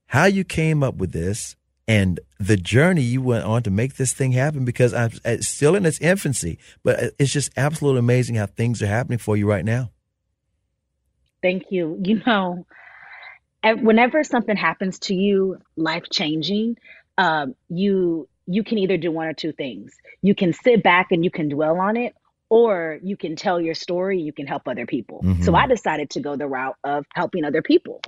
how 0.08 0.26
you 0.26 0.44
came 0.44 0.84
up 0.84 0.96
with 0.96 1.12
this 1.12 1.56
and 1.88 2.20
the 2.40 2.58
journey 2.58 3.02
you 3.02 3.22
went 3.22 3.46
on 3.46 3.64
to 3.64 3.72
make 3.72 3.96
this 3.96 4.14
thing 4.14 4.32
happen? 4.32 4.66
Because 4.66 4.94
I'm 4.94 5.12
it's 5.26 5.48
still 5.48 5.76
in 5.76 5.86
its 5.86 6.00
infancy, 6.00 6.58
but 6.84 7.14
it's 7.20 7.32
just 7.32 7.52
absolutely 7.58 8.00
amazing 8.00 8.36
how 8.36 8.46
things 8.46 8.82
are 8.82 8.88
happening 8.88 9.20
for 9.20 9.36
you 9.36 9.48
right 9.50 9.66
now. 9.66 9.92
Thank 11.42 11.72
you. 11.72 12.00
You 12.04 12.22
know, 12.26 12.66
whenever 13.64 14.24
something 14.24 14.56
happens 14.56 15.00
to 15.00 15.14
you, 15.14 15.58
life 15.76 16.06
changing, 16.12 16.78
um, 17.18 17.56
you 17.70 18.28
you 18.46 18.64
can 18.64 18.78
either 18.78 18.98
do 18.98 19.12
one 19.12 19.28
or 19.28 19.34
two 19.34 19.52
things. 19.52 19.94
You 20.22 20.36
can 20.36 20.54
sit 20.54 20.84
back 20.84 21.12
and 21.12 21.24
you 21.24 21.32
can 21.32 21.50
dwell 21.50 21.80
on 21.80 21.98
it, 21.98 22.14
or 22.54 23.00
you 23.02 23.18
can 23.18 23.36
tell 23.36 23.60
your 23.60 23.74
story. 23.74 24.22
You 24.22 24.32
can 24.32 24.46
help 24.46 24.68
other 24.68 24.86
people. 24.86 25.22
So 25.42 25.52
Mhm. 25.52 25.64
I 25.64 25.66
decided 25.66 26.12
to 26.12 26.20
go 26.20 26.36
the 26.36 26.48
route 26.48 26.78
of 26.84 27.04
helping 27.16 27.46
other 27.46 27.64
people. 27.64 28.00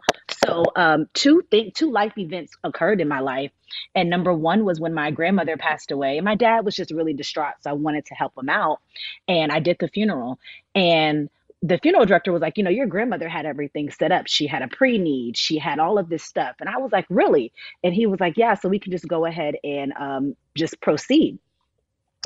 So 0.46 0.66
um, 0.76 1.08
two 1.16 1.42
thing, 1.50 1.72
two 1.74 1.90
life 1.92 2.16
events 2.16 2.56
occurred 2.64 3.02
in 3.02 3.08
my 3.08 3.22
life, 3.22 3.52
and 3.96 4.08
number 4.08 4.32
one 4.32 4.64
was 4.64 4.80
when 4.80 4.94
my 4.94 5.10
grandmother 5.10 5.58
passed 5.58 5.90
away, 5.90 6.20
and 6.20 6.26
my 6.26 6.36
dad 6.36 6.64
was 6.64 6.76
just 6.76 6.92
really 6.92 7.14
distraught. 7.14 7.56
So 7.62 7.72
I 7.72 7.74
wanted 7.74 8.06
to 8.06 8.14
help 8.14 8.34
him 8.38 8.50
out, 8.50 8.82
and 9.28 9.52
I 9.52 9.60
did 9.60 9.78
the 9.80 9.88
funeral. 9.88 10.38
And 10.76 11.28
the 11.64 11.80
funeral 11.80 12.06
director 12.06 12.32
was 12.32 12.44
like, 12.44 12.60
you 12.60 12.64
know, 12.64 12.70
your 12.70 12.86
grandmother 12.86 13.28
had 13.28 13.48
everything 13.48 13.90
set 13.90 14.12
up. 14.12 14.28
She 14.28 14.46
had 14.46 14.62
a 14.62 14.68
pre-need, 14.68 15.38
she 15.38 15.58
had 15.58 15.80
all 15.80 15.98
of 15.98 16.08
this 16.10 16.24
stuff. 16.24 16.58
And 16.60 16.70
I 16.70 16.78
was 16.78 16.92
like, 16.92 17.08
really? 17.10 17.52
And 17.84 17.96
he 17.96 18.06
was 18.06 18.20
like, 18.20 18.38
yeah, 18.38 18.54
so 18.54 18.70
we 18.70 18.78
can 18.78 18.92
just 18.92 19.08
go 19.08 19.26
ahead 19.26 19.56
and 19.64 19.92
um, 19.94 20.36
just 20.54 20.80
proceed. 20.82 21.40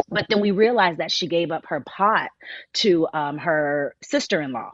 But 0.07 0.25
then 0.29 0.39
we 0.39 0.51
realized 0.51 0.99
that 0.99 1.11
she 1.11 1.27
gave 1.27 1.51
up 1.51 1.65
her 1.67 1.81
pot 1.81 2.29
to 2.75 3.07
um, 3.13 3.37
her 3.39 3.95
sister-in-law. 4.01 4.71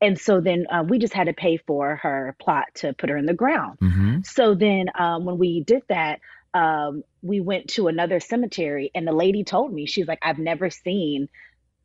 And 0.00 0.18
so 0.18 0.40
then 0.40 0.66
uh, 0.70 0.84
we 0.86 0.98
just 0.98 1.14
had 1.14 1.24
to 1.24 1.32
pay 1.32 1.56
for 1.56 1.96
her 1.96 2.36
plot 2.40 2.66
to 2.76 2.92
put 2.92 3.08
her 3.08 3.16
in 3.16 3.26
the 3.26 3.34
ground. 3.34 3.78
Mm-hmm. 3.80 4.20
So 4.24 4.54
then 4.54 4.86
um, 4.98 5.24
when 5.24 5.38
we 5.38 5.62
did 5.62 5.82
that, 5.88 6.20
um, 6.52 7.02
we 7.22 7.40
went 7.40 7.68
to 7.70 7.88
another 7.88 8.20
cemetery, 8.20 8.90
and 8.94 9.06
the 9.06 9.12
lady 9.12 9.44
told 9.44 9.72
me, 9.72 9.86
she's 9.86 10.06
like, 10.08 10.18
I've 10.20 10.38
never 10.38 10.68
seen, 10.68 11.28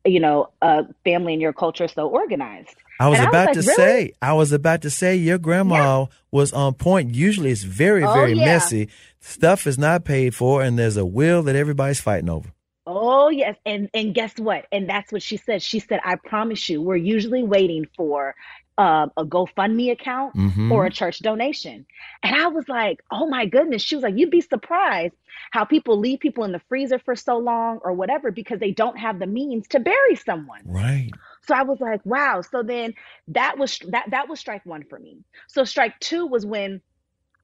you 0.04 0.20
know, 0.20 0.50
a 0.60 0.84
family 1.04 1.34
in 1.34 1.40
your 1.40 1.52
culture 1.52 1.88
so 1.88 2.08
organized. 2.08 2.74
I 2.98 3.08
was 3.08 3.18
And 3.18 3.28
I 3.28 3.30
was 3.30 3.34
about 3.34 3.46
like, 3.46 3.54
to 3.54 3.60
"Really?" 3.60 3.76
say, 3.76 4.12
I 4.20 4.32
was 4.32 4.52
about 4.52 4.82
to 4.82 4.90
say, 4.90 5.16
your 5.16 5.38
grandma 5.38 6.06
was 6.30 6.52
on 6.52 6.74
point. 6.74 7.14
Usually, 7.14 7.50
it's 7.50 7.62
very, 7.62 8.02
Oh, 8.04 8.12
very 8.12 8.32
yeah. 8.32 8.44
messy. 8.44 8.88
Stuff 9.20 9.66
is 9.66 9.78
not 9.78 10.04
paid 10.04 10.34
for, 10.34 10.62
and 10.62 10.78
there's 10.78 10.96
a 10.96 11.04
will 11.06 11.42
that 11.44 11.56
everybody's 11.56 12.00
fighting 12.00 12.28
over. 12.28 12.52
Oh 12.86 13.28
yes, 13.30 13.56
and 13.66 13.90
and 13.94 14.14
guess 14.14 14.38
what? 14.38 14.66
And 14.70 14.88
that's 14.88 15.10
what 15.10 15.22
she 15.22 15.36
said. 15.36 15.62
She 15.62 15.80
said, 15.80 16.00
"I 16.04 16.16
promise 16.16 16.68
you, 16.68 16.80
we're 16.80 16.96
usually 16.96 17.42
waiting 17.42 17.86
for 17.96 18.34
um, 18.78 19.10
a 19.16 19.24
GoFundMe 19.24 19.90
account 19.90 20.36
Mhm. 20.36 20.70
or 20.70 20.86
a 20.86 20.90
church 20.90 21.18
donation." 21.18 21.84
And 22.22 22.36
I 22.36 22.46
was 22.48 22.68
like, 22.68 23.00
"Oh 23.10 23.26
my 23.28 23.46
goodness!" 23.46 23.82
She 23.82 23.96
was 23.96 24.04
like, 24.04 24.16
"You'd 24.16 24.30
be 24.30 24.40
surprised 24.40 25.14
how 25.50 25.64
people 25.64 25.98
leave 25.98 26.20
people 26.20 26.44
in 26.44 26.52
the 26.52 26.60
freezer 26.68 26.98
for 27.00 27.16
so 27.16 27.38
long 27.38 27.78
or 27.82 27.92
whatever 27.92 28.30
because 28.30 28.60
they 28.60 28.70
don't 28.70 28.98
have 28.98 29.18
the 29.18 29.26
means 29.26 29.66
to 29.68 29.80
bury 29.80 30.14
someone." 30.14 30.60
Right. 30.64 31.10
So 31.42 31.54
I 31.56 31.62
was 31.62 31.80
like, 31.80 32.04
"Wow!" 32.06 32.42
So 32.42 32.62
then 32.62 32.94
that 33.28 33.58
was 33.58 33.78
that 33.88 34.10
that 34.10 34.28
was 34.28 34.38
strike 34.38 34.64
one 34.64 34.84
for 34.84 34.98
me. 34.98 35.24
So 35.48 35.64
strike 35.64 35.98
two 35.98 36.26
was 36.26 36.46
when 36.46 36.80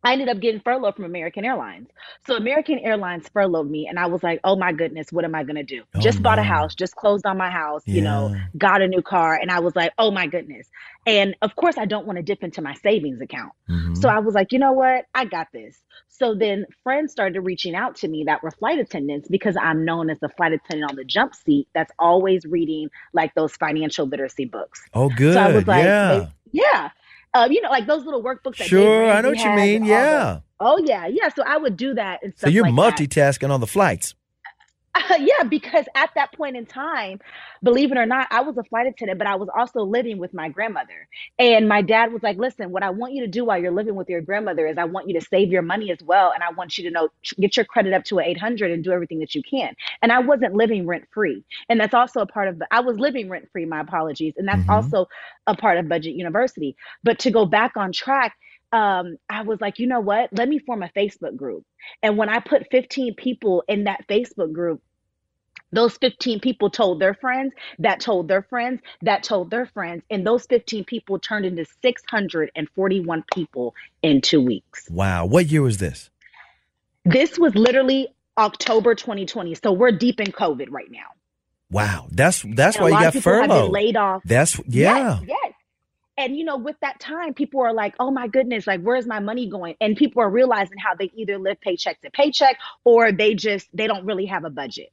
I 0.04 0.12
ended 0.12 0.28
up 0.28 0.40
getting 0.40 0.60
furloughed 0.60 0.96
from 0.96 1.04
American 1.04 1.44
Airlines. 1.44 1.88
So 2.26 2.36
American 2.36 2.78
Airlines 2.80 3.28
furloughed 3.28 3.70
me, 3.70 3.86
and 3.86 3.98
I 3.98 4.06
was 4.06 4.22
like, 4.22 4.40
"Oh 4.44 4.56
my 4.56 4.72
goodness, 4.72 5.12
what 5.12 5.24
am 5.24 5.34
I 5.34 5.44
gonna 5.44 5.62
do?" 5.62 5.82
Oh, 5.94 6.00
just 6.00 6.22
bought 6.22 6.38
a 6.38 6.42
house, 6.42 6.74
just 6.74 6.96
closed 6.96 7.24
on 7.26 7.36
my 7.38 7.50
house, 7.50 7.82
you 7.86 8.00
know, 8.02 8.34
got 8.58 8.82
a 8.82 8.88
new 8.88 9.02
car, 9.02 9.34
and 9.40 9.50
I 9.50 9.60
was 9.60 9.76
like, 9.76 9.92
"Oh 9.98 10.10
my 10.10 10.26
goodness!" 10.26 10.68
And 11.06 11.36
of 11.42 11.54
course, 11.56 11.78
I 11.78 11.84
don't 11.84 12.06
want 12.06 12.16
to 12.16 12.22
dip 12.22 12.42
into 12.42 12.62
my 12.62 12.74
savings 12.74 13.20
account. 13.20 13.52
Mhm. 13.68 13.96
So 13.96 14.08
I 14.08 14.18
was 14.20 14.34
like, 14.34 14.52
you 14.52 14.58
know 14.58 14.72
what? 14.72 15.06
I 15.14 15.24
got 15.24 15.48
this. 15.52 15.80
So 16.08 16.34
then 16.34 16.66
friends 16.84 17.10
started 17.12 17.40
reaching 17.40 17.74
out 17.74 17.96
to 17.96 18.08
me 18.08 18.24
that 18.24 18.42
were 18.42 18.50
flight 18.50 18.78
attendants 18.78 19.28
because 19.28 19.56
I'm 19.56 19.84
known 19.84 20.10
as 20.10 20.18
the 20.20 20.28
flight 20.28 20.52
attendant 20.52 20.90
on 20.90 20.96
the 20.96 21.04
jump 21.04 21.34
seat 21.34 21.68
that's 21.74 21.90
always 21.98 22.44
reading 22.44 22.90
like 23.12 23.34
those 23.34 23.54
financial 23.56 24.06
literacy 24.06 24.44
books. 24.44 24.82
oh, 24.94 25.08
good. 25.08 25.34
So 25.34 25.40
I 25.40 25.52
was 25.52 25.66
like, 25.66 25.84
yeah. 25.84 26.18
they- 26.18 26.28
yeah. 26.52 26.90
Uh, 27.34 27.48
you 27.50 27.60
know, 27.62 27.70
like 27.70 27.86
those 27.86 28.04
little 28.04 28.22
workbooks. 28.22 28.58
That 28.58 28.66
Sure, 28.68 29.10
I 29.10 29.20
know 29.20 29.30
what 29.30 29.38
you 29.42 29.50
mean. 29.52 29.84
Yeah. 29.84 30.40
Oh 30.60 30.78
yeah, 30.78 31.06
yeah. 31.06 31.28
So 31.30 31.42
I 31.44 31.56
would 31.56 31.76
do 31.76 31.94
that 31.94 32.22
and 32.22 32.32
So 32.36 32.48
you're 32.48 32.64
like 32.68 32.74
that. 32.96 33.08
multitasking 33.08 33.50
on 33.50 33.60
the 33.60 33.66
flights. 33.66 34.14
yeah, 35.18 35.44
because 35.48 35.86
at 35.94 36.10
that 36.16 36.32
point 36.34 36.54
in 36.56 36.66
time, 36.66 37.18
believe 37.62 37.92
it 37.92 37.96
or 37.98 38.04
not, 38.04 38.28
I 38.30 38.42
was 38.42 38.58
a 38.58 38.62
flight 38.64 38.86
attendant, 38.86 39.18
but 39.18 39.26
I 39.26 39.36
was 39.36 39.48
also 39.56 39.80
living 39.84 40.18
with 40.18 40.34
my 40.34 40.50
grandmother. 40.50 41.08
And 41.38 41.66
my 41.66 41.80
dad 41.80 42.12
was 42.12 42.22
like, 42.22 42.36
"Listen, 42.36 42.70
what 42.70 42.82
I 42.82 42.90
want 42.90 43.14
you 43.14 43.22
to 43.22 43.28
do 43.28 43.44
while 43.46 43.58
you're 43.60 43.72
living 43.72 43.94
with 43.94 44.10
your 44.10 44.20
grandmother 44.20 44.66
is 44.66 44.76
I 44.76 44.84
want 44.84 45.08
you 45.08 45.18
to 45.18 45.24
save 45.26 45.48
your 45.50 45.62
money 45.62 45.90
as 45.90 45.98
well, 46.02 46.32
and 46.34 46.42
I 46.42 46.52
want 46.52 46.76
you 46.76 46.84
to 46.84 46.90
know 46.90 47.08
get 47.40 47.56
your 47.56 47.64
credit 47.64 47.94
up 47.94 48.04
to 48.04 48.18
an 48.18 48.26
800 48.26 48.70
and 48.70 48.84
do 48.84 48.92
everything 48.92 49.20
that 49.20 49.34
you 49.34 49.42
can." 49.42 49.74
And 50.02 50.12
I 50.12 50.18
wasn't 50.18 50.54
living 50.54 50.86
rent 50.86 51.04
free, 51.10 51.42
and 51.70 51.80
that's 51.80 51.94
also 51.94 52.20
a 52.20 52.26
part 52.26 52.48
of 52.48 52.58
the. 52.58 52.66
I 52.70 52.80
was 52.80 52.98
living 52.98 53.30
rent 53.30 53.48
free. 53.50 53.64
My 53.64 53.80
apologies, 53.80 54.34
and 54.36 54.46
that's 54.46 54.64
Mhm. 54.64 54.68
also 54.68 55.06
a 55.46 55.56
part 55.56 55.78
of 55.78 55.88
Budget 55.88 56.14
University. 56.16 56.76
But 57.02 57.18
to 57.20 57.30
go 57.30 57.46
back 57.46 57.76
on 57.76 57.92
track. 57.92 58.34
Um, 58.72 59.16
I 59.28 59.42
was 59.42 59.60
like, 59.60 59.78
you 59.78 59.86
know 59.86 60.00
what? 60.00 60.30
Let 60.32 60.48
me 60.48 60.58
form 60.58 60.82
a 60.82 60.88
Facebook 60.88 61.36
group. 61.36 61.64
And 62.02 62.16
when 62.16 62.28
I 62.28 62.40
put 62.40 62.68
15 62.70 63.14
people 63.14 63.64
in 63.68 63.84
that 63.84 64.06
Facebook 64.08 64.52
group, 64.52 64.80
those 65.72 65.96
15 65.98 66.40
people 66.40 66.70
told 66.70 67.00
their 67.00 67.14
friends, 67.14 67.52
that 67.78 68.00
told 68.00 68.28
their 68.28 68.42
friends, 68.42 68.80
that 69.02 69.22
told 69.22 69.50
their 69.50 69.66
friends, 69.66 70.02
and 70.10 70.26
those 70.26 70.46
15 70.46 70.84
people 70.84 71.18
turned 71.18 71.46
into 71.46 71.64
641 71.82 73.24
people 73.34 73.74
in 74.02 74.20
two 74.20 74.40
weeks. 74.42 74.88
Wow. 74.90 75.26
What 75.26 75.46
year 75.46 75.62
was 75.62 75.78
this? 75.78 76.10
This 77.04 77.38
was 77.38 77.54
literally 77.54 78.08
October 78.38 78.94
2020. 78.94 79.54
So 79.56 79.72
we're 79.72 79.92
deep 79.92 80.20
in 80.20 80.28
COVID 80.28 80.68
right 80.70 80.90
now. 80.90 81.06
Wow. 81.70 82.06
That's 82.10 82.42
that's 82.54 82.76
And 82.76 82.84
why 82.84 82.90
you 82.90 82.98
got 83.00 83.06
of 83.08 83.12
people 83.14 83.32
have 83.32 83.50
been 83.50 83.50
furloughed. 83.50 83.70
laid 83.72 83.96
off. 83.96 84.22
That's 84.24 84.60
yeah. 84.68 85.20
Yes, 85.20 85.28
yes. 85.28 85.51
And 86.18 86.36
you 86.36 86.44
know, 86.44 86.58
with 86.58 86.76
that 86.82 87.00
time, 87.00 87.34
people 87.34 87.60
are 87.60 87.72
like, 87.72 87.94
oh 87.98 88.10
my 88.10 88.28
goodness, 88.28 88.66
like 88.66 88.80
where's 88.82 89.06
my 89.06 89.20
money 89.20 89.48
going? 89.48 89.76
And 89.80 89.96
people 89.96 90.22
are 90.22 90.30
realizing 90.30 90.78
how 90.78 90.94
they 90.94 91.10
either 91.14 91.38
live 91.38 91.60
paycheck 91.60 92.00
to 92.02 92.10
paycheck 92.10 92.58
or 92.84 93.12
they 93.12 93.34
just 93.34 93.68
they 93.74 93.86
don't 93.86 94.04
really 94.04 94.26
have 94.26 94.44
a 94.44 94.50
budget. 94.50 94.92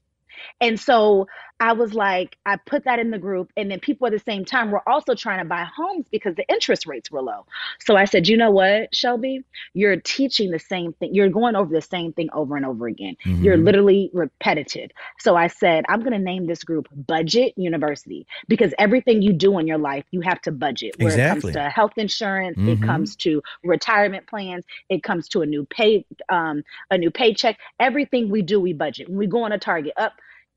And 0.62 0.80
so 0.80 1.28
I 1.60 1.74
was 1.74 1.94
like, 1.94 2.38
I 2.46 2.56
put 2.56 2.86
that 2.86 3.00
in 3.00 3.12
the 3.12 3.18
group. 3.18 3.52
And 3.58 3.70
then 3.70 3.80
people 3.80 4.08
at 4.08 4.14
the 4.14 4.20
same 4.20 4.46
time 4.46 4.72
were 4.72 4.88
also 4.88 5.14
trying 5.14 5.40
to 5.40 5.46
buy 5.46 5.64
homes 5.66 6.06
because 6.10 6.36
the 6.36 6.48
interest 6.48 6.86
rates 6.86 7.12
were 7.12 7.22
low. 7.22 7.46
So 7.80 7.96
I 7.98 8.06
said, 8.06 8.28
you 8.28 8.38
know 8.38 8.52
what, 8.52 8.96
Shelby? 8.96 9.44
You're 9.74 9.98
teaching 9.98 10.52
the 10.52 10.60
same 10.60 10.94
thing. 10.94 11.14
You're 11.14 11.30
going 11.30 11.56
over 11.56 11.74
the 11.74 11.82
same 11.82 12.14
thing 12.14 12.30
over 12.34 12.56
and 12.56 12.66
over 12.66 12.88
again. 12.88 13.16
You're 13.26 13.58
Mhm. 13.58 13.66
literally 13.66 14.10
repetitive. 14.14 14.92
So 15.20 15.36
I 15.36 15.48
said, 15.48 15.86
I'm 15.90 16.00
going 16.00 16.14
to 16.14 16.20
name 16.20 16.48
this 16.48 16.64
group 16.64 16.88
Budget 17.08 17.54
University 17.58 18.26
because 18.48 18.74
everything 18.80 19.22
you 19.22 19.34
do 19.34 19.60
in 19.60 19.68
your 19.68 19.78
life, 19.78 20.06
you 20.12 20.22
have 20.22 20.42
to 20.44 20.52
budget. 20.52 20.96
Where 20.98 21.08
Exactly. 21.10 21.52
it 21.52 21.54
comes 21.54 21.54
to 21.56 21.70
health 21.70 21.98
insurance, 21.98 22.58
Mhm. 22.58 22.74
it 22.74 22.82
comes 22.82 23.16
to 23.18 23.42
retirement 23.64 24.28
plans, 24.28 24.66
it 24.90 25.04
comes 25.04 25.28
to 25.30 25.42
a 25.42 25.46
new 25.46 25.66
pay, 25.66 26.06
um, 26.30 26.64
a 26.90 26.98
new 26.98 27.12
paycheck. 27.12 27.58
Everything 27.80 28.30
we 28.30 28.42
do, 28.42 28.60
we 28.60 28.74
budget. 28.74 29.10
When 29.10 29.18
we 29.18 29.28
go 29.28 29.44
on 29.44 29.52
a 29.52 29.58
target, 29.60 29.94
up. 29.98 30.14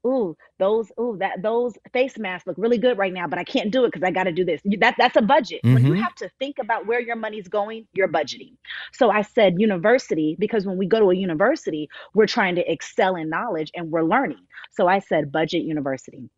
Ooh, 0.07 0.36
those, 0.59 0.90
ooh, 0.98 1.16
that 1.20 1.42
those 1.42 1.74
face 1.92 2.18
masks 2.18 2.46
look 2.46 2.57
really 2.59 2.78
good 2.78 2.98
right 2.98 3.12
now, 3.12 3.26
but 3.28 3.38
I 3.38 3.44
can't 3.44 3.70
do 3.70 3.84
it 3.84 3.92
because 3.92 4.03
I 4.03 4.11
got 4.11 4.24
to 4.24 4.32
do 4.32 4.44
this. 4.44 4.61
That 4.80 4.96
that's 4.98 5.16
a 5.16 5.22
budget. 5.22 5.61
When 5.62 5.86
you 5.86 5.94
Mhm. 5.94 6.03
have 6.03 6.14
to 6.16 6.28
think 6.38 6.59
about 6.59 6.86
where 6.86 7.00
your 7.00 7.16
money's 7.16 7.46
going, 7.48 7.86
you're 7.92 8.09
budgeting. 8.09 8.55
So 8.92 9.11
I 9.11 9.22
said 9.22 9.61
university 9.61 10.36
because 10.38 10.66
when 10.66 10.76
we 10.76 10.86
go 10.86 10.98
to 10.98 11.11
a 11.11 11.14
university, 11.14 11.88
we're 12.14 12.26
trying 12.26 12.57
to 12.57 12.70
excel 12.72 13.14
in 13.16 13.28
knowledge 13.28 13.70
and 13.74 13.90
we're 13.90 14.03
learning. 14.03 14.44
So 14.72 14.88
I 14.88 14.98
said 14.98 15.30
budget 15.30 15.62
university. 15.62 16.28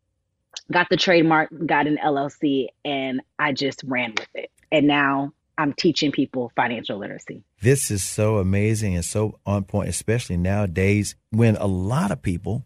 Got 0.71 0.89
the 0.89 0.97
trademark, 0.97 1.49
got 1.65 1.85
an 1.87 1.97
LLC, 1.97 2.69
and 2.83 3.21
I 3.39 3.51
just 3.51 3.83
ran 3.85 4.13
with 4.17 4.29
it. 4.35 4.51
And 4.71 4.87
now 4.87 5.33
I'm 5.57 5.73
teaching 5.73 6.11
people 6.11 6.51
financial 6.55 6.97
literacy. 6.97 7.43
This 7.61 7.91
is 7.91 8.03
so 8.03 8.37
amazing 8.37 8.95
and 8.95 9.05
so 9.05 9.39
on 9.45 9.63
point, 9.63 9.89
especially 9.89 10.37
nowadays 10.37 11.15
when 11.31 11.55
a 11.57 11.67
lot 11.67 12.11
of 12.11 12.21
people 12.21 12.65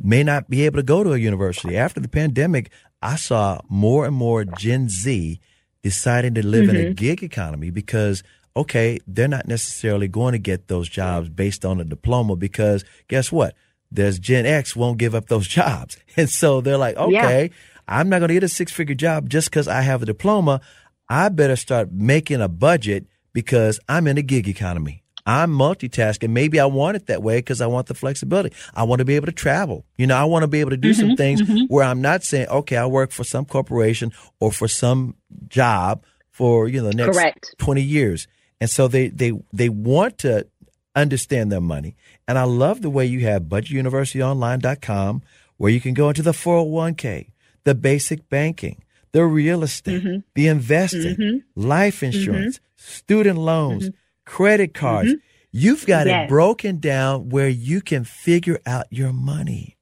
may 0.00 0.22
not 0.22 0.48
be 0.48 0.64
able 0.66 0.76
to 0.78 0.82
go 0.82 1.04
to 1.04 1.12
a 1.12 1.18
university. 1.18 1.76
After 1.76 2.00
the 2.00 2.08
pandemic, 2.08 2.70
I 3.02 3.16
saw 3.16 3.60
more 3.68 4.06
and 4.06 4.14
more 4.14 4.44
Gen 4.44 4.88
Z 4.88 5.40
deciding 5.82 6.34
to 6.34 6.46
live 6.46 6.68
in 6.68 6.76
a 6.76 6.80
mm-hmm. 6.80 6.92
gig 6.92 7.22
economy 7.22 7.70
because, 7.70 8.22
okay, 8.56 8.98
they're 9.06 9.28
not 9.28 9.46
necessarily 9.46 10.08
going 10.08 10.32
to 10.32 10.38
get 10.38 10.68
those 10.68 10.88
jobs 10.88 11.28
based 11.28 11.64
on 11.64 11.80
a 11.80 11.84
diploma 11.84 12.36
because 12.36 12.84
guess 13.08 13.30
what? 13.30 13.54
there's 13.90 14.18
Gen 14.18 14.46
X 14.46 14.76
won't 14.76 14.98
give 14.98 15.14
up 15.14 15.26
those 15.26 15.46
jobs. 15.58 15.96
And 16.16 16.28
so 16.28 16.60
they're 16.60 16.78
like, 16.78 16.96
okay, 16.96 17.42
yeah. 17.42 17.48
I'm 17.88 18.08
not 18.08 18.18
going 18.18 18.28
to 18.28 18.34
get 18.34 18.44
a 18.44 18.48
six 18.48 18.72
figure 18.72 18.94
job 18.94 19.28
just 19.28 19.50
because 19.50 19.68
I 19.68 19.82
have 19.82 20.02
a 20.02 20.06
diploma. 20.06 20.60
I 21.08 21.28
better 21.28 21.56
start 21.56 21.90
making 21.92 22.40
a 22.40 22.48
budget 22.48 23.06
because 23.32 23.80
I'm 23.88 24.06
in 24.06 24.16
a 24.16 24.22
gig 24.22 24.48
economy. 24.48 24.99
I'm 25.26 25.50
multitasking. 25.50 26.30
Maybe 26.30 26.58
I 26.58 26.66
want 26.66 26.96
it 26.96 27.06
that 27.06 27.22
way 27.22 27.38
because 27.38 27.60
I 27.60 27.66
want 27.66 27.86
the 27.86 27.94
flexibility. 27.94 28.54
I 28.74 28.84
want 28.84 29.00
to 29.00 29.04
be 29.04 29.16
able 29.16 29.26
to 29.26 29.32
travel. 29.32 29.84
You 29.96 30.06
know, 30.06 30.16
I 30.16 30.24
want 30.24 30.42
to 30.42 30.48
be 30.48 30.60
able 30.60 30.70
to 30.70 30.76
do 30.76 30.90
mm-hmm, 30.90 31.08
some 31.08 31.16
things 31.16 31.42
mm-hmm. 31.42 31.64
where 31.68 31.84
I'm 31.84 32.00
not 32.00 32.22
saying, 32.22 32.48
okay, 32.48 32.76
I 32.76 32.86
work 32.86 33.10
for 33.12 33.24
some 33.24 33.44
corporation 33.44 34.12
or 34.40 34.52
for 34.52 34.68
some 34.68 35.16
job 35.48 36.04
for, 36.30 36.68
you 36.68 36.82
know, 36.82 36.88
the 36.88 36.94
next 36.96 37.16
Correct. 37.16 37.54
20 37.58 37.82
years. 37.82 38.26
And 38.60 38.68
so 38.68 38.88
they, 38.88 39.08
they, 39.08 39.32
they 39.52 39.68
want 39.68 40.18
to 40.18 40.46
understand 40.94 41.52
their 41.52 41.60
money. 41.60 41.96
And 42.26 42.38
I 42.38 42.44
love 42.44 42.82
the 42.82 42.90
way 42.90 43.06
you 43.06 43.20
have 43.20 43.44
budgetuniversityonline.com 43.44 45.22
where 45.56 45.70
you 45.70 45.80
can 45.80 45.94
go 45.94 46.08
into 46.08 46.22
the 46.22 46.32
401k, 46.32 47.30
the 47.64 47.74
basic 47.74 48.28
banking, 48.28 48.82
the 49.12 49.24
real 49.24 49.62
estate, 49.62 50.02
mm-hmm. 50.02 50.20
the 50.34 50.46
investing, 50.46 51.16
mm-hmm. 51.16 51.60
life 51.60 52.02
insurance, 52.02 52.58
mm-hmm. 52.58 52.74
student 52.76 53.38
loans, 53.38 53.88
mm-hmm. 53.88 53.96
Credit 54.30 54.74
cards. 54.74 55.10
Mm-hmm. 55.10 55.18
You've 55.50 55.86
got 55.86 56.06
yes. 56.06 56.24
it 56.24 56.28
broken 56.28 56.78
down 56.78 57.30
where 57.30 57.48
you 57.48 57.80
can 57.80 58.04
figure 58.04 58.60
out 58.64 58.86
your 58.90 59.12
money. 59.12 59.76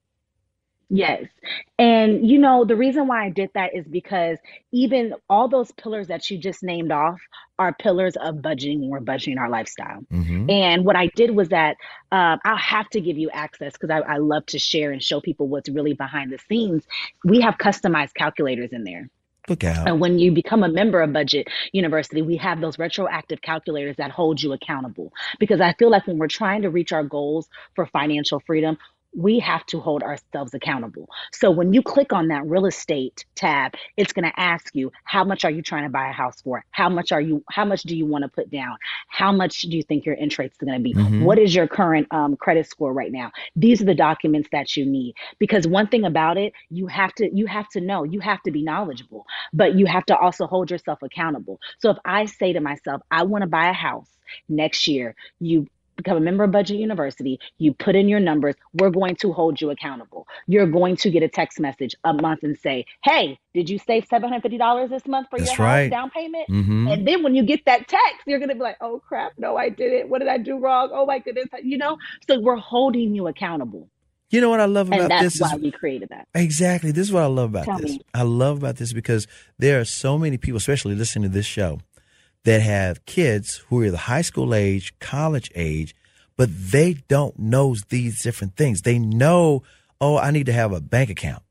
Yes. 0.89 1.27
And 1.79 2.27
you 2.27 2.39
know, 2.39 2.65
the 2.65 2.75
reason 2.75 3.07
why 3.07 3.27
I 3.27 3.29
did 3.29 3.51
that 3.53 3.77
is 3.77 3.87
because 3.87 4.39
even 4.73 5.13
all 5.29 5.49
those 5.49 5.71
pillars 5.73 6.09
that 6.09 6.31
you 6.31 6.39
just 6.39 6.63
named 6.63 6.91
off 6.91 7.21
are 7.59 7.75
pillars 7.75 8.17
of 8.17 8.37
budgeting 8.37 8.81
when 8.81 8.89
we're 8.89 9.01
budgeting 9.01 9.39
our 9.39 9.51
lifestyle. 9.51 10.01
Mm-hmm. 10.11 10.49
And 10.49 10.87
what 10.87 10.97
I 10.97 11.09
did 11.09 11.33
was 11.33 11.51
that 11.51 11.77
um, 12.11 12.39
I'll 12.47 12.57
have 12.57 12.89
to 12.91 13.03
give 13.03 13.19
you 13.19 13.29
access 13.29 13.75
because 13.75 13.91
I, 13.91 13.99
I 13.99 14.17
love 14.17 14.47
to 14.47 14.59
share 14.59 14.93
and 14.93 15.03
show 15.03 15.21
people 15.21 15.47
what's 15.49 15.69
really 15.69 15.93
behind 15.93 16.33
the 16.33 16.39
scenes. 16.49 16.85
We 17.23 17.43
have 17.43 17.59
customized 17.59 18.15
calculators 18.15 18.71
in 18.73 18.85
there. 18.85 19.11
Look 19.49 19.65
out. 19.65 19.89
And 19.89 20.01
when 20.01 20.19
you 20.19 20.33
become 20.33 20.63
a 20.63 20.69
member 20.69 21.01
of 21.01 21.13
Budget 21.13 21.49
University, 21.73 22.23
we 22.23 22.37
have 22.37 22.61
those 22.61 22.79
retroactive 22.79 23.41
calculators 23.43 23.97
that 23.97 24.11
hold 24.11 24.43
you 24.43 24.53
accountable. 24.53 25.13
Because 25.39 25.61
I 25.61 25.75
feel 25.79 25.91
like 25.91 26.07
when 26.07 26.19
we're 26.19 26.29
trying 26.29 26.63
to 26.63 26.71
reach 26.71 26.93
our 26.93 27.05
goals 27.05 27.49
for 27.75 27.87
financial 27.87 28.41
freedom, 28.41 28.79
we 29.15 29.39
have 29.39 29.65
to 29.67 29.81
hold 29.81 30.03
ourselves 30.03 30.55
accountable. 30.55 31.09
So 31.33 31.51
when 31.51 31.73
you 31.73 31.83
click 31.83 32.13
on 32.13 32.29
that 32.29 32.47
real 32.47 32.67
estate 32.67 33.25
tab, 33.35 33.75
it's 33.97 34.13
going 34.13 34.25
to 34.25 34.41
ask 34.41 34.75
you 34.75 34.93
how 35.05 35.25
much 35.25 35.45
are 35.45 35.51
you 35.51 35.63
trying 35.63 35.85
to 35.85 35.89
buy 35.89 36.09
a 36.09 36.13
house 36.13 36.41
for? 36.43 36.65
How 36.71 36.89
much 36.89 37.13
are 37.13 37.21
you 37.21 37.43
how 37.51 37.65
much 37.65 37.83
do 37.83 37.97
you 37.97 38.07
want 38.07 38.23
to 38.23 38.29
put 38.29 38.51
down? 38.51 38.77
How 39.09 39.33
much 39.33 39.63
do 39.63 39.77
you 39.77 39.83
think 39.83 40.05
your 40.05 40.15
interest 40.15 40.53
is 40.53 40.67
going 40.67 40.79
to 40.79 40.83
be? 40.83 40.95
Mm-hmm. 40.95 41.25
What 41.25 41.39
is 41.39 41.55
your 41.55 41.67
current 41.67 42.07
um, 42.11 42.37
credit 42.37 42.69
score 42.69 42.93
right 42.93 43.11
now? 43.11 43.33
These 43.57 43.83
are 43.83 43.87
the 43.87 43.95
documents 43.95 44.49
that 44.53 44.77
you 44.77 44.85
need 44.85 45.15
because 45.39 45.67
one 45.67 45.89
thing 45.89 46.05
about 46.05 46.37
it, 46.37 46.53
you 46.71 46.87
have 46.87 47.15
to 47.15 47.35
you 47.35 47.47
have 47.47 47.69
to 47.71 47.81
know, 47.81 48.05
you 48.05 48.21
have 48.21 48.43
to 48.43 48.51
be 48.51 48.63
knowledgeable, 48.63 49.27
but 49.53 49.75
you 49.75 49.87
have 49.87 50.05
to 50.07 50.17
also 50.17 50.47
hold 50.47 50.71
yourself 50.71 51.03
accountable. 51.03 51.59
So 51.79 51.91
if 51.91 51.99
I 52.05 52.27
say 52.27 52.53
to 52.53 52.61
myself, 52.61 53.03
I 53.11 53.25
want 53.25 53.43
to 53.43 53.49
buy 53.49 53.69
a 53.69 53.75
house 53.75 54.09
next 54.49 54.87
year, 54.87 55.15
you 55.41 55.67
become 55.99 56.17
a 56.17 56.21
member 56.21 56.45
of 56.45 56.51
Budget 56.51 56.79
University, 56.79 57.39
you 57.59 57.75
put 57.75 57.95
in 57.95 58.09
your 58.09 58.21
numbers, 58.21 58.55
we're 58.73 58.91
going 58.91 59.17
to 59.17 59.33
hold 59.33 59.61
you 59.61 59.69
accountable. 59.71 60.27
You're 60.47 60.67
going 60.67 60.97
to 60.97 61.11
get 61.11 61.23
a 61.23 61.29
text 61.29 61.61
message 61.61 61.95
a 62.05 62.15
month 62.15 62.43
and 62.43 62.57
say, 62.59 62.87
Hey, 63.05 63.39
did 63.53 63.69
you 63.69 63.79
save 63.79 64.09
$750 64.09 64.89
this 64.89 65.07
month 65.07 65.29
for 65.29 65.39
That's 65.39 65.59
your 65.59 65.67
right. 65.67 65.83
house 65.83 65.91
down 65.91 66.11
payment? 66.11 66.49
Mm-hmm. 66.49 66.89
And 66.89 67.07
then 67.07 67.23
when 67.23 67.35
you 67.35 67.43
get 67.45 67.67
that 67.67 67.89
text, 67.89 68.23
you're 68.27 68.39
going 68.39 68.49
to 68.49 68.55
be 68.55 68.63
like, 68.63 68.79
Oh 68.81 69.03
crap, 69.07 69.33
no, 69.37 69.57
I 69.57 69.69
didn't. 69.69 70.09
What 70.09 70.21
did 70.21 70.29
I 70.29 70.39
do 70.39 70.59
wrong? 70.59 70.91
Oh 70.93 71.05
my 71.05 71.19
goodness. 71.19 71.49
You 71.63 71.77
know, 71.77 71.99
so 72.27 72.41
we're 72.41 72.57
holding 72.57 73.15
you 73.15 73.27
accountable. 73.27 73.89
You 74.31 74.43
know 74.43 74.51
what 74.51 74.61
I 74.61 74.67
love 74.67 74.89
about 74.89 75.01
and 75.01 75.11
that's 75.11 75.39
this? 75.39 75.41
Why 75.41 75.57
is, 75.57 75.63
we 75.63 75.71
created 75.71 76.11
that. 76.11 76.29
Exactly. 76.35 76.93
This 76.93 77.09
is 77.09 77.13
what 77.13 77.23
I 77.23 77.27
love 77.27 77.51
about 77.51 77.65
Tell 77.65 77.79
this. 77.79 77.93
Me. 77.93 78.01
I 78.13 78.23
love 78.23 78.59
about 78.59 78.77
this 78.77 78.93
because 78.93 79.27
there 79.59 79.81
are 79.81 79.87
so 79.87 80.19
many 80.19 80.37
people, 80.37 80.59
especially 80.59 80.95
listening 80.95 81.31
to 81.31 81.35
this 81.35 81.47
show, 81.47 81.81
that 82.49 82.63
have 82.63 83.05
kids 83.05 83.63
who 83.69 83.83
are 83.83 83.85
either 83.85 83.99
high 83.99 84.23
school 84.23 84.55
age, 84.55 84.99
college 85.01 85.53
age, 85.55 85.95
but 86.35 86.49
they 86.51 86.95
don't 86.95 87.39
know 87.39 87.77
these 87.91 88.23
different 88.23 88.57
things. 88.57 88.81
They 88.81 88.99
know, 88.99 89.65
oh, 90.01 90.17
I 90.17 90.31
need 90.31 90.47
to 90.47 90.55
have 90.55 90.73
a 90.73 90.81
bank 90.81 91.11
account. 91.11 91.43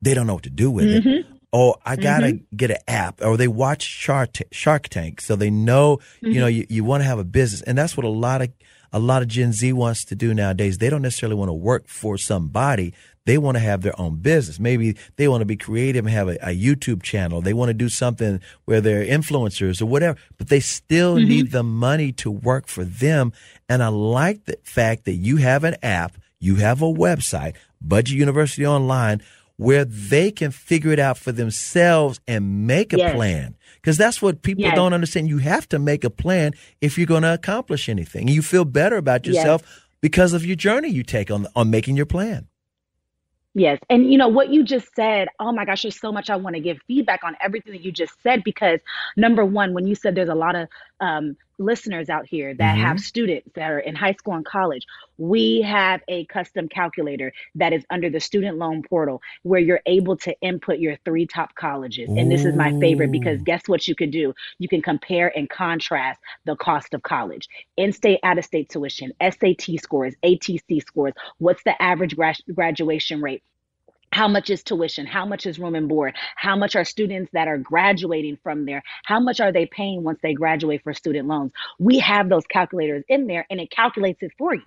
They 0.00 0.14
don't 0.14 0.26
know 0.26 0.32
what 0.32 0.44
to 0.44 0.50
do 0.50 0.70
with 0.70 0.86
mm-hmm. 0.86 1.08
it. 1.08 1.26
Oh, 1.52 1.74
I 1.84 1.96
gotta 1.96 2.28
mm-hmm. 2.28 2.56
get 2.56 2.70
an 2.70 2.78
app, 2.88 3.20
or 3.22 3.36
they 3.36 3.48
watch 3.48 3.82
Shark 3.82 4.32
T- 4.32 4.46
Shark 4.50 4.88
Tank, 4.88 5.20
so 5.20 5.36
they 5.36 5.50
know, 5.50 5.98
mm-hmm. 5.98 6.30
you 6.30 6.40
know, 6.40 6.46
you, 6.46 6.64
you 6.70 6.84
want 6.84 7.02
to 7.02 7.06
have 7.06 7.18
a 7.18 7.24
business, 7.24 7.60
and 7.60 7.76
that's 7.76 7.94
what 7.94 8.06
a 8.06 8.08
lot 8.08 8.40
of 8.40 8.48
a 8.94 8.98
lot 8.98 9.20
of 9.20 9.28
Gen 9.28 9.52
Z 9.52 9.74
wants 9.74 10.06
to 10.06 10.14
do 10.14 10.32
nowadays. 10.32 10.78
They 10.78 10.88
don't 10.88 11.02
necessarily 11.02 11.36
want 11.36 11.50
to 11.50 11.54
work 11.54 11.86
for 11.86 12.16
somebody. 12.16 12.94
They 13.26 13.38
want 13.38 13.56
to 13.56 13.60
have 13.60 13.82
their 13.82 14.00
own 14.00 14.16
business. 14.16 14.58
Maybe 14.58 14.96
they 15.16 15.28
want 15.28 15.42
to 15.42 15.46
be 15.46 15.56
creative 15.56 16.06
and 16.06 16.14
have 16.14 16.28
a, 16.28 16.36
a 16.36 16.56
YouTube 16.56 17.02
channel. 17.02 17.42
They 17.42 17.52
want 17.52 17.68
to 17.68 17.74
do 17.74 17.88
something 17.88 18.40
where 18.64 18.80
they're 18.80 19.04
influencers 19.04 19.82
or 19.82 19.86
whatever, 19.86 20.16
but 20.38 20.48
they 20.48 20.60
still 20.60 21.16
mm-hmm. 21.16 21.28
need 21.28 21.50
the 21.50 21.64
money 21.64 22.12
to 22.12 22.30
work 22.30 22.68
for 22.68 22.84
them. 22.84 23.32
And 23.68 23.82
I 23.82 23.88
like 23.88 24.44
the 24.44 24.58
fact 24.62 25.04
that 25.04 25.14
you 25.14 25.36
have 25.38 25.64
an 25.64 25.76
app, 25.82 26.16
you 26.38 26.56
have 26.56 26.80
a 26.80 26.86
website, 26.86 27.56
Budget 27.80 28.16
University 28.16 28.64
Online, 28.64 29.20
where 29.56 29.84
they 29.84 30.30
can 30.30 30.52
figure 30.52 30.92
it 30.92 31.00
out 31.00 31.18
for 31.18 31.32
themselves 31.32 32.20
and 32.28 32.66
make 32.66 32.92
a 32.92 32.98
yes. 32.98 33.14
plan. 33.14 33.56
Because 33.76 33.96
that's 33.96 34.22
what 34.22 34.42
people 34.42 34.62
yes. 34.62 34.76
don't 34.76 34.92
understand. 34.92 35.28
You 35.28 35.38
have 35.38 35.68
to 35.70 35.80
make 35.80 36.04
a 36.04 36.10
plan 36.10 36.52
if 36.80 36.96
you're 36.96 37.06
going 37.06 37.22
to 37.22 37.34
accomplish 37.34 37.88
anything. 37.88 38.28
You 38.28 38.42
feel 38.42 38.64
better 38.64 38.96
about 38.96 39.26
yourself 39.26 39.62
yes. 39.64 39.80
because 40.00 40.32
of 40.32 40.44
your 40.46 40.56
journey 40.56 40.90
you 40.90 41.02
take 41.02 41.30
on 41.30 41.46
on 41.56 41.70
making 41.70 41.96
your 41.96 42.06
plan. 42.06 42.46
Yes. 43.58 43.80
And 43.88 44.12
you 44.12 44.18
know 44.18 44.28
what 44.28 44.50
you 44.52 44.62
just 44.64 44.94
said, 44.94 45.28
oh 45.40 45.50
my 45.50 45.64
gosh, 45.64 45.82
there's 45.82 45.98
so 45.98 46.12
much 46.12 46.28
I 46.28 46.36
want 46.36 46.56
to 46.56 46.60
give 46.60 46.76
feedback 46.86 47.24
on 47.24 47.36
everything 47.40 47.72
that 47.72 47.82
you 47.82 47.90
just 47.90 48.12
said 48.22 48.44
because 48.44 48.80
number 49.16 49.46
one, 49.46 49.72
when 49.72 49.86
you 49.86 49.94
said 49.94 50.14
there's 50.14 50.28
a 50.28 50.34
lot 50.34 50.54
of 50.54 50.68
um, 51.00 51.38
listeners 51.58 52.08
out 52.08 52.26
here 52.26 52.54
that 52.54 52.74
mm-hmm. 52.74 52.84
have 52.84 53.00
students 53.00 53.48
that 53.54 53.70
are 53.70 53.78
in 53.78 53.94
high 53.94 54.12
school 54.12 54.34
and 54.34 54.44
college, 54.44 54.84
we 55.18 55.62
have 55.62 56.00
a 56.08 56.24
custom 56.26 56.68
calculator 56.68 57.32
that 57.54 57.72
is 57.72 57.84
under 57.90 58.10
the 58.10 58.20
student 58.20 58.58
loan 58.58 58.82
portal 58.82 59.22
where 59.42 59.60
you're 59.60 59.80
able 59.86 60.16
to 60.16 60.34
input 60.40 60.78
your 60.78 60.96
three 61.04 61.26
top 61.26 61.54
colleges. 61.54 62.08
Ooh. 62.10 62.18
And 62.18 62.30
this 62.30 62.44
is 62.44 62.54
my 62.54 62.78
favorite 62.78 63.10
because 63.10 63.40
guess 63.42 63.62
what 63.66 63.86
you 63.88 63.94
can 63.94 64.10
do? 64.10 64.34
You 64.58 64.68
can 64.68 64.82
compare 64.82 65.36
and 65.36 65.48
contrast 65.48 66.20
the 66.44 66.56
cost 66.56 66.94
of 66.94 67.02
college, 67.02 67.48
in 67.76 67.92
state, 67.92 68.20
out 68.22 68.38
of 68.38 68.44
state 68.44 68.68
tuition, 68.68 69.12
SAT 69.20 69.80
scores, 69.80 70.14
ATC 70.24 70.82
scores, 70.84 71.14
what's 71.38 71.62
the 71.64 71.80
average 71.82 72.16
graduation 72.54 73.20
rate 73.20 73.42
how 74.12 74.28
much 74.28 74.50
is 74.50 74.62
tuition? 74.62 75.06
How 75.06 75.26
much 75.26 75.46
is 75.46 75.58
room 75.58 75.74
and 75.74 75.88
board? 75.88 76.14
How 76.36 76.56
much 76.56 76.76
are 76.76 76.84
students 76.84 77.30
that 77.32 77.48
are 77.48 77.58
graduating 77.58 78.38
from 78.42 78.64
there? 78.64 78.82
How 79.04 79.20
much 79.20 79.40
are 79.40 79.52
they 79.52 79.66
paying 79.66 80.02
once 80.04 80.18
they 80.22 80.32
graduate 80.32 80.82
for 80.82 80.94
student 80.94 81.28
loans? 81.28 81.52
We 81.78 81.98
have 81.98 82.28
those 82.28 82.46
calculators 82.46 83.04
in 83.08 83.26
there 83.26 83.46
and 83.50 83.60
it 83.60 83.70
calculates 83.70 84.22
it 84.22 84.32
for 84.38 84.54
you. 84.54 84.62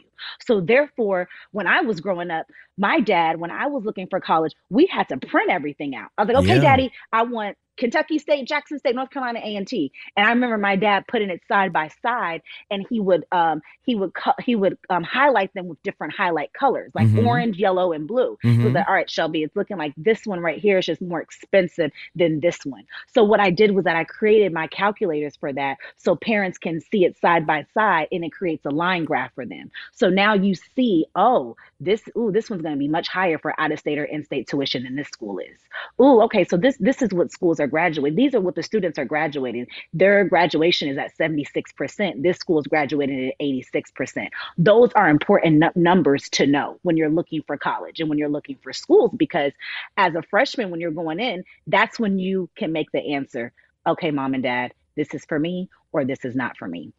So 0.46 0.62
therefore 0.62 1.28
when 1.52 1.68
i 1.68 1.82
was 1.82 2.00
growing 2.02 2.32
up 2.32 2.46
my 2.78 3.00
dad 3.00 3.40
when 3.40 3.52
i 3.52 3.68
was 3.68 3.84
looking 3.86 4.08
for 4.08 4.20
college 4.20 4.54
we 4.70 4.86
had 4.86 5.08
to 5.10 5.18
print 5.18 5.50
everything 5.50 5.96
out. 5.96 6.10
I 6.18 6.24
was 6.24 6.34
like 6.34 6.44
okay 6.44 6.56
yeah. 6.56 6.62
daddy 6.62 6.92
i 7.14 7.24
want 7.24 7.58
Kentucky 7.80 8.20
State, 8.20 8.48
Jackson 8.48 8.78
State, 8.78 8.94
North 8.94 9.10
Carolina 9.10 9.40
A 9.44 9.56
and 9.56 9.68
T. 9.68 9.92
And 10.16 10.28
I 10.28 10.30
remember 10.30 10.58
my 10.58 10.76
dad 10.76 11.06
putting 11.08 11.30
it 11.30 11.42
side 11.48 11.72
by 11.72 11.90
side, 12.02 12.42
and 12.70 12.86
he 12.90 13.00
would 13.00 13.26
um, 13.32 13.62
he 13.84 13.96
would 13.96 14.12
he 14.44 14.56
would 14.56 14.78
um, 14.90 15.04
highlight 15.04 15.54
them 15.54 15.68
with 15.68 15.82
different 15.82 16.14
highlight 16.14 16.52
colors, 16.54 16.92
like 16.94 17.08
mm-hmm. 17.08 17.26
orange, 17.26 17.58
yellow, 17.58 17.94
and 17.94 18.08
blue. 18.08 18.38
Mm-hmm. 18.44 18.64
So 18.64 18.74
that 18.74 18.88
all 18.88 18.94
right, 18.94 19.10
Shelby, 19.10 19.44
it's 19.44 19.56
looking 19.56 19.78
like 19.78 19.94
this 19.98 20.26
one 20.26 20.42
right 20.42 20.60
here 20.60 20.78
is 20.78 20.86
just 20.86 21.02
more 21.02 21.22
expensive 21.22 21.92
than 22.16 22.42
this 22.42 22.60
one. 22.66 22.84
So 23.14 23.24
what 23.24 23.40
I 23.40 23.50
did 23.50 23.72
was 23.72 23.86
that 23.86 23.96
I 23.96 24.04
created 24.04 24.54
my 24.54 24.68
calculators 24.68 25.38
for 25.38 25.54
that, 25.54 25.78
so 25.98 26.16
parents 26.16 26.58
can 26.58 26.82
see 26.82 27.06
it 27.06 27.18
side 27.20 27.48
by 27.48 27.66
side, 27.74 28.10
and 28.12 28.26
it 28.26 28.34
creates 28.34 28.66
a 28.66 28.72
line 28.72 29.06
graph 29.06 29.34
for 29.34 29.46
them. 29.46 29.72
So 29.94 30.10
now 30.10 30.34
you 30.34 30.54
see, 30.54 31.06
oh, 31.16 31.56
this 31.80 32.02
ooh, 32.18 32.32
this 32.32 32.50
one's 32.50 32.62
going 32.62 32.76
to 32.76 32.80
be 32.80 32.90
much 32.90 33.08
higher 33.08 33.38
for 33.38 33.60
out 33.60 33.72
of 33.72 33.80
state 33.80 33.98
or 33.98 34.04
in 34.04 34.26
state 34.26 34.48
tuition 34.50 34.84
than 34.84 34.98
this 34.98 35.08
school 35.08 35.40
is. 35.40 35.60
Ooh, 36.02 36.22
okay, 36.24 36.44
so 36.44 36.58
this 36.58 36.76
this 36.80 37.02
is 37.02 37.14
what 37.14 37.32
schools 37.32 37.60
are 37.62 37.69
graduating. 37.70 38.18
These 38.18 38.36
are 38.36 38.42
what 38.42 38.56
the 38.56 38.64
students 38.64 39.00
are 39.00 39.06
graduating. 39.06 39.68
Their 39.94 40.26
graduation 40.26 40.90
is 40.90 40.98
at 41.00 41.18
76%. 41.18 42.24
This 42.24 42.38
school 42.38 42.60
is 42.60 42.68
graduating 42.68 43.30
at 43.30 43.40
86%. 43.40 44.30
Those 44.58 44.92
are 44.94 45.10
important 45.10 45.64
n- 45.64 45.72
numbers 45.76 46.30
to 46.32 46.48
know 46.48 46.80
when 46.84 46.98
you're 46.98 47.10
looking 47.10 47.44
for 47.48 47.58
college 47.58 48.02
and 48.02 48.10
when 48.10 48.20
you're 48.20 48.30
looking 48.30 48.58
for 48.64 48.74
schools 48.74 49.12
because 49.18 49.54
as 49.98 50.16
a 50.16 50.24
freshman 50.24 50.72
when 50.72 50.82
you're 50.82 50.92
going 50.92 51.22
in, 51.22 51.46
that's 51.68 52.00
when 52.00 52.20
you 52.20 52.50
can 52.58 52.74
make 52.74 52.92
the 52.92 53.16
answer, 53.16 53.54
okay, 53.88 54.12
mom 54.12 54.36
and 54.36 54.44
dad, 54.44 54.74
this 54.98 55.14
is 55.14 55.26
for 55.26 55.40
me 55.40 55.70
or 55.94 56.06
this 56.06 56.26
is 56.26 56.36
not 56.36 56.58
for 56.58 56.68
me. 56.68 56.94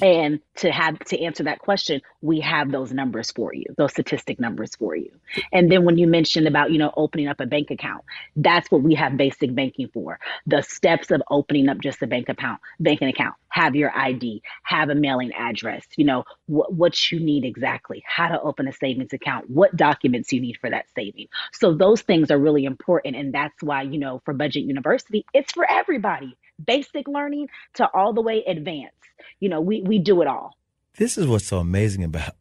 And 0.00 0.40
to 0.56 0.70
have 0.70 0.98
to 1.00 1.20
answer 1.20 1.44
that 1.44 1.58
question 1.58 2.00
we 2.22 2.40
have 2.40 2.70
those 2.70 2.92
numbers 2.92 3.30
for 3.30 3.52
you 3.52 3.64
those 3.76 3.90
statistic 3.90 4.40
numbers 4.40 4.74
for 4.76 4.96
you. 4.96 5.10
And 5.52 5.70
then 5.70 5.84
when 5.84 5.98
you 5.98 6.06
mentioned 6.06 6.46
about 6.46 6.70
you 6.70 6.78
know 6.78 6.92
opening 6.96 7.28
up 7.28 7.40
a 7.40 7.46
bank 7.46 7.70
account 7.70 8.04
that's 8.36 8.70
what 8.70 8.82
we 8.82 8.94
have 8.94 9.16
basic 9.16 9.54
banking 9.54 9.88
for. 9.92 10.18
The 10.46 10.62
steps 10.62 11.10
of 11.10 11.22
opening 11.30 11.68
up 11.68 11.78
just 11.78 12.02
a 12.02 12.06
bank 12.06 12.28
account 12.28 12.60
banking 12.80 13.08
account. 13.08 13.34
Have 13.48 13.74
your 13.74 13.90
id 13.90 14.42
have 14.62 14.88
a 14.88 14.94
mailing 14.94 15.32
address 15.32 15.84
you 15.96 16.06
know 16.06 16.24
what, 16.46 16.72
what 16.72 17.12
you 17.12 17.20
need 17.20 17.44
exactly 17.44 18.02
how 18.06 18.28
to 18.28 18.40
open 18.40 18.68
a 18.68 18.72
savings 18.72 19.12
account 19.12 19.50
what 19.50 19.76
documents 19.76 20.32
you 20.32 20.40
need 20.40 20.56
for 20.60 20.70
that 20.70 20.86
saving. 20.94 21.26
So 21.52 21.74
those 21.74 22.00
things 22.02 22.30
are 22.30 22.38
really 22.38 22.64
important 22.64 23.16
and 23.16 23.34
that's 23.34 23.62
why 23.62 23.82
you 23.82 23.98
know 23.98 24.22
for 24.24 24.32
budget 24.32 24.64
university 24.64 25.26
it's 25.34 25.52
for 25.52 25.70
everybody 25.70 26.36
basic 26.66 27.08
learning 27.08 27.48
to 27.74 27.88
all 27.92 28.12
the 28.12 28.22
way 28.22 28.44
advanced 28.44 28.96
you 29.40 29.48
know, 29.48 29.60
we 29.60 29.82
we 29.82 29.98
do 29.98 30.22
it 30.22 30.28
all. 30.28 30.56
This 30.98 31.18
is 31.18 31.26
what's 31.26 31.46
so 31.46 31.58
amazing 31.58 32.04
about 32.04 32.36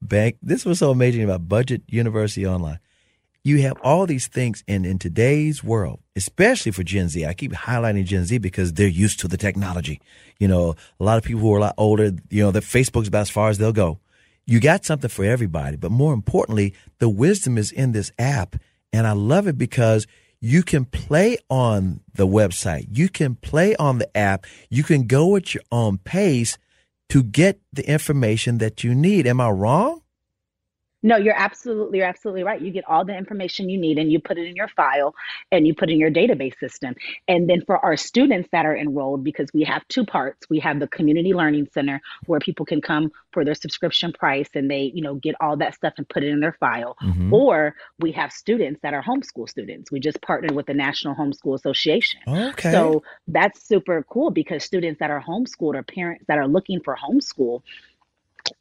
bank. 0.00 0.36
This 0.42 0.64
was 0.64 0.78
so 0.78 0.90
amazing 0.90 1.22
about 1.22 1.48
Budget 1.48 1.82
University 1.86 2.46
Online. 2.46 2.78
You 3.42 3.62
have 3.62 3.76
all 3.82 4.06
these 4.06 4.26
things, 4.26 4.62
and 4.68 4.84
in 4.84 4.98
today's 4.98 5.64
world, 5.64 6.00
especially 6.14 6.72
for 6.72 6.82
Gen 6.82 7.08
Z, 7.08 7.24
I 7.24 7.32
keep 7.32 7.52
highlighting 7.52 8.04
Gen 8.04 8.24
Z 8.24 8.38
because 8.38 8.74
they're 8.74 8.86
used 8.88 9.20
to 9.20 9.28
the 9.28 9.38
technology. 9.38 10.00
You 10.38 10.48
know, 10.48 10.76
a 10.98 11.04
lot 11.04 11.16
of 11.18 11.24
people 11.24 11.40
who 11.40 11.54
are 11.54 11.58
a 11.58 11.62
lot 11.62 11.74
older, 11.78 12.12
you 12.28 12.42
know, 12.42 12.50
that 12.50 12.64
Facebook's 12.64 13.08
about 13.08 13.22
as 13.22 13.30
far 13.30 13.48
as 13.48 13.58
they'll 13.58 13.72
go. 13.72 13.98
You 14.46 14.60
got 14.60 14.84
something 14.84 15.08
for 15.08 15.24
everybody, 15.24 15.76
but 15.76 15.90
more 15.90 16.12
importantly, 16.12 16.74
the 16.98 17.08
wisdom 17.08 17.56
is 17.56 17.70
in 17.70 17.92
this 17.92 18.12
app, 18.18 18.56
and 18.92 19.06
I 19.06 19.12
love 19.12 19.46
it 19.46 19.56
because 19.56 20.06
you 20.40 20.62
can 20.62 20.84
play 20.86 21.36
on 21.48 22.00
the 22.14 22.26
website. 22.26 22.88
You 22.90 23.08
can 23.08 23.34
play 23.34 23.76
on 23.76 23.98
the 23.98 24.16
app. 24.16 24.46
You 24.68 24.82
can 24.82 25.06
go 25.06 25.36
at 25.36 25.54
your 25.54 25.62
own 25.70 25.98
pace 25.98 26.56
to 27.10 27.22
get 27.22 27.60
the 27.72 27.88
information 27.88 28.58
that 28.58 28.82
you 28.82 28.94
need. 28.94 29.26
Am 29.26 29.40
I 29.40 29.50
wrong? 29.50 30.02
No, 31.02 31.16
you're 31.16 31.36
absolutely 31.36 31.98
you're 31.98 32.06
absolutely 32.06 32.42
right. 32.42 32.60
You 32.60 32.70
get 32.70 32.84
all 32.88 33.04
the 33.04 33.16
information 33.16 33.68
you 33.68 33.78
need 33.78 33.98
and 33.98 34.12
you 34.12 34.20
put 34.20 34.38
it 34.38 34.46
in 34.46 34.56
your 34.56 34.68
file 34.68 35.14
and 35.50 35.66
you 35.66 35.74
put 35.74 35.90
it 35.90 35.94
in 35.94 35.98
your 35.98 36.10
database 36.10 36.58
system. 36.58 36.94
And 37.28 37.48
then 37.48 37.62
for 37.66 37.82
our 37.84 37.96
students 37.96 38.48
that 38.52 38.66
are 38.66 38.76
enrolled 38.76 39.24
because 39.24 39.48
we 39.54 39.64
have 39.64 39.86
two 39.88 40.04
parts. 40.04 40.46
We 40.50 40.58
have 40.60 40.80
the 40.80 40.88
community 40.88 41.32
learning 41.32 41.68
center 41.72 42.00
where 42.26 42.40
people 42.40 42.66
can 42.66 42.80
come 42.80 43.10
for 43.32 43.44
their 43.44 43.54
subscription 43.54 44.12
price 44.12 44.48
and 44.54 44.70
they, 44.70 44.92
you 44.94 45.02
know, 45.02 45.14
get 45.14 45.34
all 45.40 45.56
that 45.56 45.74
stuff 45.74 45.94
and 45.96 46.08
put 46.08 46.22
it 46.22 46.28
in 46.28 46.40
their 46.40 46.56
file. 46.60 46.96
Mm-hmm. 47.02 47.32
Or 47.32 47.74
we 47.98 48.12
have 48.12 48.32
students 48.32 48.80
that 48.82 48.94
are 48.94 49.02
homeschool 49.02 49.48
students. 49.48 49.90
We 49.90 50.00
just 50.00 50.20
partnered 50.22 50.52
with 50.52 50.66
the 50.66 50.74
National 50.74 51.14
Homeschool 51.14 51.54
Association. 51.54 52.20
Okay. 52.28 52.72
So 52.72 53.02
that's 53.28 53.66
super 53.66 54.04
cool 54.10 54.30
because 54.30 54.64
students 54.64 54.98
that 55.00 55.10
are 55.10 55.22
homeschooled 55.22 55.74
or 55.74 55.82
parents 55.82 56.24
that 56.28 56.38
are 56.38 56.48
looking 56.48 56.80
for 56.80 56.96
homeschool 56.96 57.62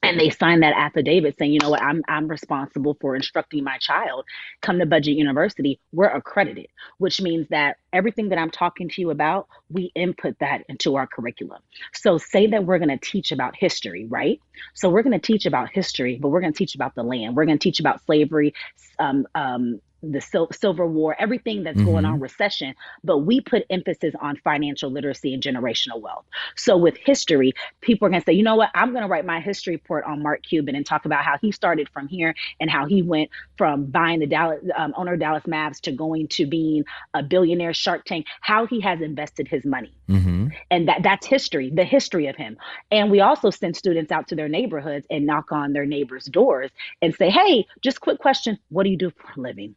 and 0.01 0.19
they 0.19 0.29
sign 0.29 0.61
that 0.61 0.73
affidavit 0.75 1.37
saying, 1.37 1.53
you 1.53 1.59
know 1.61 1.69
what, 1.69 1.81
I'm 1.81 2.03
I'm 2.07 2.27
responsible 2.27 2.97
for 2.99 3.15
instructing 3.15 3.63
my 3.63 3.77
child. 3.77 4.25
Come 4.61 4.79
to 4.79 4.85
Budget 4.85 5.15
University, 5.15 5.79
we're 5.91 6.07
accredited, 6.07 6.67
which 6.97 7.21
means 7.21 7.47
that 7.49 7.77
everything 7.93 8.29
that 8.29 8.39
I'm 8.39 8.51
talking 8.51 8.89
to 8.89 9.01
you 9.01 9.09
about, 9.09 9.47
we 9.69 9.91
input 9.95 10.37
that 10.39 10.63
into 10.69 10.95
our 10.95 11.07
curriculum. 11.07 11.61
So 11.93 12.17
say 12.17 12.47
that 12.47 12.65
we're 12.65 12.79
going 12.79 12.89
to 12.89 12.97
teach 12.97 13.31
about 13.31 13.55
history, 13.55 14.05
right? 14.05 14.39
So 14.73 14.89
we're 14.89 15.03
going 15.03 15.19
to 15.19 15.25
teach 15.25 15.45
about 15.45 15.69
history, 15.69 16.17
but 16.21 16.29
we're 16.29 16.41
going 16.41 16.53
to 16.53 16.57
teach 16.57 16.75
about 16.75 16.95
the 16.95 17.03
land. 17.03 17.35
We're 17.35 17.45
going 17.45 17.57
to 17.57 17.63
teach 17.63 17.79
about 17.79 18.05
slavery, 18.05 18.53
um, 18.99 19.27
um, 19.35 19.81
the 20.01 20.21
sil- 20.21 20.51
silver 20.51 20.85
war, 20.85 21.15
everything 21.19 21.63
that's 21.63 21.77
mm-hmm. 21.77 21.85
going 21.85 22.05
on, 22.05 22.19
recession, 22.19 22.73
but 23.03 23.19
we 23.19 23.41
put 23.41 23.65
emphasis 23.69 24.13
on 24.21 24.37
financial 24.37 24.89
literacy 24.89 25.33
and 25.33 25.43
generational 25.43 25.99
wealth. 26.01 26.25
So 26.55 26.77
with 26.77 26.97
history, 26.97 27.53
people 27.81 28.05
are 28.05 28.09
going 28.09 28.21
to 28.21 28.25
say, 28.25 28.33
you 28.33 28.43
know 28.43 28.55
what, 28.55 28.69
I'm 28.75 28.91
going 28.91 29.03
to 29.03 29.07
write 29.07 29.25
my 29.25 29.39
history 29.39 29.75
report 29.75 30.05
on 30.05 30.23
Mark 30.23 30.43
Cuban 30.43 30.75
and 30.75 30.85
talk 30.85 31.05
about 31.05 31.23
how 31.23 31.37
he 31.39 31.51
started 31.51 31.89
from 31.89 32.07
here 32.07 32.35
and 32.59 32.69
how 32.69 32.85
he 32.85 33.01
went 33.01 33.29
from 33.57 33.85
buying 33.85 34.19
the 34.19 34.27
Dallas 34.27 34.63
um, 34.75 34.93
owner 34.95 35.13
of 35.13 35.19
Dallas 35.19 35.43
Mavs 35.43 35.79
to 35.81 35.91
going 35.91 36.27
to 36.29 36.45
being 36.45 36.83
a 37.13 37.23
billionaire 37.23 37.73
Shark 37.73 38.05
Tank, 38.05 38.25
how 38.41 38.65
he 38.65 38.79
has 38.81 39.01
invested 39.01 39.47
his 39.47 39.65
money. 39.65 39.93
Mm-hmm. 40.09 40.47
And 40.71 40.87
that 40.87 41.03
that's 41.03 41.25
history, 41.25 41.69
the 41.69 41.83
history 41.83 42.27
of 42.27 42.35
him. 42.35 42.57
And 42.91 43.11
we 43.11 43.21
also 43.21 43.49
send 43.49 43.75
students 43.75 44.11
out 44.11 44.27
to 44.29 44.35
their 44.35 44.49
neighborhoods 44.49 45.05
and 45.09 45.25
knock 45.25 45.51
on 45.51 45.73
their 45.73 45.85
neighbors' 45.85 46.25
doors 46.25 46.71
and 47.01 47.13
say, 47.15 47.29
hey, 47.29 47.65
just 47.81 48.01
quick 48.01 48.19
question, 48.19 48.57
what 48.69 48.83
do 48.83 48.89
you 48.89 48.97
do 48.97 49.11
for 49.11 49.39
a 49.39 49.41
living? 49.41 49.75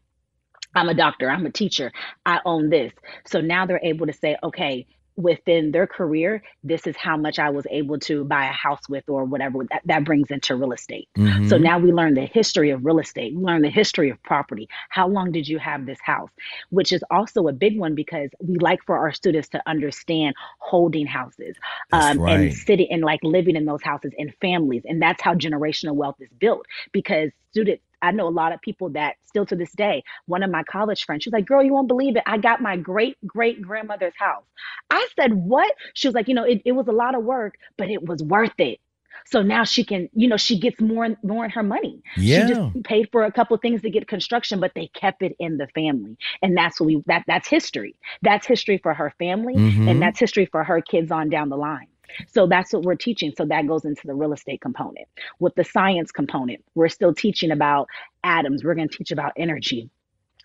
I'm 0.74 0.88
a 0.88 0.94
doctor, 0.94 1.30
I'm 1.30 1.46
a 1.46 1.50
teacher, 1.50 1.92
I 2.26 2.40
own 2.44 2.70
this. 2.70 2.92
So 3.26 3.40
now 3.40 3.66
they're 3.66 3.80
able 3.82 4.06
to 4.06 4.12
say, 4.12 4.36
okay, 4.42 4.86
within 5.16 5.72
their 5.72 5.86
career, 5.86 6.42
this 6.64 6.86
is 6.86 6.96
how 6.96 7.16
much 7.16 7.38
I 7.38 7.50
was 7.50 7.66
able 7.70 7.98
to 8.00 8.24
buy 8.24 8.46
a 8.46 8.52
house 8.52 8.88
with 8.88 9.04
or 9.08 9.24
whatever 9.24 9.58
that, 9.70 9.82
that 9.84 10.04
brings 10.04 10.30
into 10.30 10.56
real 10.56 10.72
estate. 10.72 11.08
Mm-hmm. 11.16 11.48
So 11.48 11.58
now 11.58 11.78
we 11.78 11.92
learn 11.92 12.14
the 12.14 12.24
history 12.24 12.70
of 12.70 12.84
real 12.84 12.98
estate, 12.98 13.34
we 13.34 13.42
learn 13.42 13.62
the 13.62 13.70
history 13.70 14.10
of 14.10 14.22
property. 14.22 14.68
How 14.88 15.06
long 15.06 15.32
did 15.32 15.46
you 15.46 15.58
have 15.58 15.86
this 15.86 15.98
house? 16.02 16.30
Which 16.70 16.92
is 16.92 17.04
also 17.10 17.48
a 17.48 17.52
big 17.52 17.78
one 17.78 17.94
because 17.94 18.30
we 18.40 18.58
like 18.58 18.82
for 18.86 18.96
our 18.96 19.12
students 19.12 19.48
to 19.50 19.62
understand 19.66 20.34
holding 20.58 21.06
houses 21.06 21.56
um, 21.92 22.18
right. 22.18 22.40
and 22.40 22.54
sitting 22.54 22.88
and 22.90 23.02
like 23.02 23.20
living 23.22 23.56
in 23.56 23.66
those 23.66 23.82
houses 23.82 24.12
and 24.18 24.32
families. 24.40 24.82
And 24.86 25.00
that's 25.00 25.22
how 25.22 25.34
generational 25.34 25.94
wealth 25.94 26.16
is 26.20 26.30
built 26.38 26.66
because 26.92 27.30
students 27.50 27.82
I 28.02 28.10
know 28.10 28.28
a 28.28 28.30
lot 28.30 28.52
of 28.52 28.60
people 28.60 28.90
that 28.90 29.16
still 29.24 29.46
to 29.46 29.56
this 29.56 29.72
day, 29.72 30.04
one 30.26 30.42
of 30.42 30.50
my 30.50 30.62
college 30.64 31.04
friends, 31.04 31.22
she's 31.22 31.32
like, 31.32 31.46
girl, 31.46 31.62
you 31.62 31.72
won't 31.72 31.88
believe 31.88 32.16
it. 32.16 32.22
I 32.26 32.38
got 32.38 32.60
my 32.60 32.76
great 32.76 33.16
great 33.26 33.62
grandmother's 33.62 34.16
house. 34.18 34.44
I 34.90 35.06
said, 35.18 35.32
what? 35.34 35.72
She 35.94 36.08
was 36.08 36.14
like, 36.14 36.28
you 36.28 36.34
know, 36.34 36.44
it, 36.44 36.62
it 36.64 36.72
was 36.72 36.88
a 36.88 36.92
lot 36.92 37.14
of 37.14 37.24
work, 37.24 37.56
but 37.76 37.90
it 37.90 38.06
was 38.06 38.22
worth 38.22 38.58
it. 38.58 38.80
So 39.26 39.42
now 39.42 39.64
she 39.64 39.84
can, 39.84 40.08
you 40.14 40.28
know, 40.28 40.36
she 40.36 40.58
gets 40.58 40.80
more 40.80 41.04
and 41.04 41.16
more 41.22 41.44
in 41.44 41.50
her 41.50 41.62
money. 41.62 42.02
Yeah. 42.16 42.46
She 42.46 42.54
just 42.54 42.82
paid 42.84 43.08
for 43.12 43.24
a 43.24 43.32
couple 43.32 43.56
things 43.56 43.82
to 43.82 43.90
get 43.90 44.08
construction, 44.08 44.60
but 44.60 44.72
they 44.74 44.88
kept 44.88 45.22
it 45.22 45.36
in 45.38 45.58
the 45.58 45.68
family. 45.68 46.16
And 46.42 46.56
that's 46.56 46.80
what 46.80 46.86
we 46.86 47.02
that 47.06 47.24
that's 47.26 47.48
history. 47.48 47.96
That's 48.22 48.46
history 48.46 48.78
for 48.78 48.94
her 48.94 49.12
family 49.18 49.54
mm-hmm. 49.54 49.88
and 49.88 50.02
that's 50.02 50.18
history 50.18 50.46
for 50.46 50.64
her 50.64 50.80
kids 50.80 51.10
on 51.10 51.28
down 51.28 51.48
the 51.48 51.56
line. 51.56 51.86
So 52.28 52.46
that's 52.46 52.72
what 52.72 52.82
we're 52.82 52.94
teaching. 52.94 53.32
So 53.36 53.44
that 53.46 53.66
goes 53.66 53.84
into 53.84 54.06
the 54.06 54.14
real 54.14 54.32
estate 54.32 54.60
component. 54.60 55.08
With 55.38 55.54
the 55.54 55.64
science 55.64 56.12
component, 56.12 56.64
we're 56.74 56.88
still 56.88 57.14
teaching 57.14 57.50
about 57.50 57.88
atoms. 58.24 58.64
We're 58.64 58.74
going 58.74 58.88
to 58.88 58.96
teach 58.96 59.10
about 59.10 59.32
energy. 59.36 59.90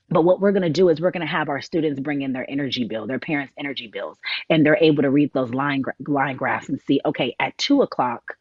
But 0.09 0.23
what 0.23 0.39
we're 0.39 0.53
going 0.53 0.63
to 0.63 0.69
do 0.69 0.87
is 0.89 1.01
we're 1.01 1.11
going 1.11 1.25
to 1.25 1.27
have 1.27 1.49
our 1.49 1.61
students 1.61 1.99
bring 1.99 2.21
in 2.21 2.31
their 2.31 2.49
energy 2.49 2.85
bill, 2.85 3.07
their 3.07 3.19
parents' 3.19 3.53
energy 3.57 3.87
bills, 3.87 4.17
and 4.49 4.65
they're 4.65 4.77
able 4.79 5.03
to 5.03 5.09
read 5.09 5.33
those 5.33 5.53
line 5.53 5.83
line 6.07 6.37
graphs 6.37 6.69
and 6.69 6.79
see, 6.81 7.01
okay, 7.05 7.35
at 7.39 7.57
two 7.57 7.81
o'clock, 7.81 8.37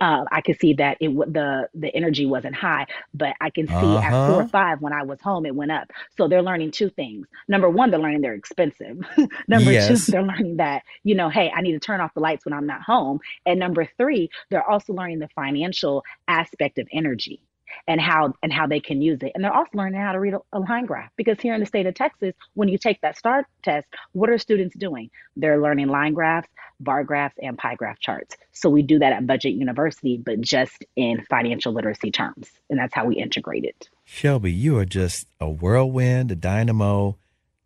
uh, 0.00 0.24
I 0.30 0.40
could 0.40 0.58
see 0.60 0.74
that 0.74 0.98
it 1.00 1.08
the 1.08 1.68
the 1.74 1.94
energy 1.94 2.26
wasn't 2.26 2.54
high, 2.54 2.86
but 3.14 3.34
I 3.40 3.50
can 3.50 3.66
see 3.66 3.74
uh-huh. 3.74 3.98
at 3.98 4.28
four 4.28 4.42
or 4.42 4.48
five 4.48 4.80
when 4.80 4.92
I 4.92 5.02
was 5.02 5.20
home 5.20 5.46
it 5.46 5.54
went 5.54 5.72
up. 5.72 5.90
So 6.16 6.28
they're 6.28 6.42
learning 6.42 6.72
two 6.72 6.90
things. 6.90 7.26
Number 7.48 7.70
one, 7.70 7.90
they're 7.90 8.00
learning 8.00 8.20
they're 8.20 8.34
expensive. 8.34 8.98
number 9.48 9.72
yes. 9.72 9.88
two, 9.88 10.12
they're 10.12 10.22
learning 10.22 10.56
that 10.58 10.82
you 11.04 11.14
know, 11.14 11.28
hey, 11.28 11.50
I 11.54 11.62
need 11.62 11.72
to 11.72 11.80
turn 11.80 12.00
off 12.00 12.14
the 12.14 12.20
lights 12.20 12.44
when 12.44 12.52
I'm 12.52 12.66
not 12.66 12.82
home. 12.82 13.20
And 13.46 13.58
number 13.58 13.88
three, 13.96 14.28
they're 14.50 14.68
also 14.68 14.92
learning 14.92 15.20
the 15.20 15.28
financial 15.28 16.04
aspect 16.28 16.78
of 16.78 16.88
energy 16.92 17.40
and 17.86 18.00
how 18.00 18.34
and 18.42 18.52
how 18.52 18.66
they 18.66 18.80
can 18.80 19.02
use 19.02 19.18
it. 19.22 19.32
And 19.34 19.44
they're 19.44 19.54
also 19.54 19.70
learning 19.74 20.00
how 20.00 20.12
to 20.12 20.20
read 20.20 20.34
a, 20.34 20.40
a, 20.52 20.60
line 20.60 20.86
graph 20.86 21.10
because 21.16 21.40
here 21.40 21.54
in 21.54 21.60
the 21.60 21.66
state 21.66 21.86
of 21.86 21.94
Texas, 21.94 22.34
when 22.54 22.68
you 22.68 22.78
take 22.78 23.00
that 23.02 23.16
STAR 23.16 23.46
test, 23.62 23.86
what 24.12 24.30
are 24.30 24.38
students 24.38 24.76
doing? 24.76 25.10
They're 25.36 25.60
learning 25.60 25.88
line 25.88 26.14
graphs, 26.14 26.48
bar 26.80 27.04
graphs, 27.04 27.36
and 27.40 27.56
pie 27.56 27.74
graph 27.74 27.98
charts. 28.00 28.36
So 28.52 28.68
we 28.68 28.82
do 28.82 28.98
that 28.98 29.12
at 29.12 29.26
Budget 29.26 29.54
University, 29.54 30.16
but 30.16 30.40
just 30.40 30.84
in 30.96 31.24
financial 31.28 31.72
literacy 31.72 32.10
terms, 32.10 32.50
and 32.70 32.78
that's 32.78 32.94
how 32.94 33.06
we 33.06 33.16
integrate 33.16 33.64
it. 33.64 33.88
Shelby, 34.04 34.52
you 34.52 34.78
are 34.78 34.84
just 34.84 35.26
a 35.40 35.48
whirlwind, 35.48 36.30
a 36.30 36.36
dynamo. 36.36 37.16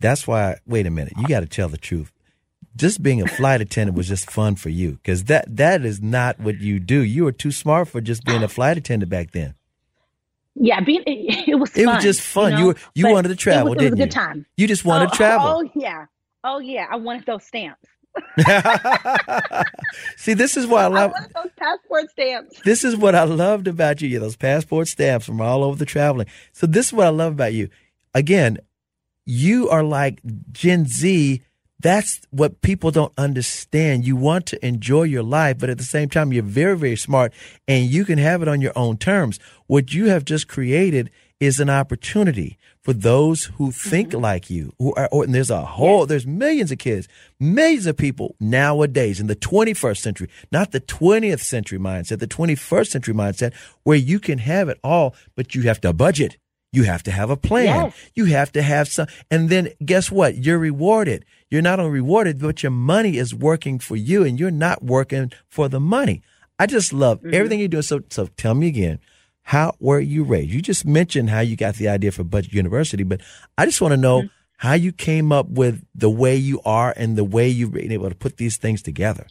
That's 0.00 0.26
why. 0.26 0.58
Wait 0.66 0.86
a 0.86 0.90
minute, 0.90 1.12
you 1.18 1.26
got 1.26 1.40
to 1.40 1.46
tell 1.46 1.68
the 1.68 1.76
truth 1.76 2.12
just 2.76 3.02
being 3.02 3.20
a 3.20 3.26
flight 3.26 3.60
attendant 3.60 3.96
was 3.96 4.08
just 4.08 4.30
fun 4.30 4.54
for 4.54 4.68
you 4.68 4.92
because 4.92 5.24
that 5.24 5.44
that 5.56 5.84
is 5.84 6.00
not 6.00 6.38
what 6.38 6.60
you 6.60 6.78
do. 6.78 7.00
You 7.00 7.24
were 7.24 7.32
too 7.32 7.50
smart 7.50 7.88
for 7.88 8.00
just 8.00 8.24
being 8.24 8.42
a 8.42 8.48
flight 8.48 8.78
attendant 8.78 9.10
back 9.10 9.32
then 9.32 9.54
yeah, 10.54 10.80
being 10.80 11.02
it, 11.06 11.48
it 11.48 11.54
was. 11.54 11.70
It 11.76 11.84
fun, 11.84 11.96
was 11.96 12.04
just 12.04 12.20
fun. 12.20 12.52
You 12.52 12.58
know? 12.58 12.66
you, 12.68 12.74
you 12.94 13.08
wanted 13.08 13.28
to 13.28 13.36
travel, 13.36 13.72
it 13.72 13.76
was, 13.76 13.78
didn't 13.78 13.98
you? 13.98 14.02
It 14.04 14.06
was 14.06 14.14
a 14.14 14.18
good 14.18 14.26
time. 14.26 14.46
You 14.56 14.66
just 14.66 14.84
wanted 14.84 15.06
oh, 15.06 15.10
to 15.10 15.16
travel. 15.16 15.46
Oh, 15.48 15.70
yeah, 15.74 16.06
oh 16.44 16.58
yeah. 16.58 16.86
I 16.90 16.96
wanted 16.96 17.26
those 17.26 17.44
stamps. 17.44 17.86
See, 20.16 20.34
this 20.34 20.56
is 20.56 20.66
what 20.66 20.84
I 20.84 20.86
love. 20.88 21.12
I 21.16 21.42
those 21.42 21.52
passport 21.56 22.10
stamps. 22.10 22.60
This 22.64 22.84
is 22.84 22.96
what 22.96 23.14
I 23.14 23.24
loved 23.24 23.68
about 23.68 24.00
you. 24.00 24.08
Yeah, 24.08 24.18
those 24.18 24.36
passport 24.36 24.88
stamps 24.88 25.26
from 25.26 25.40
all 25.40 25.62
over 25.62 25.76
the 25.76 25.86
traveling. 25.86 26.26
So 26.52 26.66
this 26.66 26.86
is 26.86 26.92
what 26.92 27.06
I 27.06 27.10
love 27.10 27.32
about 27.32 27.52
you. 27.52 27.68
Again, 28.14 28.58
you 29.24 29.68
are 29.68 29.84
like 29.84 30.20
Gen 30.50 30.86
Z 30.86 31.42
that's 31.80 32.20
what 32.30 32.60
people 32.60 32.90
don't 32.90 33.12
understand. 33.16 34.06
You 34.06 34.16
want 34.16 34.46
to 34.46 34.66
enjoy 34.66 35.04
your 35.04 35.22
life, 35.22 35.58
but 35.58 35.70
at 35.70 35.78
the 35.78 35.84
same 35.84 36.08
time, 36.08 36.32
you're 36.32 36.42
very, 36.42 36.76
very 36.76 36.96
smart 36.96 37.32
and 37.66 37.86
you 37.86 38.04
can 38.04 38.18
have 38.18 38.42
it 38.42 38.48
on 38.48 38.60
your 38.60 38.72
own 38.76 38.96
terms. 38.96 39.38
What 39.66 39.92
you 39.92 40.06
have 40.06 40.24
just 40.24 40.48
created 40.48 41.10
is 41.38 41.58
an 41.58 41.70
opportunity 41.70 42.58
for 42.82 42.92
those 42.92 43.44
who 43.56 43.72
think 43.72 44.10
mm-hmm. 44.10 44.20
like 44.20 44.50
you. 44.50 44.72
Who 44.78 44.94
are, 44.94 45.08
or, 45.10 45.24
and 45.24 45.34
there's 45.34 45.50
a 45.50 45.64
whole, 45.64 46.06
there's 46.06 46.26
millions 46.26 46.70
of 46.70 46.78
kids, 46.78 47.08
millions 47.38 47.86
of 47.86 47.96
people 47.96 48.36
nowadays 48.40 49.20
in 49.20 49.26
the 49.26 49.36
21st 49.36 49.98
century, 49.98 50.28
not 50.52 50.72
the 50.72 50.80
20th 50.80 51.40
century 51.40 51.78
mindset, 51.78 52.18
the 52.18 52.26
21st 52.26 52.88
century 52.88 53.14
mindset, 53.14 53.54
where 53.84 53.96
you 53.96 54.20
can 54.20 54.38
have 54.38 54.68
it 54.68 54.78
all, 54.84 55.14
but 55.34 55.54
you 55.54 55.62
have 55.62 55.80
to 55.80 55.92
budget. 55.92 56.36
You 56.72 56.84
have 56.84 57.02
to 57.04 57.10
have 57.10 57.30
a 57.30 57.36
plan. 57.36 57.86
Yes. 57.86 57.94
You 58.14 58.24
have 58.26 58.52
to 58.52 58.62
have 58.62 58.88
some, 58.88 59.08
and 59.30 59.48
then 59.48 59.70
guess 59.84 60.10
what? 60.10 60.36
You're 60.36 60.58
rewarded. 60.58 61.24
You're 61.50 61.62
not 61.62 61.80
only 61.80 61.92
rewarded, 61.92 62.38
but 62.38 62.62
your 62.62 62.70
money 62.70 63.16
is 63.16 63.34
working 63.34 63.78
for 63.80 63.96
you 63.96 64.22
and 64.24 64.38
you're 64.38 64.52
not 64.52 64.84
working 64.84 65.32
for 65.48 65.68
the 65.68 65.80
money. 65.80 66.22
I 66.58 66.66
just 66.66 66.92
love 66.92 67.18
mm-hmm. 67.18 67.34
everything 67.34 67.58
you're 67.58 67.68
doing. 67.68 67.82
So, 67.82 68.02
so 68.10 68.26
tell 68.36 68.54
me 68.54 68.68
again, 68.68 69.00
how 69.42 69.74
were 69.80 69.98
you 69.98 70.22
raised? 70.22 70.50
You 70.50 70.62
just 70.62 70.86
mentioned 70.86 71.30
how 71.30 71.40
you 71.40 71.56
got 71.56 71.74
the 71.74 71.88
idea 71.88 72.12
for 72.12 72.22
Budget 72.22 72.52
University, 72.52 73.02
but 73.02 73.20
I 73.58 73.64
just 73.64 73.80
want 73.80 73.92
to 73.92 73.96
know 73.96 74.20
mm-hmm. 74.20 74.28
how 74.58 74.74
you 74.74 74.92
came 74.92 75.32
up 75.32 75.48
with 75.48 75.84
the 75.94 76.10
way 76.10 76.36
you 76.36 76.60
are 76.64 76.94
and 76.96 77.16
the 77.16 77.24
way 77.24 77.48
you've 77.48 77.72
been 77.72 77.90
able 77.90 78.10
to 78.10 78.14
put 78.14 78.36
these 78.36 78.58
things 78.58 78.80
together. 78.80 79.26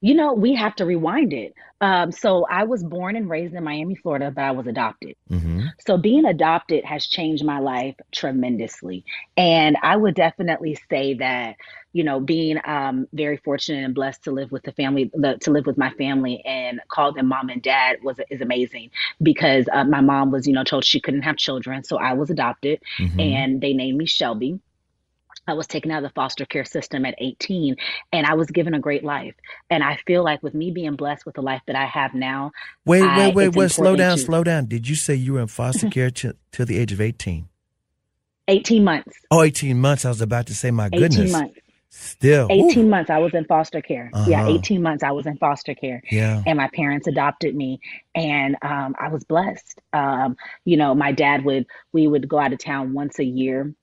You 0.00 0.14
know, 0.14 0.32
we 0.32 0.54
have 0.54 0.76
to 0.76 0.84
rewind 0.84 1.32
it. 1.32 1.54
Um, 1.80 2.10
so 2.10 2.44
I 2.50 2.64
was 2.64 2.82
born 2.82 3.14
and 3.14 3.30
raised 3.30 3.54
in 3.54 3.62
Miami, 3.62 3.94
Florida, 3.94 4.32
but 4.34 4.42
I 4.42 4.50
was 4.50 4.66
adopted. 4.66 5.14
Mm-hmm. 5.30 5.66
So 5.86 5.96
being 5.96 6.24
adopted 6.24 6.84
has 6.84 7.06
changed 7.06 7.44
my 7.44 7.60
life 7.60 7.94
tremendously. 8.10 9.04
And 9.36 9.76
I 9.82 9.96
would 9.96 10.14
definitely 10.14 10.76
say 10.90 11.14
that, 11.14 11.56
you 11.92 12.02
know, 12.02 12.18
being 12.20 12.58
um, 12.64 13.06
very 13.12 13.36
fortunate 13.38 13.84
and 13.84 13.94
blessed 13.94 14.24
to 14.24 14.32
live 14.32 14.50
with 14.50 14.64
the 14.64 14.72
family, 14.72 15.10
the, 15.14 15.38
to 15.42 15.52
live 15.52 15.66
with 15.66 15.78
my 15.78 15.90
family 15.90 16.42
and 16.44 16.80
call 16.88 17.12
them 17.12 17.26
mom 17.26 17.48
and 17.48 17.62
dad 17.62 17.98
was 18.02 18.18
is 18.28 18.40
amazing 18.40 18.90
because 19.22 19.68
uh, 19.72 19.84
my 19.84 20.00
mom 20.00 20.32
was, 20.32 20.46
you 20.46 20.52
know, 20.52 20.64
told 20.64 20.84
she 20.84 21.00
couldn't 21.00 21.22
have 21.22 21.36
children. 21.36 21.84
So 21.84 21.96
I 21.96 22.14
was 22.14 22.30
adopted 22.30 22.80
mm-hmm. 22.98 23.20
and 23.20 23.60
they 23.60 23.72
named 23.72 23.98
me 23.98 24.06
Shelby. 24.06 24.58
I 25.48 25.54
was 25.54 25.66
taken 25.66 25.90
out 25.90 26.04
of 26.04 26.10
the 26.10 26.14
foster 26.14 26.44
care 26.44 26.64
system 26.64 27.04
at 27.04 27.14
18 27.18 27.76
and 28.12 28.26
I 28.26 28.34
was 28.34 28.48
given 28.50 28.74
a 28.74 28.80
great 28.80 29.02
life. 29.02 29.34
And 29.70 29.82
I 29.82 29.98
feel 30.06 30.22
like 30.22 30.42
with 30.42 30.54
me 30.54 30.70
being 30.70 30.96
blessed 30.96 31.26
with 31.26 31.34
the 31.34 31.42
life 31.42 31.62
that 31.66 31.76
I 31.76 31.86
have 31.86 32.14
now. 32.14 32.52
Wait, 32.84 33.02
wait, 33.02 33.08
I, 33.08 33.30
wait, 33.30 33.56
wait, 33.56 33.70
slow 33.70 33.96
down, 33.96 34.16
to, 34.16 34.22
slow 34.22 34.44
down. 34.44 34.66
Did 34.66 34.88
you 34.88 34.94
say 34.94 35.14
you 35.14 35.34
were 35.34 35.40
in 35.40 35.46
foster 35.48 35.88
care 35.88 36.10
till 36.10 36.34
the 36.52 36.78
age 36.78 36.92
of 36.92 37.00
18? 37.00 37.48
18 38.48 38.84
months. 38.84 39.18
Oh, 39.30 39.42
18 39.42 39.78
months. 39.78 40.04
I 40.04 40.08
was 40.08 40.20
about 40.20 40.46
to 40.46 40.54
say, 40.54 40.70
my 40.70 40.88
goodness. 40.88 41.18
18 41.18 41.32
months. 41.32 41.60
Still. 41.90 42.48
18 42.50 42.78
Ooh. 42.78 42.88
months 42.88 43.10
I 43.10 43.18
was 43.18 43.32
in 43.34 43.44
foster 43.44 43.80
care. 43.80 44.10
Uh-huh. 44.12 44.30
Yeah, 44.30 44.46
18 44.46 44.82
months 44.82 45.02
I 45.02 45.10
was 45.12 45.26
in 45.26 45.36
foster 45.38 45.74
care. 45.74 46.02
Yeah. 46.10 46.42
And 46.46 46.56
my 46.56 46.68
parents 46.68 47.06
adopted 47.06 47.54
me 47.54 47.80
and 48.14 48.56
um, 48.62 48.94
I 48.98 49.08
was 49.08 49.24
blessed. 49.24 49.80
Um, 49.92 50.36
you 50.64 50.76
know, 50.76 50.94
my 50.94 51.12
dad 51.12 51.44
would, 51.44 51.66
we 51.92 52.06
would 52.06 52.28
go 52.28 52.38
out 52.38 52.52
of 52.52 52.58
town 52.58 52.92
once 52.92 53.18
a 53.18 53.24
year 53.24 53.74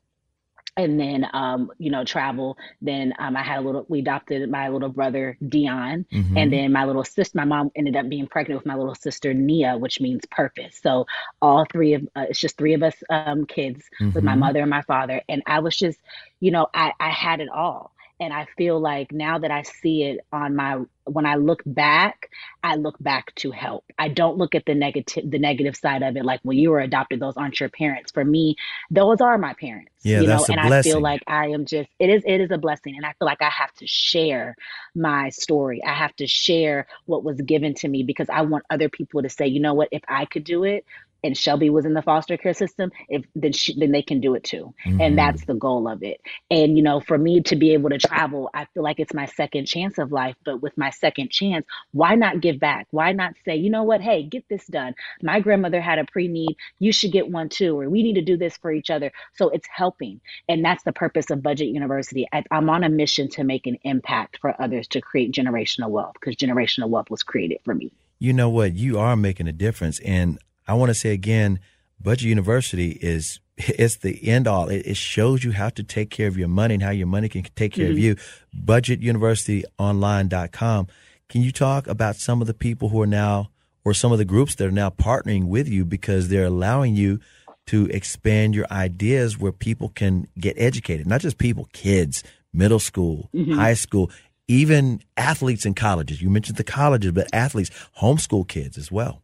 and 0.78 0.99
then 0.99 1.26
um, 1.34 1.71
you 1.78 1.89
know 1.89 2.03
travel 2.03 2.57
then 2.82 3.13
um, 3.19 3.36
i 3.36 3.43
had 3.43 3.59
a 3.59 3.61
little 3.61 3.86
we 3.88 3.99
adopted 3.99 4.49
my 4.49 4.67
little 4.69 4.89
brother 4.89 5.38
dion 5.47 6.05
mm-hmm. 6.11 6.38
and 6.38 6.51
then 6.51 6.71
my 6.71 6.86
little 6.86 7.03
sister 7.03 7.38
my 7.38 7.45
mom 7.45 7.71
ended 7.76 7.95
up 7.95 8.09
being 8.09 8.28
pregnant 8.28 8.59
with 8.59 8.65
my 8.65 8.76
little 8.76 8.95
sister 8.95 9.34
nia 9.34 9.78
which 9.78 10.01
means 10.01 10.21
purpose 10.32 10.80
so 10.82 11.05
all 11.41 11.65
three 11.71 11.93
of 11.93 12.03
uh, 12.15 12.26
it's 12.30 12.39
just 12.39 12.57
three 12.57 12.73
of 12.73 12.84
us 12.84 12.95
um, 13.09 13.45
kids 13.45 13.84
mm-hmm. 13.99 14.11
with 14.13 14.23
my 14.23 14.32
mm-hmm. 14.32 14.41
mother 14.41 14.61
and 14.61 14.69
my 14.69 14.82
father 14.84 15.21
and 15.30 15.41
i 15.45 15.59
was 15.59 15.76
just 15.76 15.99
you 16.39 16.51
know 16.51 16.67
i 16.73 16.91
i 16.99 17.09
had 17.09 17.39
it 17.39 17.49
all 17.49 17.94
and 18.20 18.34
i 18.34 18.45
feel 18.57 18.80
like 18.80 19.11
now 19.11 19.38
that 19.38 19.51
i 19.51 19.61
see 19.61 20.03
it 20.03 20.20
on 20.32 20.55
my 20.55 20.80
when 21.05 21.26
i 21.26 21.36
look 21.36 21.61
back 21.66 22.30
i 22.63 22.76
look 22.76 22.97
back 22.99 23.34
to 23.36 23.51
help. 23.51 23.86
I 23.97 24.09
don't 24.09 24.38
look 24.38 24.55
at 24.55 24.66
the 24.66 24.74
negative 24.74 25.30
the 25.30 25.39
negative 25.39 25.76
side 25.76 26.01
of 26.01 26.18
it. 26.18 26.26
Like 26.26 26.39
when 26.43 26.57
you 26.57 26.72
were 26.72 26.80
adopted. 26.80 27.20
Those 27.20 27.38
aren't 27.38 27.59
your 27.59 27.70
parents. 27.70 28.11
For 28.11 28.26
me 28.26 28.55
those 28.89 29.22
are 29.22 29.38
my 29.38 29.53
parents 29.53 29.91
yeah, 30.03 30.22
you 30.22 30.28
know 30.28 30.45
and 30.49 30.59
i 30.59 30.82
feel 30.82 30.99
like 30.99 31.22
i 31.28 31.47
am 31.47 31.66
just 31.66 31.89
it 31.99 32.09
is 32.09 32.24
it 32.26 32.41
is 32.41 32.51
a 32.51 32.57
blessing. 32.57 32.95
And 32.95 33.05
i 33.05 33.13
feel 33.18 33.26
like 33.26 33.41
i 33.41 33.49
have 33.49 33.74
to 33.76 33.88
share 33.88 34.55
my 34.95 35.30
story. 35.30 35.82
I 35.84 35.93
have 35.93 36.16
to 36.18 36.28
share 36.28 36.88
what 37.05 37.24
was 37.24 37.39
given 37.41 37.76
to 37.76 37.88
me 37.88 38.03
because 38.03 38.30
i 38.30 38.41
want 38.41 38.66
other 38.70 38.89
people 38.89 39.22
to 39.22 39.30
say 39.30 39.47
you 39.47 39.59
know 39.59 39.74
what? 39.74 39.89
If 39.91 40.03
i 40.07 40.26
could 40.26 40.43
do 40.43 40.63
it 40.63 40.86
and 41.26 41.38
Shelby 41.38 41.69
was 41.69 41.86
in 41.86 41.93
the 41.93 42.01
foster 42.01 42.38
care 42.38 42.53
system, 42.53 42.91
if 43.09 43.26
then 43.36 43.51
she, 43.51 43.78
then 43.78 43.91
they 43.91 44.01
can 44.01 44.21
do 44.21 44.36
it 44.36 44.43
too. 44.43 44.73
Mm-hmm. 44.86 45.01
And 45.01 45.17
that's 45.17 45.45
the 45.45 45.53
goal 45.53 45.88
of 45.88 46.03
it. 46.03 46.21
And 46.49 46.78
you 46.78 46.84
know, 46.84 46.99
for 46.99 47.17
me 47.17 47.41
to 47.43 47.55
be 47.55 47.73
able 47.73 47.89
to 47.89 47.97
travel, 47.97 48.49
I 48.53 48.65
feel 48.73 48.84
like 48.84 48.99
it's 48.99 49.13
my 49.13 49.26
second 49.26 49.65
chance 49.65 49.97
of 49.97 50.11
life, 50.11 50.36
but 50.45 50.61
with 50.61 50.78
my 50.78 50.91
second 50.91 51.32
chance, 51.32 51.65
why 51.91 52.15
not 52.15 52.41
give 52.41 52.59
back? 52.59 52.88
Why 52.91 53.11
not 53.11 53.34
say, 53.43 53.55
you 53.55 53.69
know 53.69 53.84
what, 53.84 54.01
hey, 54.01 54.23
get 54.23 54.45
this 54.49 54.65
done. 54.67 54.93
My 55.21 55.39
grandmother 55.39 55.82
had 55.82 55.99
a 55.99 56.05
pre-need, 56.05 56.55
you 56.80 56.91
should 56.91 57.11
get 57.11 57.30
one 57.30 57.49
too 57.49 57.80
or 57.80 57.89
we 57.89 58.03
need 58.03 58.15
to 58.15 58.21
do 58.21 58.38
this 58.38 58.57
for 58.57 58.71
each 58.71 58.89
other. 58.89 59.11
So 59.34 59.49
it's 59.49 59.67
helping. 59.67 60.21
And 60.47 60.63
that's 60.63 60.84
the 60.84 60.93
purpose 60.93 61.32
of 61.32 61.41
Budget 61.41 61.69
University. 61.69 62.28
I, 62.32 62.43
I'm 62.51 62.69
on 62.69 62.84
a 62.84 62.89
mission 62.89 63.30
to 63.30 63.43
make 63.43 63.67
an 63.67 63.78
impact 63.84 64.38
for 64.39 64.59
others 64.61 64.88
to 64.89 65.01
create 65.01 65.34
generational 65.34 65.89
wealth 65.89 66.13
because 66.13 66.36
generational 66.36 66.89
wealth 66.89 67.09
was 67.09 67.23
created 67.23 67.59
for 67.63 67.73
me 67.73 67.91
you 68.19 68.34
know 68.34 68.49
what 68.49 68.73
you 68.73 68.97
are 68.97 69.15
making 69.15 69.47
a 69.47 69.51
difference 69.51 69.99
and 69.99 70.39
I 70.68 70.74
want 70.74 70.89
to 70.89 70.95
say 70.95 71.11
again, 71.11 71.59
Budget 72.01 72.28
University 72.28 72.97
is 73.01 73.39
it's 73.57 73.97
the 73.97 74.28
end 74.28 74.47
all. 74.47 74.70
It, 74.70 74.86
it, 74.86 74.97
shows 74.97 75.43
you 75.43 75.51
how 75.51 75.70
to 75.70 75.84
take 75.84 76.09
care 76.09 76.28
of 76.28 76.38
your 76.38 76.47
money 76.47 76.74
and 76.76 76.84
how 76.84 76.91
your 76.91 77.07
money 77.07 77.28
can 77.30 77.43
take 77.55 77.74
care 77.74 77.86
mm-hmm. 77.86 77.93
of 77.93 77.99
you. 77.99 78.16
BudgetUniversityOnline.com. 78.63 80.88
Can 81.30 81.41
you 81.41 81.51
talk 81.51 81.88
about 81.88 82.18
some 82.18 82.41
of 82.41 82.47
the 82.47 82.53
people 82.53 82.89
who 82.89 83.01
are 83.01 83.07
now, 83.07 83.49
or 83.84 83.93
some 83.93 84.11
of 84.11 84.18
the 84.18 84.26
groups 84.26 84.55
that 84.55 84.68
are 84.68 84.72
now 84.72 84.89
partnering 84.89 85.47
with 85.47 85.70
you 85.70 85.86
because 85.86 86.28
they're 86.28 86.45
allowing 86.45 86.95
you 86.95 87.20
to 87.68 87.86
expand 87.88 88.53
your 88.53 88.68
ideas 88.70 89.39
where 89.39 89.51
people 89.51 89.89
can 89.89 90.28
get 90.38 90.55
educated? 90.57 91.07
Not 91.07 91.22
just 91.22 91.38
people, 91.38 91.70
kids, 91.74 92.24
middle 92.53 92.80
school, 92.80 93.30
mm-hmm. 93.34 93.53
high 93.53 93.74
school, 93.74 94.11
even 94.47 95.01
athletes 95.18 95.66
in 95.66 95.74
colleges. 95.74 96.22
You 96.22 96.30
mentioned 96.30 96.57
the 96.57 96.63
colleges, 96.63 97.11
but 97.11 97.28
athletes, 97.34 97.72
homeschool 97.99 98.47
kids 98.47 98.78
as 98.78 98.91
well. 98.91 99.24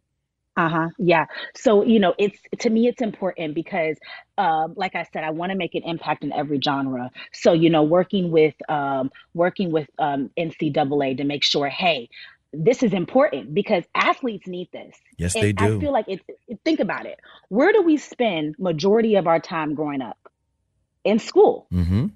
Uh-huh. 0.57 0.89
Yeah. 0.97 1.25
So, 1.55 1.83
you 1.83 1.99
know, 1.99 2.13
it's 2.17 2.37
to 2.59 2.69
me 2.69 2.87
it's 2.87 3.01
important 3.01 3.55
because 3.55 3.97
um, 4.37 4.73
like 4.75 4.95
I 4.95 5.07
said, 5.13 5.23
I 5.23 5.29
want 5.29 5.51
to 5.51 5.57
make 5.57 5.75
an 5.75 5.83
impact 5.83 6.23
in 6.23 6.33
every 6.33 6.59
genre. 6.61 7.11
So, 7.31 7.53
you 7.53 7.69
know, 7.69 7.83
working 7.83 8.31
with 8.31 8.55
um, 8.67 9.11
working 9.33 9.71
with 9.71 9.87
um, 9.97 10.29
NCAA 10.37 11.17
to 11.17 11.23
make 11.23 11.43
sure, 11.43 11.69
hey, 11.69 12.09
this 12.53 12.83
is 12.83 12.91
important 12.91 13.53
because 13.53 13.83
athletes 13.95 14.45
need 14.45 14.69
this. 14.73 14.97
Yes, 15.17 15.35
and 15.35 15.43
they 15.43 15.53
do. 15.53 15.77
I 15.77 15.79
feel 15.79 15.93
like 15.93 16.05
it 16.09 16.21
think 16.65 16.81
about 16.81 17.05
it. 17.05 17.19
Where 17.47 17.71
do 17.71 17.81
we 17.81 17.97
spend 17.97 18.55
majority 18.59 19.15
of 19.15 19.27
our 19.27 19.39
time 19.39 19.73
growing 19.73 20.01
up? 20.01 20.17
In 21.03 21.17
school. 21.17 21.67
Mm-hmm. 21.71 22.07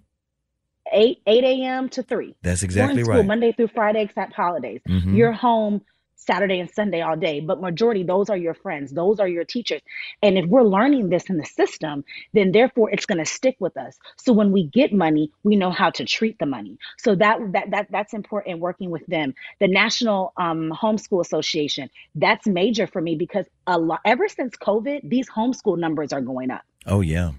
8 0.92 1.22
8 1.26 1.44
a.m. 1.44 1.90
to 1.90 2.04
3. 2.04 2.36
That's 2.44 2.62
exactly 2.62 3.04
school, 3.04 3.16
right. 3.16 3.26
Monday 3.26 3.52
through 3.54 3.70
Friday 3.70 4.04
except 4.04 4.34
holidays. 4.34 4.82
Mm-hmm. 4.88 5.16
You're 5.16 5.32
home 5.32 5.82
Saturday 6.16 6.60
and 6.60 6.70
Sunday 6.70 7.02
all 7.02 7.16
day, 7.16 7.40
but 7.40 7.62
majority 7.62 8.04
those 8.04 8.30
are 8.30 8.38
your 8.38 8.54
friends, 8.54 8.92
those 8.92 9.20
are 9.20 9.28
your 9.28 9.44
teachers. 9.44 9.82
And 10.22 10.38
if 10.38 10.46
we're 10.46 10.64
learning 10.64 11.10
this 11.10 11.30
in 11.30 11.38
the 11.38 11.46
system, 11.46 12.04
then 12.34 12.52
therefore 12.52 12.90
it's 12.90 13.06
going 13.06 13.18
to 13.20 13.26
stick 13.26 13.56
with 13.60 13.78
us. 13.78 13.98
So 14.18 14.34
when 14.34 14.52
we 14.52 14.68
get 14.68 14.94
money, 14.94 15.32
we 15.44 15.56
know 15.56 15.72
how 15.72 15.90
to 15.92 16.06
treat 16.06 16.38
the 16.40 16.46
money. 16.46 16.78
So 16.98 17.16
that 17.16 17.40
that 17.54 17.72
that 17.72 17.88
that's 17.92 18.14
important 18.14 18.60
working 18.60 18.90
with 18.90 19.06
them. 19.08 19.34
The 19.60 19.68
National 19.68 20.34
um, 20.38 20.72
Homeschool 20.72 21.22
Association, 21.22 21.90
that's 22.16 22.48
major 22.48 22.88
for 22.88 23.02
me 23.02 23.16
because 23.16 23.46
a 23.68 23.78
lot 23.78 24.02
ever 24.06 24.28
since 24.28 24.56
COVID, 24.56 25.10
these 25.10 25.30
homeschool 25.30 25.78
numbers 25.78 26.14
are 26.14 26.22
going 26.22 26.52
up. 26.52 26.62
Oh 26.86 27.02
yeah 27.02 27.32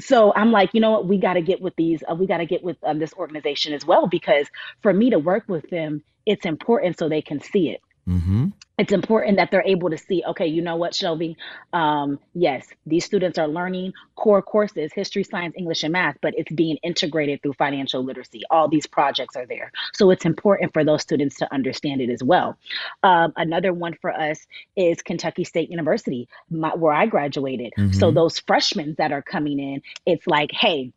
so 0.00 0.32
I'm 0.34 0.52
like, 0.52 0.70
you 0.74 0.80
know 0.80 0.92
what? 0.92 1.06
We 1.06 1.18
got 1.18 1.34
to 1.34 1.42
get 1.42 1.60
with 1.60 1.76
these. 1.76 2.02
Uh, 2.10 2.14
we 2.14 2.26
got 2.26 2.38
to 2.38 2.46
get 2.46 2.62
with 2.62 2.76
um, 2.84 2.98
this 2.98 3.12
organization 3.14 3.72
as 3.72 3.84
well 3.84 4.06
because 4.06 4.48
for 4.82 4.92
me 4.92 5.10
to 5.10 5.18
work 5.18 5.44
with 5.48 5.68
them, 5.70 6.02
it's 6.26 6.46
important 6.46 6.98
so 6.98 7.08
they 7.08 7.22
can 7.22 7.40
see 7.40 7.70
it. 7.70 7.80
Mm-hmm. 8.08 8.48
It's 8.78 8.92
important 8.92 9.36
that 9.36 9.50
they're 9.50 9.66
able 9.66 9.90
to 9.90 9.98
see, 9.98 10.22
okay, 10.26 10.46
you 10.46 10.62
know 10.62 10.76
what, 10.76 10.94
Shelby? 10.94 11.36
Um, 11.72 12.18
yes, 12.34 12.66
these 12.86 13.04
students 13.04 13.38
are 13.38 13.46
learning 13.46 13.92
core 14.16 14.40
courses, 14.40 14.90
history, 14.94 15.22
science, 15.22 15.54
English, 15.56 15.82
and 15.82 15.92
math, 15.92 16.16
but 16.22 16.32
it's 16.36 16.50
being 16.50 16.78
integrated 16.78 17.42
through 17.42 17.52
financial 17.54 18.02
literacy. 18.02 18.42
All 18.50 18.68
these 18.68 18.86
projects 18.86 19.36
are 19.36 19.44
there. 19.44 19.70
So 19.92 20.10
it's 20.10 20.24
important 20.24 20.72
for 20.72 20.82
those 20.82 21.02
students 21.02 21.36
to 21.36 21.52
understand 21.52 22.00
it 22.00 22.08
as 22.08 22.22
well. 22.22 22.56
Um, 23.02 23.34
another 23.36 23.72
one 23.74 23.94
for 24.00 24.10
us 24.10 24.46
is 24.76 25.02
Kentucky 25.02 25.44
State 25.44 25.70
University, 25.70 26.28
my, 26.50 26.74
where 26.74 26.94
I 26.94 27.04
graduated. 27.04 27.74
Mm-hmm. 27.78 27.92
So 27.92 28.10
those 28.10 28.38
freshmen 28.38 28.94
that 28.96 29.12
are 29.12 29.22
coming 29.22 29.58
in, 29.58 29.82
it's 30.06 30.26
like, 30.26 30.52
hey, 30.52 30.92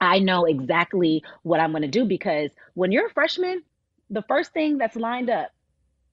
I 0.00 0.18
know 0.18 0.46
exactly 0.46 1.22
what 1.42 1.60
I'm 1.60 1.70
going 1.70 1.82
to 1.82 1.88
do 1.88 2.04
because 2.04 2.50
when 2.74 2.92
you're 2.92 3.06
a 3.06 3.10
freshman, 3.10 3.62
the 4.10 4.22
first 4.22 4.52
thing 4.52 4.78
that's 4.78 4.96
lined 4.96 5.30
up 5.30 5.50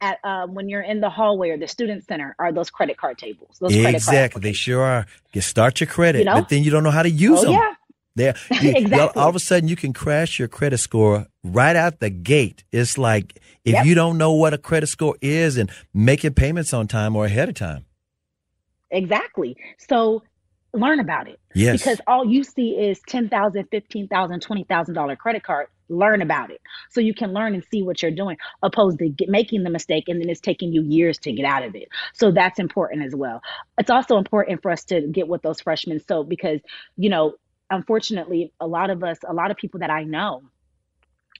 at 0.06 0.20
uh, 0.24 0.48
when 0.48 0.70
you're 0.70 0.82
in 0.82 1.00
the 1.02 1.10
hallway 1.10 1.50
or 1.50 1.58
the 1.58 1.68
student 1.68 2.06
center 2.06 2.36
are 2.38 2.52
those 2.52 2.70
credit 2.70 2.98
card 2.98 3.18
tables. 3.18 3.58
Those 3.60 3.76
exactly, 3.76 4.42
they 4.42 4.54
sure 4.54 4.84
are. 4.84 5.06
You 5.34 5.42
start 5.42 5.80
your 5.80 5.88
credit, 5.88 6.20
you 6.20 6.26
know? 6.26 6.36
but 6.36 6.50
then 6.50 6.64
you 6.64 6.72
don't 6.72 6.84
know 6.84 6.92
how 6.92 7.04
to 7.04 7.10
use 7.10 7.40
oh, 7.40 7.46
them. 7.46 7.54
Yeah. 7.54 7.74
There, 8.18 8.36
exactly. 8.52 8.92
well, 8.92 9.12
all 9.16 9.30
of 9.30 9.36
a 9.36 9.40
sudden 9.40 9.68
you 9.68 9.76
can 9.76 9.92
crash 9.92 10.40
your 10.40 10.48
credit 10.48 10.78
score 10.78 11.28
right 11.44 11.76
out 11.76 12.00
the 12.00 12.10
gate. 12.10 12.64
It's 12.72 12.98
like 12.98 13.42
if 13.66 13.74
yep. 13.74 13.86
you 13.86 13.96
don't 13.96 14.18
know 14.18 14.34
what 14.34 14.54
a 14.54 14.58
credit 14.58 14.88
score 14.88 15.18
is 15.22 15.58
and 15.58 15.70
making 15.94 16.34
payments 16.34 16.74
on 16.74 16.88
time 16.88 17.16
or 17.16 17.26
ahead 17.26 17.50
of 17.50 17.56
time. 17.56 17.86
Exactly. 18.92 19.58
So 19.90 20.24
learn 20.72 21.00
about 21.00 21.28
it. 21.28 21.40
Yes. 21.54 21.80
Because 21.80 22.00
all 22.08 22.26
you 22.26 22.44
see 22.44 22.72
is 22.72 23.02
$10,000, 23.10 23.30
$15,000, 23.30 24.08
$20,000 24.10 25.18
credit 25.18 25.44
card. 25.44 25.68
Learn 25.90 26.22
about 26.22 26.52
it. 26.52 26.62
So 26.90 27.00
you 27.02 27.14
can 27.14 27.34
learn 27.34 27.54
and 27.54 27.64
see 27.72 27.84
what 27.84 28.02
you're 28.02 28.12
doing, 28.12 28.38
opposed 28.64 29.00
to 29.00 29.10
get, 29.10 29.30
making 29.30 29.64
the 29.64 29.70
mistake 29.70 30.06
and 30.08 30.20
then 30.22 30.30
it's 30.30 30.42
taking 30.42 30.72
you 30.74 30.82
years 30.84 31.18
to 31.20 31.32
get 31.32 31.46
out 31.46 31.64
of 31.64 31.76
it. 31.76 31.90
So 32.14 32.32
that's 32.32 32.60
important 32.60 33.06
as 33.06 33.16
well. 33.16 33.42
It's 33.78 33.90
also 33.90 34.18
important 34.18 34.62
for 34.62 34.72
us 34.72 34.84
to 34.86 35.02
get 35.08 35.28
with 35.28 35.42
those 35.42 35.62
freshmen. 35.62 36.00
So, 36.00 36.24
because, 36.24 36.60
you 36.98 37.10
know, 37.10 37.34
unfortunately, 37.70 38.54
a 38.60 38.68
lot 38.68 38.90
of 38.90 39.04
us, 39.04 39.20
a 39.28 39.34
lot 39.34 39.52
of 39.52 39.58
people 39.58 39.80
that 39.82 39.90
I 39.92 40.04
know, 40.04 40.44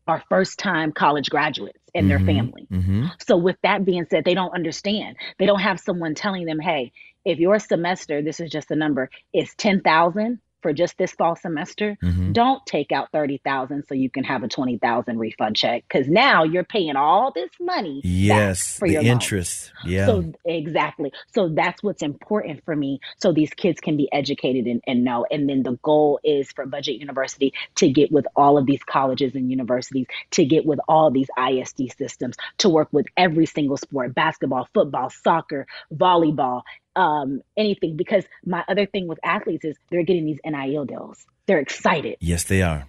are 0.08 0.24
first 0.30 0.60
time 0.60 0.92
college 0.92 1.30
graduates 1.30 1.80
and 1.94 2.10
their 2.10 2.20
Mhm, 2.20 2.26
family. 2.26 2.70
mhm. 2.72 3.12
So, 3.28 3.38
with 3.38 3.58
that 3.64 3.86
being 3.86 4.06
said, 4.10 4.24
they 4.26 4.34
don't 4.36 4.54
understand. 4.54 5.18
They 5.40 5.46
don't 5.46 5.60
have 5.62 5.80
someone 5.80 6.16
telling 6.16 6.46
them, 6.46 6.60
hey, 6.60 6.92
if 7.26 7.40
your 7.40 7.60
semester, 7.60 8.22
this 8.22 8.40
is 8.40 8.52
just 8.52 8.72
a 8.72 8.76
number, 8.76 9.10
is 9.34 9.54
10,000 9.56 10.40
for 10.66 10.74
just 10.74 10.98
this 10.98 11.12
fall 11.12 11.36
semester, 11.36 11.96
Mhm. 12.04 12.34
don't 12.34 12.66
take 12.66 12.92
out 12.92 13.12
30,000 13.12 13.84
so 13.86 13.94
you 13.94 14.10
can 14.10 14.24
have 14.24 14.42
a 14.42 14.48
20,000 14.48 15.20
refund 15.20 15.56
check 15.56 15.84
because 15.88 16.08
now 16.10 16.44
you're 16.44 16.64
paying 16.64 16.96
all 16.96 17.32
this 17.32 17.52
money 17.60 18.02
Yes, 18.04 18.80
for 18.80 18.88
the 18.88 18.94
your 18.96 19.04
loan. 19.04 19.12
interest. 19.12 19.72
Yeah. 19.86 20.08
So 20.08 20.34
exactly. 20.44 21.12
So 21.36 21.50
that's 21.50 21.84
what's 21.84 22.02
important 22.02 22.66
for 22.66 22.76
me. 22.76 23.00
So 23.22 23.32
these 23.32 23.54
kids 23.54 23.80
can 23.80 23.96
be 23.96 24.10
educated 24.12 24.66
and, 24.66 24.82
and 24.88 25.04
know. 25.04 25.24
And 25.30 25.48
then 25.48 25.62
the 25.62 25.78
goal 25.84 26.20
is 26.24 26.52
for 26.52 26.66
Budget 26.66 26.96
University 26.96 27.54
to 27.76 27.88
get 27.88 28.12
with 28.12 28.26
all 28.36 28.58
of 28.58 28.66
these 28.66 28.84
colleges 28.84 29.36
and 29.36 29.52
universities, 29.52 30.08
to 30.32 30.46
get 30.46 30.66
with 30.66 30.80
all 30.88 31.12
these 31.12 31.28
ISD 31.38 31.92
systems, 31.96 32.38
to 32.58 32.70
work 32.70 32.88
with 32.92 33.06
every 33.18 33.46
single 33.46 33.78
sport, 33.78 34.16
basketball, 34.16 34.68
football, 34.74 35.12
soccer, 35.12 35.68
volleyball, 35.94 36.64
um, 36.96 37.42
anything. 37.58 37.96
Because 37.96 38.26
my 38.46 38.64
other 38.68 38.86
thing 38.86 39.08
with 39.08 39.20
athletes 39.24 39.66
is 39.66 39.76
they're 39.90 40.04
getting 40.04 40.26
these 40.26 40.40
NIL 40.46 40.86
deals. 40.86 41.26
They're 41.48 41.60
excited. 41.60 42.18
yes, 42.20 42.44
they 42.46 42.62
are. 42.62 42.88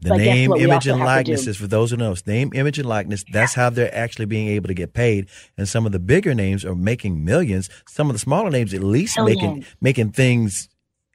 The 0.00 0.08
But 0.08 0.18
name, 0.18 0.52
image, 0.54 0.88
and 0.88 0.98
likeness 0.98 1.46
is 1.46 1.56
for 1.56 1.68
those 1.68 1.92
who 1.92 1.96
know. 1.96 2.12
Name, 2.26 2.50
image, 2.54 2.76
and 2.80 2.88
likeness. 2.88 3.24
That's 3.32 3.54
how 3.54 3.70
they're 3.70 3.94
actually 3.94 4.26
being 4.26 4.48
able 4.48 4.66
to 4.66 4.74
get 4.74 4.94
paid. 4.94 5.28
And 5.56 5.68
some 5.68 5.86
of 5.86 5.92
the 5.92 6.00
bigger 6.00 6.34
names 6.34 6.64
are 6.64 6.74
making 6.74 7.24
millions. 7.24 7.70
Some 7.86 8.10
of 8.10 8.14
the 8.14 8.18
smaller 8.18 8.50
names, 8.50 8.74
at 8.74 8.82
least, 8.82 9.16
making 9.20 9.64
making 9.80 10.10
things, 10.10 10.68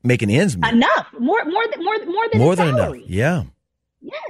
making 0.05 0.30
ends 0.30 0.55
meet. 0.55 0.71
Enough. 0.71 1.07
More 1.19 1.43
more 1.43 1.67
than 1.67 1.84
more 1.84 1.97
more 2.05 2.30
than 2.32 2.39
More 2.39 2.55
than 2.55 2.67
enough. 2.69 2.95
Yeah. 3.07 3.43
Yes. 3.99 4.21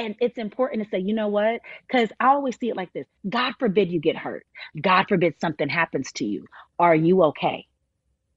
And 0.00 0.14
it's 0.20 0.38
important 0.38 0.82
to 0.82 0.88
say, 0.90 0.98
you 0.98 1.14
know 1.14 1.28
what? 1.28 1.60
Because 1.86 2.10
I 2.18 2.28
always 2.28 2.58
see 2.58 2.68
it 2.70 2.76
like 2.76 2.92
this 2.92 3.06
God 3.28 3.54
forbid 3.58 3.90
you 3.90 4.00
get 4.00 4.16
hurt. 4.16 4.46
God 4.80 5.06
forbid 5.08 5.34
something 5.40 5.68
happens 5.68 6.10
to 6.12 6.24
you. 6.24 6.46
Are 6.78 6.94
you 6.94 7.22
okay? 7.24 7.66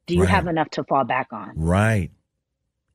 Do 0.05 0.15
you 0.15 0.21
Right. 0.21 0.29
have 0.29 0.47
enough 0.47 0.69
to 0.71 0.83
fall 0.83 1.05
back 1.05 1.27
on? 1.31 1.53
Right. 1.55 2.11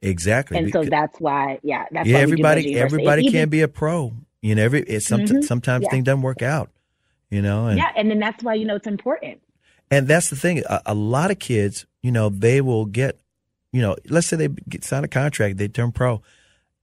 Exactly. 0.02 0.58
And 0.58 0.70
so 0.72 0.84
that's 0.84 1.18
why, 1.18 1.58
yeah, 1.62 1.86
that's 1.90 2.06
yeah, 2.08 2.18
why 2.18 2.26
we 2.26 2.36
do 2.36 2.42
Budget 2.42 2.64
everybody, 2.66 2.78
everybody 2.78 3.22
Even- 3.22 3.32
can't 3.32 3.50
be 3.50 3.62
a 3.62 3.68
pro. 3.68 4.12
You 4.42 4.54
know, 4.54 4.62
every 4.62 4.82
it's 4.82 5.06
some, 5.06 5.22
Mhm. 5.22 5.42
sometimes 5.42 5.84
Yeah. 5.84 5.90
things 5.90 6.04
don't 6.04 6.22
work 6.22 6.42
out. 6.42 6.70
You 7.30 7.42
know, 7.42 7.66
and 7.66 7.76
Yeah, 7.78 7.90
and 7.96 8.10
then 8.10 8.20
that's 8.20 8.42
why 8.42 8.54
you 8.54 8.64
know 8.64 8.76
it's 8.76 8.86
important. 8.86 9.40
And 9.90 10.06
that's 10.06 10.30
the 10.30 10.36
thing. 10.36 10.62
A, 10.68 10.80
a 10.86 10.94
lot 10.94 11.30
of 11.30 11.38
kids, 11.38 11.86
you 12.02 12.12
know, 12.12 12.28
they 12.28 12.60
will 12.60 12.84
get, 12.86 13.18
you 13.72 13.82
know, 13.82 13.96
let's 14.08 14.26
say 14.28 14.36
they 14.36 14.48
get 14.68 14.84
sign 14.84 15.02
a 15.04 15.08
contract, 15.08 15.56
they 15.58 15.68
turn 15.68 15.92
pro, 15.92 16.22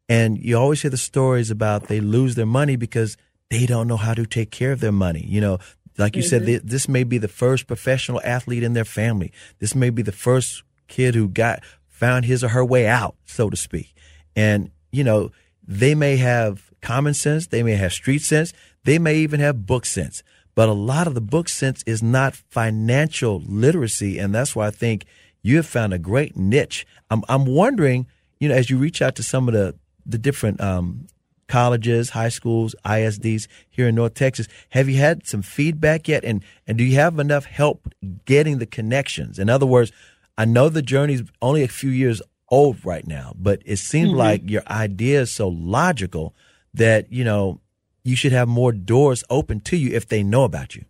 and 0.08 0.38
you 0.38 0.58
always 0.58 0.82
hear 0.82 0.92
the 0.92 0.98
stories 0.98 1.50
about 1.50 1.88
they 1.88 2.00
lose 2.00 2.36
their 2.36 2.46
money 2.46 2.76
because 2.76 3.18
they 3.50 3.66
don't 3.66 3.88
know 3.88 3.98
how 3.98 4.14
to 4.14 4.26
take 4.26 4.52
care 4.52 4.72
of 4.72 4.80
their 4.80 4.92
money. 4.92 5.24
You 5.26 5.42
know, 5.42 5.60
like 5.98 6.16
you 6.16 6.22
said, 6.22 6.42
mm-hmm. 6.42 6.48
th- 6.48 6.62
this 6.64 6.88
may 6.88 7.04
be 7.04 7.18
the 7.18 7.28
first 7.28 7.68
professional 7.68 8.22
athlete 8.24 8.64
in 8.64 8.74
their 8.74 8.86
family. 8.86 9.32
This 9.60 9.76
may 9.76 9.90
be 9.90 10.02
the 10.02 10.12
first 10.12 10.64
kid 10.88 11.16
who 11.16 11.28
got 11.28 11.64
found 11.88 12.26
his 12.26 12.44
or 12.44 12.50
her 12.50 12.66
way 12.66 12.88
out, 12.88 13.16
so 13.26 13.50
to 13.50 13.58
speak. 13.58 13.94
And 14.36 14.72
you 14.92 15.04
know, 15.04 15.32
they 15.68 15.96
may 15.96 16.18
have 16.18 16.72
common 16.82 17.14
sense, 17.14 17.48
they 17.48 17.64
may 17.64 17.76
have 17.76 17.94
street 17.94 18.22
sense, 18.22 18.54
they 18.84 19.00
may 19.00 19.16
even 19.18 19.40
have 19.40 19.66
book 19.66 19.86
sense. 19.86 20.24
But 20.54 20.70
a 20.70 20.74
lot 20.74 21.08
of 21.08 21.16
the 21.16 21.22
book 21.22 21.50
sense 21.50 21.84
is 21.86 22.02
not 22.02 22.36
financial 22.36 23.42
literacy, 23.46 24.20
and 24.20 24.34
that's 24.34 24.56
why 24.56 24.68
I 24.68 24.72
think 24.72 25.06
you 25.42 25.58
have 25.58 25.66
found 25.66 25.94
a 25.94 26.00
great 26.00 26.36
niche. 26.36 26.86
I'm 27.10 27.24
I'm 27.28 27.46
wondering, 27.46 28.08
you 28.40 28.50
know, 28.50 28.56
as 28.56 28.70
you 28.70 28.78
reach 28.78 29.02
out 29.02 29.16
to 29.16 29.24
some 29.24 29.48
of 29.48 29.54
the 29.54 29.76
the 30.06 30.18
different 30.18 30.62
um, 30.62 31.08
colleges, 31.48 32.12
high 32.12 32.30
schools, 32.30 32.76
ISDs 32.86 33.48
here 33.70 33.88
in 33.88 33.96
North 33.96 34.14
Texas, 34.14 34.48
have 34.70 34.90
you 34.90 34.98
had 34.98 35.28
some 35.28 35.42
feedback 35.42 36.08
yet? 36.08 36.24
And 36.24 36.44
and 36.68 36.78
do 36.78 36.84
you 36.84 36.96
have 36.96 37.20
enough 37.20 37.46
help 37.46 37.94
getting 38.26 38.60
the 38.60 38.66
connections? 38.66 39.40
In 39.40 39.50
other 39.50 39.66
words, 39.66 39.92
I 40.38 40.46
know 40.46 40.70
the 40.70 40.82
journey's 40.82 41.24
only 41.42 41.64
a 41.64 41.68
few 41.68 41.90
years 41.90 42.22
old 42.50 42.84
right 42.86 43.06
now, 43.08 43.34
but 43.36 43.62
it 43.66 43.78
seems 43.78 44.12
like 44.12 44.50
your 44.50 44.64
idea 44.68 45.22
is 45.22 45.32
so 45.32 45.48
logical 45.48 46.36
that 46.74 47.12
you 47.12 47.24
know 47.24 47.62
you 48.04 48.16
should 48.16 48.32
have 48.32 48.48
more 48.48 48.72
doors 48.72 49.24
open 49.30 49.60
to 49.62 49.78
you 49.78 49.96
if 49.96 50.08
they 50.08 50.24
know 50.24 50.44
about 50.44 50.76
you. 50.76 50.86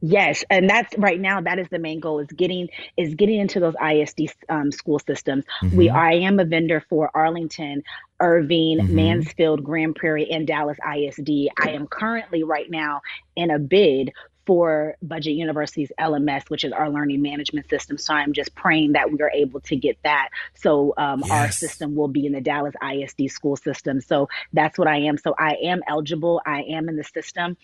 Yes, 0.00 0.44
and 0.50 0.68
that's 0.68 0.96
right 0.98 1.20
now. 1.20 1.40
That 1.40 1.58
is 1.58 1.68
the 1.70 1.78
main 1.78 2.00
goal: 2.00 2.20
is 2.20 2.28
getting 2.28 2.68
is 2.96 3.14
getting 3.14 3.40
into 3.40 3.60
those 3.60 3.74
ISD 3.82 4.28
um, 4.48 4.72
school 4.72 4.98
systems. 4.98 5.44
We 5.70 5.88
Mhm. 5.88 5.94
I 5.94 6.12
am 6.14 6.38
a 6.40 6.44
vendor 6.44 6.84
for 6.88 7.10
Arlington, 7.14 7.82
Irving, 8.20 8.80
Mhm. 8.80 8.88
Mansfield, 8.88 9.64
Grand 9.64 9.96
Prairie, 9.96 10.30
and 10.30 10.46
Dallas 10.46 10.78
ISD. 10.82 11.50
I 11.56 11.70
am 11.72 11.86
currently 11.86 12.44
right 12.44 12.70
now 12.70 13.02
in 13.36 13.50
a 13.50 13.58
bid 13.58 14.12
for 14.46 14.96
Budget 15.02 15.34
University's 15.34 15.92
LMS, 15.98 16.44
which 16.48 16.64
is 16.64 16.72
our 16.72 16.90
learning 16.90 17.22
management 17.22 17.68
system. 17.68 17.98
So 17.98 18.14
I'm 18.14 18.32
just 18.32 18.54
praying 18.54 18.92
that 18.92 19.12
we 19.12 19.20
are 19.20 19.30
able 19.30 19.60
to 19.62 19.76
get 19.76 19.98
that. 20.02 20.30
So 20.54 20.94
um, 20.96 21.24
our 21.30 21.50
system 21.50 21.94
will 21.94 22.08
be 22.08 22.26
in 22.26 22.32
the 22.32 22.40
Dallas 22.40 22.74
ISD 22.82 23.28
school 23.28 23.56
system. 23.56 24.00
So 24.00 24.28
that's 24.52 24.78
what 24.78 24.88
I 24.88 24.98
am. 25.02 25.18
So 25.18 25.34
I 25.38 25.56
am 25.62 25.82
eligible. 25.86 26.40
I 26.46 26.62
am 26.62 26.88
in 26.88 26.96
the 26.96 27.04
system. 27.04 27.56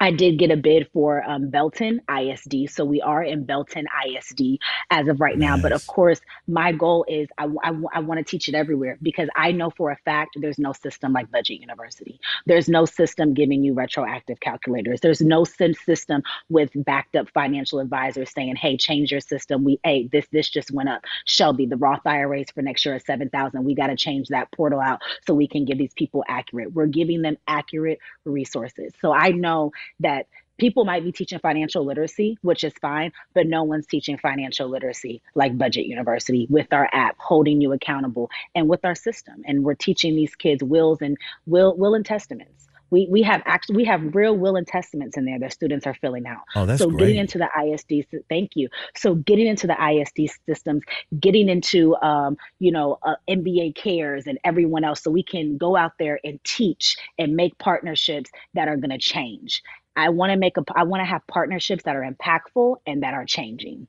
I 0.00 0.10
did 0.10 0.38
get 0.38 0.50
a 0.50 0.56
bid 0.56 0.88
for 0.92 1.22
um, 1.24 1.50
Belton 1.50 2.00
ISD, 2.08 2.68
so 2.68 2.84
we 2.84 3.00
are 3.00 3.22
in 3.22 3.44
Belton 3.44 3.86
ISD 4.06 4.58
as 4.90 5.08
of 5.08 5.20
right 5.20 5.38
now. 5.38 5.56
But 5.56 5.72
of 5.72 5.86
course, 5.86 6.20
my 6.46 6.72
goal 6.72 7.04
is 7.08 7.28
I, 7.38 7.46
I 7.92 8.00
want 8.00 8.18
to 8.18 8.24
teach 8.24 8.48
it 8.48 8.54
everywhere 8.54 8.98
because 9.02 9.28
I 9.36 9.52
know 9.52 9.70
for 9.70 9.90
a 9.90 9.96
fact 10.04 10.36
there's 10.40 10.58
no 10.58 10.72
system 10.72 11.12
like 11.12 11.30
Budget 11.30 11.60
University. 11.60 12.20
There's 12.46 12.68
no 12.68 12.84
system 12.84 13.34
giving 13.34 13.62
you 13.62 13.74
retroactive 13.74 14.40
calculators. 14.40 15.00
There's 15.00 15.20
no 15.20 15.44
system 15.44 16.22
with 16.48 16.70
backed 16.74 17.16
up 17.16 17.28
financial 17.30 17.78
advisors 17.78 18.32
saying, 18.32 18.56
"Hey, 18.56 18.76
change 18.76 19.10
your 19.10 19.20
system. 19.20 19.64
We 19.64 19.78
hey 19.84 20.08
this 20.12 20.26
this 20.32 20.48
just 20.48 20.70
went 20.70 20.88
up. 20.88 21.04
Shelby, 21.24 21.66
the 21.66 21.76
Roth 21.76 22.06
IRAs 22.06 22.50
for 22.50 22.62
next 22.62 22.84
year 22.84 22.96
are 22.96 23.00
seven 23.00 23.28
thousand. 23.30 23.64
We 23.64 23.74
got 23.74 23.88
to 23.88 23.96
change 23.96 24.28
that 24.28 24.50
portal 24.52 24.80
out 24.80 25.00
so 25.26 25.34
we 25.34 25.48
can 25.48 25.64
give 25.64 25.78
these 25.78 25.94
people 25.94 26.24
accurate. 26.28 26.72
We're 26.72 26.86
giving 26.86 27.22
them 27.22 27.36
accurate 27.46 28.00
resources. 28.24 28.92
So 29.00 29.12
I 29.12 29.30
know 29.30 29.72
that 30.00 30.26
people 30.58 30.84
might 30.84 31.04
be 31.04 31.12
teaching 31.12 31.38
financial 31.38 31.84
literacy, 31.84 32.38
which 32.42 32.64
is 32.64 32.72
fine, 32.80 33.12
but 33.34 33.46
no 33.46 33.64
one's 33.64 33.86
teaching 33.86 34.18
financial 34.18 34.68
literacy 34.68 35.22
like 35.34 35.56
Budget 35.58 35.86
University 35.86 36.46
with 36.48 36.72
our 36.72 36.88
app, 36.92 37.16
holding 37.18 37.60
you 37.60 37.72
accountable, 37.72 38.30
and 38.54 38.68
with 38.68 38.84
our 38.84 38.94
system. 38.94 39.42
And 39.46 39.64
we're 39.64 39.74
teaching 39.74 40.14
these 40.14 40.34
kids 40.36 40.62
wills 40.62 41.02
and 41.02 41.16
will 41.46 41.76
will 41.76 41.94
and 41.94 42.06
testaments. 42.06 42.68
We, 42.90 43.08
we 43.10 43.22
have 43.22 43.42
actually 43.44 43.76
we 43.76 43.84
have 43.84 44.14
real 44.14 44.36
will 44.36 44.56
and 44.56 44.66
testaments 44.66 45.16
in 45.16 45.24
there 45.24 45.38
that 45.40 45.52
students 45.52 45.86
are 45.86 45.94
filling 45.94 46.26
out. 46.26 46.42
Oh, 46.54 46.66
that's 46.66 46.80
so 46.80 46.88
great. 46.88 47.00
getting 47.00 47.16
into 47.16 47.38
the 47.38 47.48
ISD, 47.64 48.06
thank 48.28 48.52
you. 48.54 48.68
So 48.96 49.14
getting 49.14 49.46
into 49.46 49.66
the 49.66 49.76
ISD 49.80 50.30
systems, 50.46 50.82
getting 51.18 51.48
into 51.48 51.96
um, 51.96 52.36
you 52.58 52.72
know 52.72 52.98
uh, 53.02 53.16
NBA 53.28 53.74
Cares 53.74 54.26
and 54.26 54.38
everyone 54.44 54.84
else, 54.84 55.02
so 55.02 55.10
we 55.10 55.22
can 55.22 55.56
go 55.56 55.76
out 55.76 55.92
there 55.98 56.20
and 56.24 56.42
teach 56.44 56.96
and 57.18 57.34
make 57.34 57.58
partnerships 57.58 58.30
that 58.54 58.68
are 58.68 58.76
going 58.76 58.90
to 58.90 58.98
change. 58.98 59.62
I 59.96 60.08
want 60.10 60.30
to 60.30 60.36
make 60.36 60.56
a 60.56 60.64
I 60.74 60.84
want 60.84 61.00
to 61.00 61.04
have 61.04 61.26
partnerships 61.26 61.84
that 61.84 61.96
are 61.96 62.08
impactful 62.08 62.76
and 62.86 63.02
that 63.02 63.14
are 63.14 63.24
changing. 63.24 63.86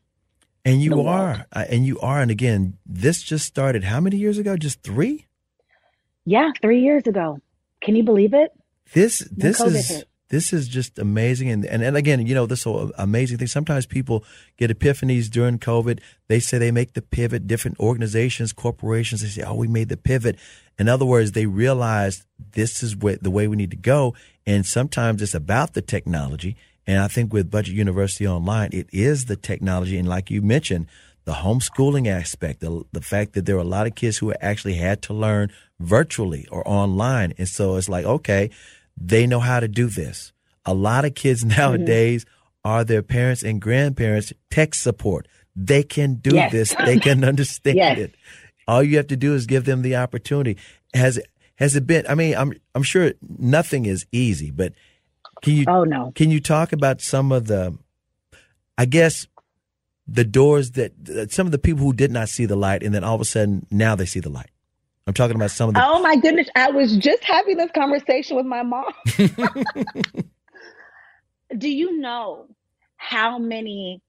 And 0.63 0.81
you 0.81 1.01
are, 1.01 1.45
uh, 1.53 1.65
and 1.69 1.85
you 1.85 1.99
are. 1.99 2.21
And 2.21 2.31
again, 2.31 2.77
this 2.87 3.21
just 3.21 3.45
started 3.45 3.83
how 3.83 3.99
many 3.99 4.17
years 4.17 4.39
ago? 4.39 4.57
Just 4.57 4.81
three. 4.81 5.27
Yeah, 6.25 6.51
three 6.59 6.81
years 6.81 7.05
ago. 7.05 7.39
Can 7.81 7.95
you 7.95 8.01
believe 8.01 8.33
it? 8.33 8.51
This 8.93 9.19
this 9.31 9.59
is 9.59 9.87
hit. 9.89 10.07
this 10.29 10.53
is 10.53 10.67
just 10.67 10.99
amazing, 10.99 11.49
and, 11.49 11.65
and 11.65 11.83
and 11.83 11.97
again, 11.97 12.25
you 12.25 12.35
know, 12.35 12.45
this 12.45 12.63
whole 12.63 12.91
amazing 12.97 13.37
thing. 13.37 13.47
Sometimes 13.47 13.85
people 13.85 14.23
get 14.57 14.71
epiphanies 14.71 15.29
during 15.29 15.59
COVID. 15.59 15.99
They 16.27 16.39
say 16.39 16.57
they 16.57 16.71
make 16.71 16.93
the 16.93 17.01
pivot. 17.01 17.47
Different 17.47 17.79
organizations, 17.79 18.53
corporations, 18.53 19.21
they 19.21 19.27
say, 19.27 19.43
"Oh, 19.43 19.55
we 19.55 19.67
made 19.67 19.89
the 19.89 19.97
pivot." 19.97 20.37
In 20.77 20.87
other 20.89 21.05
words, 21.05 21.31
they 21.31 21.45
realize 21.45 22.25
this 22.51 22.83
is 22.83 22.95
what 22.95 23.23
the 23.23 23.31
way 23.31 23.47
we 23.47 23.55
need 23.55 23.71
to 23.71 23.77
go. 23.77 24.13
And 24.45 24.65
sometimes 24.65 25.21
it's 25.21 25.33
about 25.33 25.73
the 25.73 25.81
technology. 25.81 26.55
And 26.87 26.99
I 26.99 27.07
think 27.07 27.33
with 27.33 27.49
Budget 27.49 27.73
University 27.73 28.27
Online, 28.27 28.69
it 28.71 28.87
is 28.91 29.25
the 29.25 29.35
technology, 29.35 29.97
and 29.97 30.07
like 30.07 30.29
you 30.29 30.41
mentioned, 30.41 30.87
the 31.25 31.33
homeschooling 31.33 32.07
aspect, 32.07 32.59
the, 32.61 32.83
the 32.91 33.01
fact 33.01 33.33
that 33.33 33.45
there 33.45 33.55
are 33.55 33.59
a 33.59 33.63
lot 33.63 33.87
of 33.87 33.95
kids 33.95 34.17
who 34.19 34.33
actually 34.41 34.75
had 34.75 35.01
to 35.03 35.13
learn 35.13 35.51
virtually 35.79 36.47
or 36.51 36.67
online. 36.67 37.33
And 37.37 37.47
so 37.47 37.75
it's 37.75 37.89
like, 37.89 38.05
okay, 38.05 38.49
they 38.95 39.27
know 39.27 39.39
how 39.39 39.59
to 39.59 39.67
do 39.67 39.87
this. 39.87 40.31
A 40.65 40.73
lot 40.73 41.03
of 41.05 41.15
kids 41.15 41.43
mm-hmm. 41.45 41.57
nowadays 41.59 42.25
are 42.63 42.83
their 42.83 43.01
parents 43.03 43.43
and 43.43 43.61
grandparents 43.61 44.33
tech 44.49 44.73
support. 44.75 45.27
they 45.55 45.83
can 45.83 46.15
do 46.15 46.35
Yes. 46.35 46.51
this. 46.51 46.75
They 46.85 46.97
can 46.99 47.23
understand 47.31 47.77
Yes. 47.77 47.97
it. 47.99 48.15
All 48.67 48.83
you 48.83 48.97
have 48.97 49.07
to 49.07 49.15
do 49.17 49.33
is 49.35 49.45
give 49.45 49.65
them 49.65 49.81
the 49.83 49.95
opportunity. 49.95 50.57
Has 50.93 51.19
has 51.55 51.75
it 51.75 51.85
been? 51.87 52.05
I 52.09 52.15
mean, 52.15 52.35
I'm 52.35 52.51
I'm 52.73 52.83
sure 52.83 53.13
nothing 53.39 53.85
is 53.85 54.05
easy, 54.11 54.51
but 54.51 54.73
can 55.43 55.53
you 55.53 55.65
Oh 55.67 55.83
no. 55.85 56.11
can 56.15 56.29
you 56.31 56.39
talk 56.41 56.73
about 56.73 56.99
some 57.01 57.31
of 57.31 57.45
the, 57.47 57.77
I 58.77 58.85
guess, 58.85 59.27
the 60.07 60.23
doors 60.23 60.71
that 60.71 60.91
that 61.05 61.31
some 61.31 61.47
of 61.47 61.51
the 61.51 61.57
people 61.57 61.83
who 61.83 61.93
did 61.93 62.11
not 62.11 62.29
see 62.29 62.45
the 62.45 62.55
light, 62.55 62.83
and 62.83 62.93
then 62.93 63.03
all 63.03 63.15
of 63.15 63.21
a 63.21 63.25
sudden 63.25 63.65
now 63.71 63.95
they 63.95 64.05
see 64.05 64.19
the 64.19 64.29
light. 64.29 64.51
I'm 65.07 65.13
talking 65.13 65.35
about 65.35 65.51
some 65.51 65.69
of 65.69 65.75
the. 65.75 65.85
Oh 65.85 66.01
my 66.01 66.15
goodness. 66.15 66.47
I 66.55 66.71
was 66.71 66.97
just 66.97 67.23
having 67.23 67.57
this 67.57 67.69
conversation 67.75 68.37
with 68.37 68.45
my 68.45 68.63
mom. 68.63 68.85
Do 71.57 71.69
you 71.69 71.99
know 71.99 72.47
how 72.97 73.37
many 73.37 74.01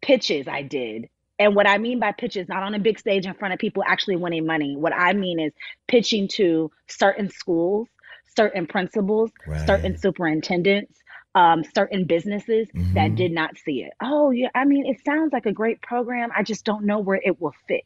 pitches 0.00 0.46
I 0.46 0.62
did? 0.62 1.08
And 1.38 1.56
what 1.56 1.66
I 1.66 1.78
mean 1.78 1.98
by 1.98 2.12
pitches, 2.12 2.48
not 2.48 2.62
on 2.62 2.74
a 2.74 2.78
big 2.78 2.98
stage 2.98 3.26
in 3.26 3.34
front 3.34 3.54
of 3.54 3.60
people 3.60 3.82
actually 3.86 4.16
winning 4.16 4.46
money. 4.46 4.76
What 4.76 4.92
I 4.92 5.14
mean 5.14 5.40
is 5.40 5.52
pitching 5.88 6.28
to 6.34 6.70
certain 6.86 7.30
schools, 7.30 7.88
certain 8.36 8.66
principals, 8.66 9.30
certain 9.66 9.98
superintendents, 9.98 10.99
um, 11.34 11.62
certain 11.74 12.04
businesses 12.04 12.68
that 12.94 13.12
Mhm. 13.12 13.16
did 13.16 13.32
not 13.32 13.56
see 13.58 13.82
it. 13.84 13.92
Oh, 14.00 14.30
yeah. 14.30 14.48
I 14.54 14.64
mean, 14.64 14.86
it 14.86 15.04
sounds 15.04 15.32
like 15.32 15.46
a 15.46 15.52
great 15.52 15.80
program. 15.80 16.30
I 16.36 16.42
just 16.42 16.64
don't 16.64 16.84
know 16.84 16.98
where 16.98 17.20
it 17.22 17.40
will 17.40 17.54
fit. 17.68 17.84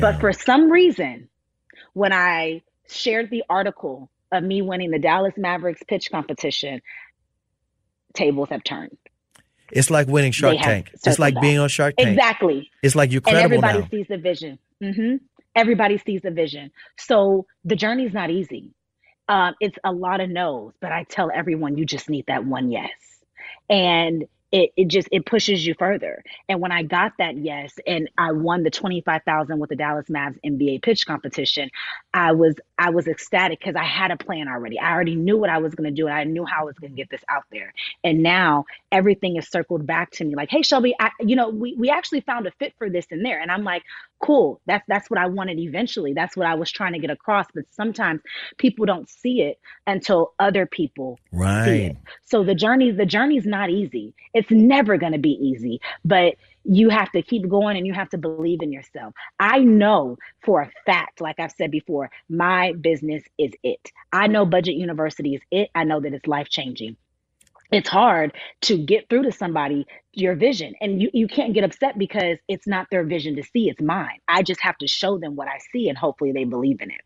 But 0.00 0.20
for 0.20 0.32
some 0.32 0.70
reason, 0.70 1.28
when 1.92 2.12
I 2.14 2.62
shared 2.88 3.28
the 3.30 3.44
article 3.50 4.10
of 4.32 4.42
me 4.42 4.62
winning 4.62 4.90
the 4.90 4.98
Dallas 4.98 5.34
Mavericks 5.36 5.82
pitch 5.86 6.10
competition, 6.10 6.80
tables 8.14 8.48
have 8.50 8.64
turned. 8.64 8.96
it's 9.72 9.90
like 9.90 10.06
winning 10.06 10.30
Shark 10.32 10.58
Tank. 10.60 10.90
It's 11.04 11.18
like 11.18 11.34
back. 11.34 11.42
being 11.42 11.58
on 11.58 11.68
Shark 11.68 11.94
Tank. 11.96 12.10
Exactly. 12.10 12.70
It's 12.82 12.94
like 12.94 13.10
you're 13.12 13.18
And 13.26 13.34
credible 13.34 13.44
everybody 13.64 13.78
now. 13.80 13.88
sees 13.90 14.06
the 14.08 14.18
vision. 14.18 14.58
hmm 14.80 15.16
Everybody 15.56 15.98
sees 15.98 16.20
the 16.22 16.30
vision. 16.30 16.70
So 16.98 17.46
the 17.64 17.76
journey's 17.76 18.12
not 18.12 18.30
easy. 18.30 18.72
Um, 19.28 19.54
it's 19.60 19.78
a 19.84 19.92
lot 19.92 20.20
of 20.20 20.30
no's, 20.30 20.72
but 20.80 20.92
I 20.92 21.04
tell 21.04 21.30
everyone 21.34 21.78
you 21.78 21.86
just 21.86 22.10
need 22.10 22.26
that 22.26 22.44
one 22.44 22.70
yes. 22.70 22.90
And 23.70 24.24
it, 24.52 24.70
it 24.76 24.86
just 24.86 25.08
it 25.10 25.26
pushes 25.26 25.66
you 25.66 25.74
further. 25.76 26.22
And 26.48 26.60
when 26.60 26.70
I 26.70 26.84
got 26.84 27.14
that 27.18 27.36
yes 27.36 27.74
and 27.88 28.08
I 28.16 28.30
won 28.30 28.62
the 28.62 28.70
25,000 28.70 29.58
with 29.58 29.70
the 29.70 29.74
Dallas 29.76 30.06
Mavs 30.08 30.38
NBA 30.46 30.80
pitch 30.80 31.06
competition, 31.06 31.70
I 32.12 32.32
was 32.32 32.54
I 32.78 32.90
was 32.90 33.08
ecstatic 33.08 33.58
because 33.58 33.74
I 33.74 33.82
had 33.82 34.12
a 34.12 34.16
plan 34.16 34.46
already. 34.46 34.78
I 34.78 34.92
already 34.92 35.16
knew 35.16 35.36
what 35.38 35.50
I 35.50 35.58
was 35.58 35.74
going 35.74 35.92
to 35.92 35.94
do 36.02 36.06
and 36.06 36.14
I 36.14 36.22
knew 36.22 36.44
how 36.44 36.60
I 36.60 36.64
was 36.66 36.76
going 36.78 36.92
to 36.92 36.96
get 36.96 37.10
this 37.10 37.22
out 37.28 37.44
there. 37.50 37.72
And 38.04 38.22
now 38.22 38.66
everything 38.92 39.36
is 39.36 39.48
circled 39.48 39.86
back 39.88 40.12
to 40.12 40.24
me 40.24 40.36
like, 40.36 40.50
"Hey 40.50 40.62
Shelby, 40.62 40.94
I, 41.00 41.10
you 41.20 41.34
know, 41.34 41.48
we 41.48 41.74
we 41.76 41.90
actually 41.90 42.20
found 42.20 42.46
a 42.46 42.52
fit 42.52 42.74
for 42.78 42.88
this 42.88 43.06
in 43.10 43.22
there." 43.24 43.40
And 43.40 43.50
I'm 43.50 43.64
like, 43.64 43.82
"Cool. 44.24 44.60
That's 44.66 44.84
that's 44.88 45.10
what 45.10 45.20
I 45.20 45.26
wanted 45.26 45.58
eventually. 45.58 46.14
That's 46.14 46.34
what 46.34 46.46
I 46.46 46.54
was 46.54 46.70
trying 46.70 46.94
to 46.94 46.98
get 46.98 47.10
across, 47.10 47.46
but 47.54 47.64
sometimes 47.70 48.22
people 48.56 48.86
don't 48.86 49.08
see 49.08 49.42
it 49.42 49.58
until 49.86 50.32
other 50.38 50.64
people 50.64 51.18
see 51.30 51.38
Right. 51.38 51.90
it. 51.90 51.96
So 52.22 52.42
the 52.42 52.54
journey 52.54 52.90
the 52.90 53.04
journey's 53.04 53.44
not 53.46 53.68
easy. 53.68 54.14
It's 54.32 54.50
never 54.50 54.96
going 54.96 55.12
to 55.12 55.18
be 55.18 55.32
easy, 55.32 55.78
but 56.04 56.36
you 56.64 56.88
have 56.88 57.12
to 57.12 57.20
keep 57.20 57.46
going 57.48 57.76
and 57.76 57.86
you 57.86 57.92
have 57.92 58.08
to 58.10 58.18
believe 58.18 58.62
in 58.62 58.72
yourself. 58.72 59.12
I 59.38 59.58
know 59.58 60.16
for 60.42 60.62
a 60.62 60.70
fact, 60.86 61.20
like 61.20 61.38
I've 61.38 61.52
said 61.52 61.70
before, 61.70 62.10
my 62.30 62.72
business 62.80 63.22
is 63.38 63.52
it. 63.62 63.92
I 64.12 64.26
know 64.26 64.46
Budget 64.46 64.76
University 64.76 65.34
is 65.34 65.42
it. 65.50 65.68
I 65.74 65.84
know 65.84 66.00
that 66.00 66.14
it's 66.14 66.26
life 66.26 66.48
changing. 66.48 66.96
It's 67.72 67.88
hard 67.88 68.32
to 68.62 68.78
get 68.78 69.08
through 69.08 69.24
to 69.24 69.32
somebody 69.32 69.86
your 70.12 70.34
vision, 70.34 70.74
and 70.80 71.02
you, 71.02 71.10
you 71.12 71.26
can't 71.26 71.54
get 71.54 71.64
upset 71.64 71.98
because 71.98 72.38
it's 72.48 72.66
not 72.66 72.86
their 72.90 73.04
vision 73.04 73.36
to 73.36 73.42
see, 73.42 73.68
it's 73.68 73.80
mine. 73.80 74.18
I 74.28 74.42
just 74.42 74.60
have 74.60 74.78
to 74.78 74.86
show 74.86 75.18
them 75.18 75.34
what 75.34 75.48
I 75.48 75.58
see, 75.72 75.88
and 75.88 75.98
hopefully 75.98 76.32
they 76.32 76.44
believe 76.44 76.80
in 76.80 76.90
it. 76.90 77.00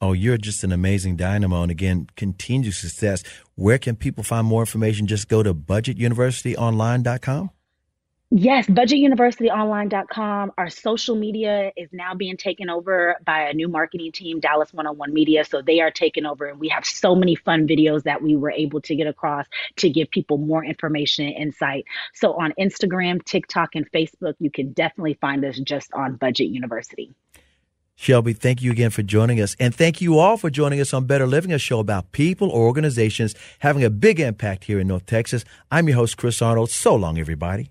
Oh, 0.00 0.12
you're 0.12 0.36
just 0.36 0.62
an 0.62 0.72
amazing 0.72 1.16
dynamo. 1.16 1.62
And 1.62 1.70
again, 1.70 2.08
continued 2.16 2.74
success. 2.74 3.22
Where 3.54 3.78
can 3.78 3.96
people 3.96 4.22
find 4.22 4.46
more 4.46 4.62
information? 4.62 5.06
Just 5.06 5.28
go 5.28 5.42
to 5.42 5.54
budgetuniversityonline.com. 5.54 7.50
Yes, 8.30 8.66
budgetuniversityonline.com. 8.66 10.52
Our 10.58 10.68
social 10.68 11.14
media 11.14 11.70
is 11.76 11.88
now 11.92 12.12
being 12.14 12.36
taken 12.36 12.68
over 12.68 13.14
by 13.24 13.42
a 13.42 13.54
new 13.54 13.68
marketing 13.68 14.10
team, 14.10 14.40
Dallas 14.40 14.72
101 14.72 15.14
Media. 15.14 15.44
So 15.44 15.62
they 15.62 15.80
are 15.80 15.92
taking 15.92 16.26
over, 16.26 16.46
and 16.46 16.58
we 16.58 16.68
have 16.70 16.84
so 16.84 17.14
many 17.14 17.36
fun 17.36 17.68
videos 17.68 18.02
that 18.02 18.22
we 18.22 18.34
were 18.34 18.50
able 18.50 18.80
to 18.80 18.96
get 18.96 19.06
across 19.06 19.46
to 19.76 19.88
give 19.88 20.10
people 20.10 20.38
more 20.38 20.64
information 20.64 21.26
and 21.26 21.36
insight. 21.36 21.84
So 22.14 22.32
on 22.32 22.52
Instagram, 22.58 23.24
TikTok, 23.24 23.76
and 23.76 23.88
Facebook, 23.92 24.34
you 24.40 24.50
can 24.50 24.72
definitely 24.72 25.14
find 25.14 25.44
us 25.44 25.56
just 25.60 25.92
on 25.92 26.16
Budget 26.16 26.48
University. 26.48 27.14
Shelby, 27.94 28.32
thank 28.32 28.60
you 28.60 28.72
again 28.72 28.90
for 28.90 29.04
joining 29.04 29.40
us. 29.40 29.54
And 29.60 29.72
thank 29.72 30.00
you 30.00 30.18
all 30.18 30.36
for 30.36 30.50
joining 30.50 30.80
us 30.80 30.92
on 30.92 31.06
Better 31.06 31.28
Living, 31.28 31.52
a 31.52 31.58
show 31.58 31.78
about 31.78 32.10
people 32.10 32.50
or 32.50 32.66
organizations 32.66 33.36
having 33.60 33.84
a 33.84 33.90
big 33.90 34.18
impact 34.18 34.64
here 34.64 34.80
in 34.80 34.88
North 34.88 35.06
Texas. 35.06 35.44
I'm 35.70 35.86
your 35.86 35.96
host, 35.96 36.16
Chris 36.16 36.42
Arnold. 36.42 36.70
So 36.70 36.96
long, 36.96 37.20
everybody. 37.20 37.70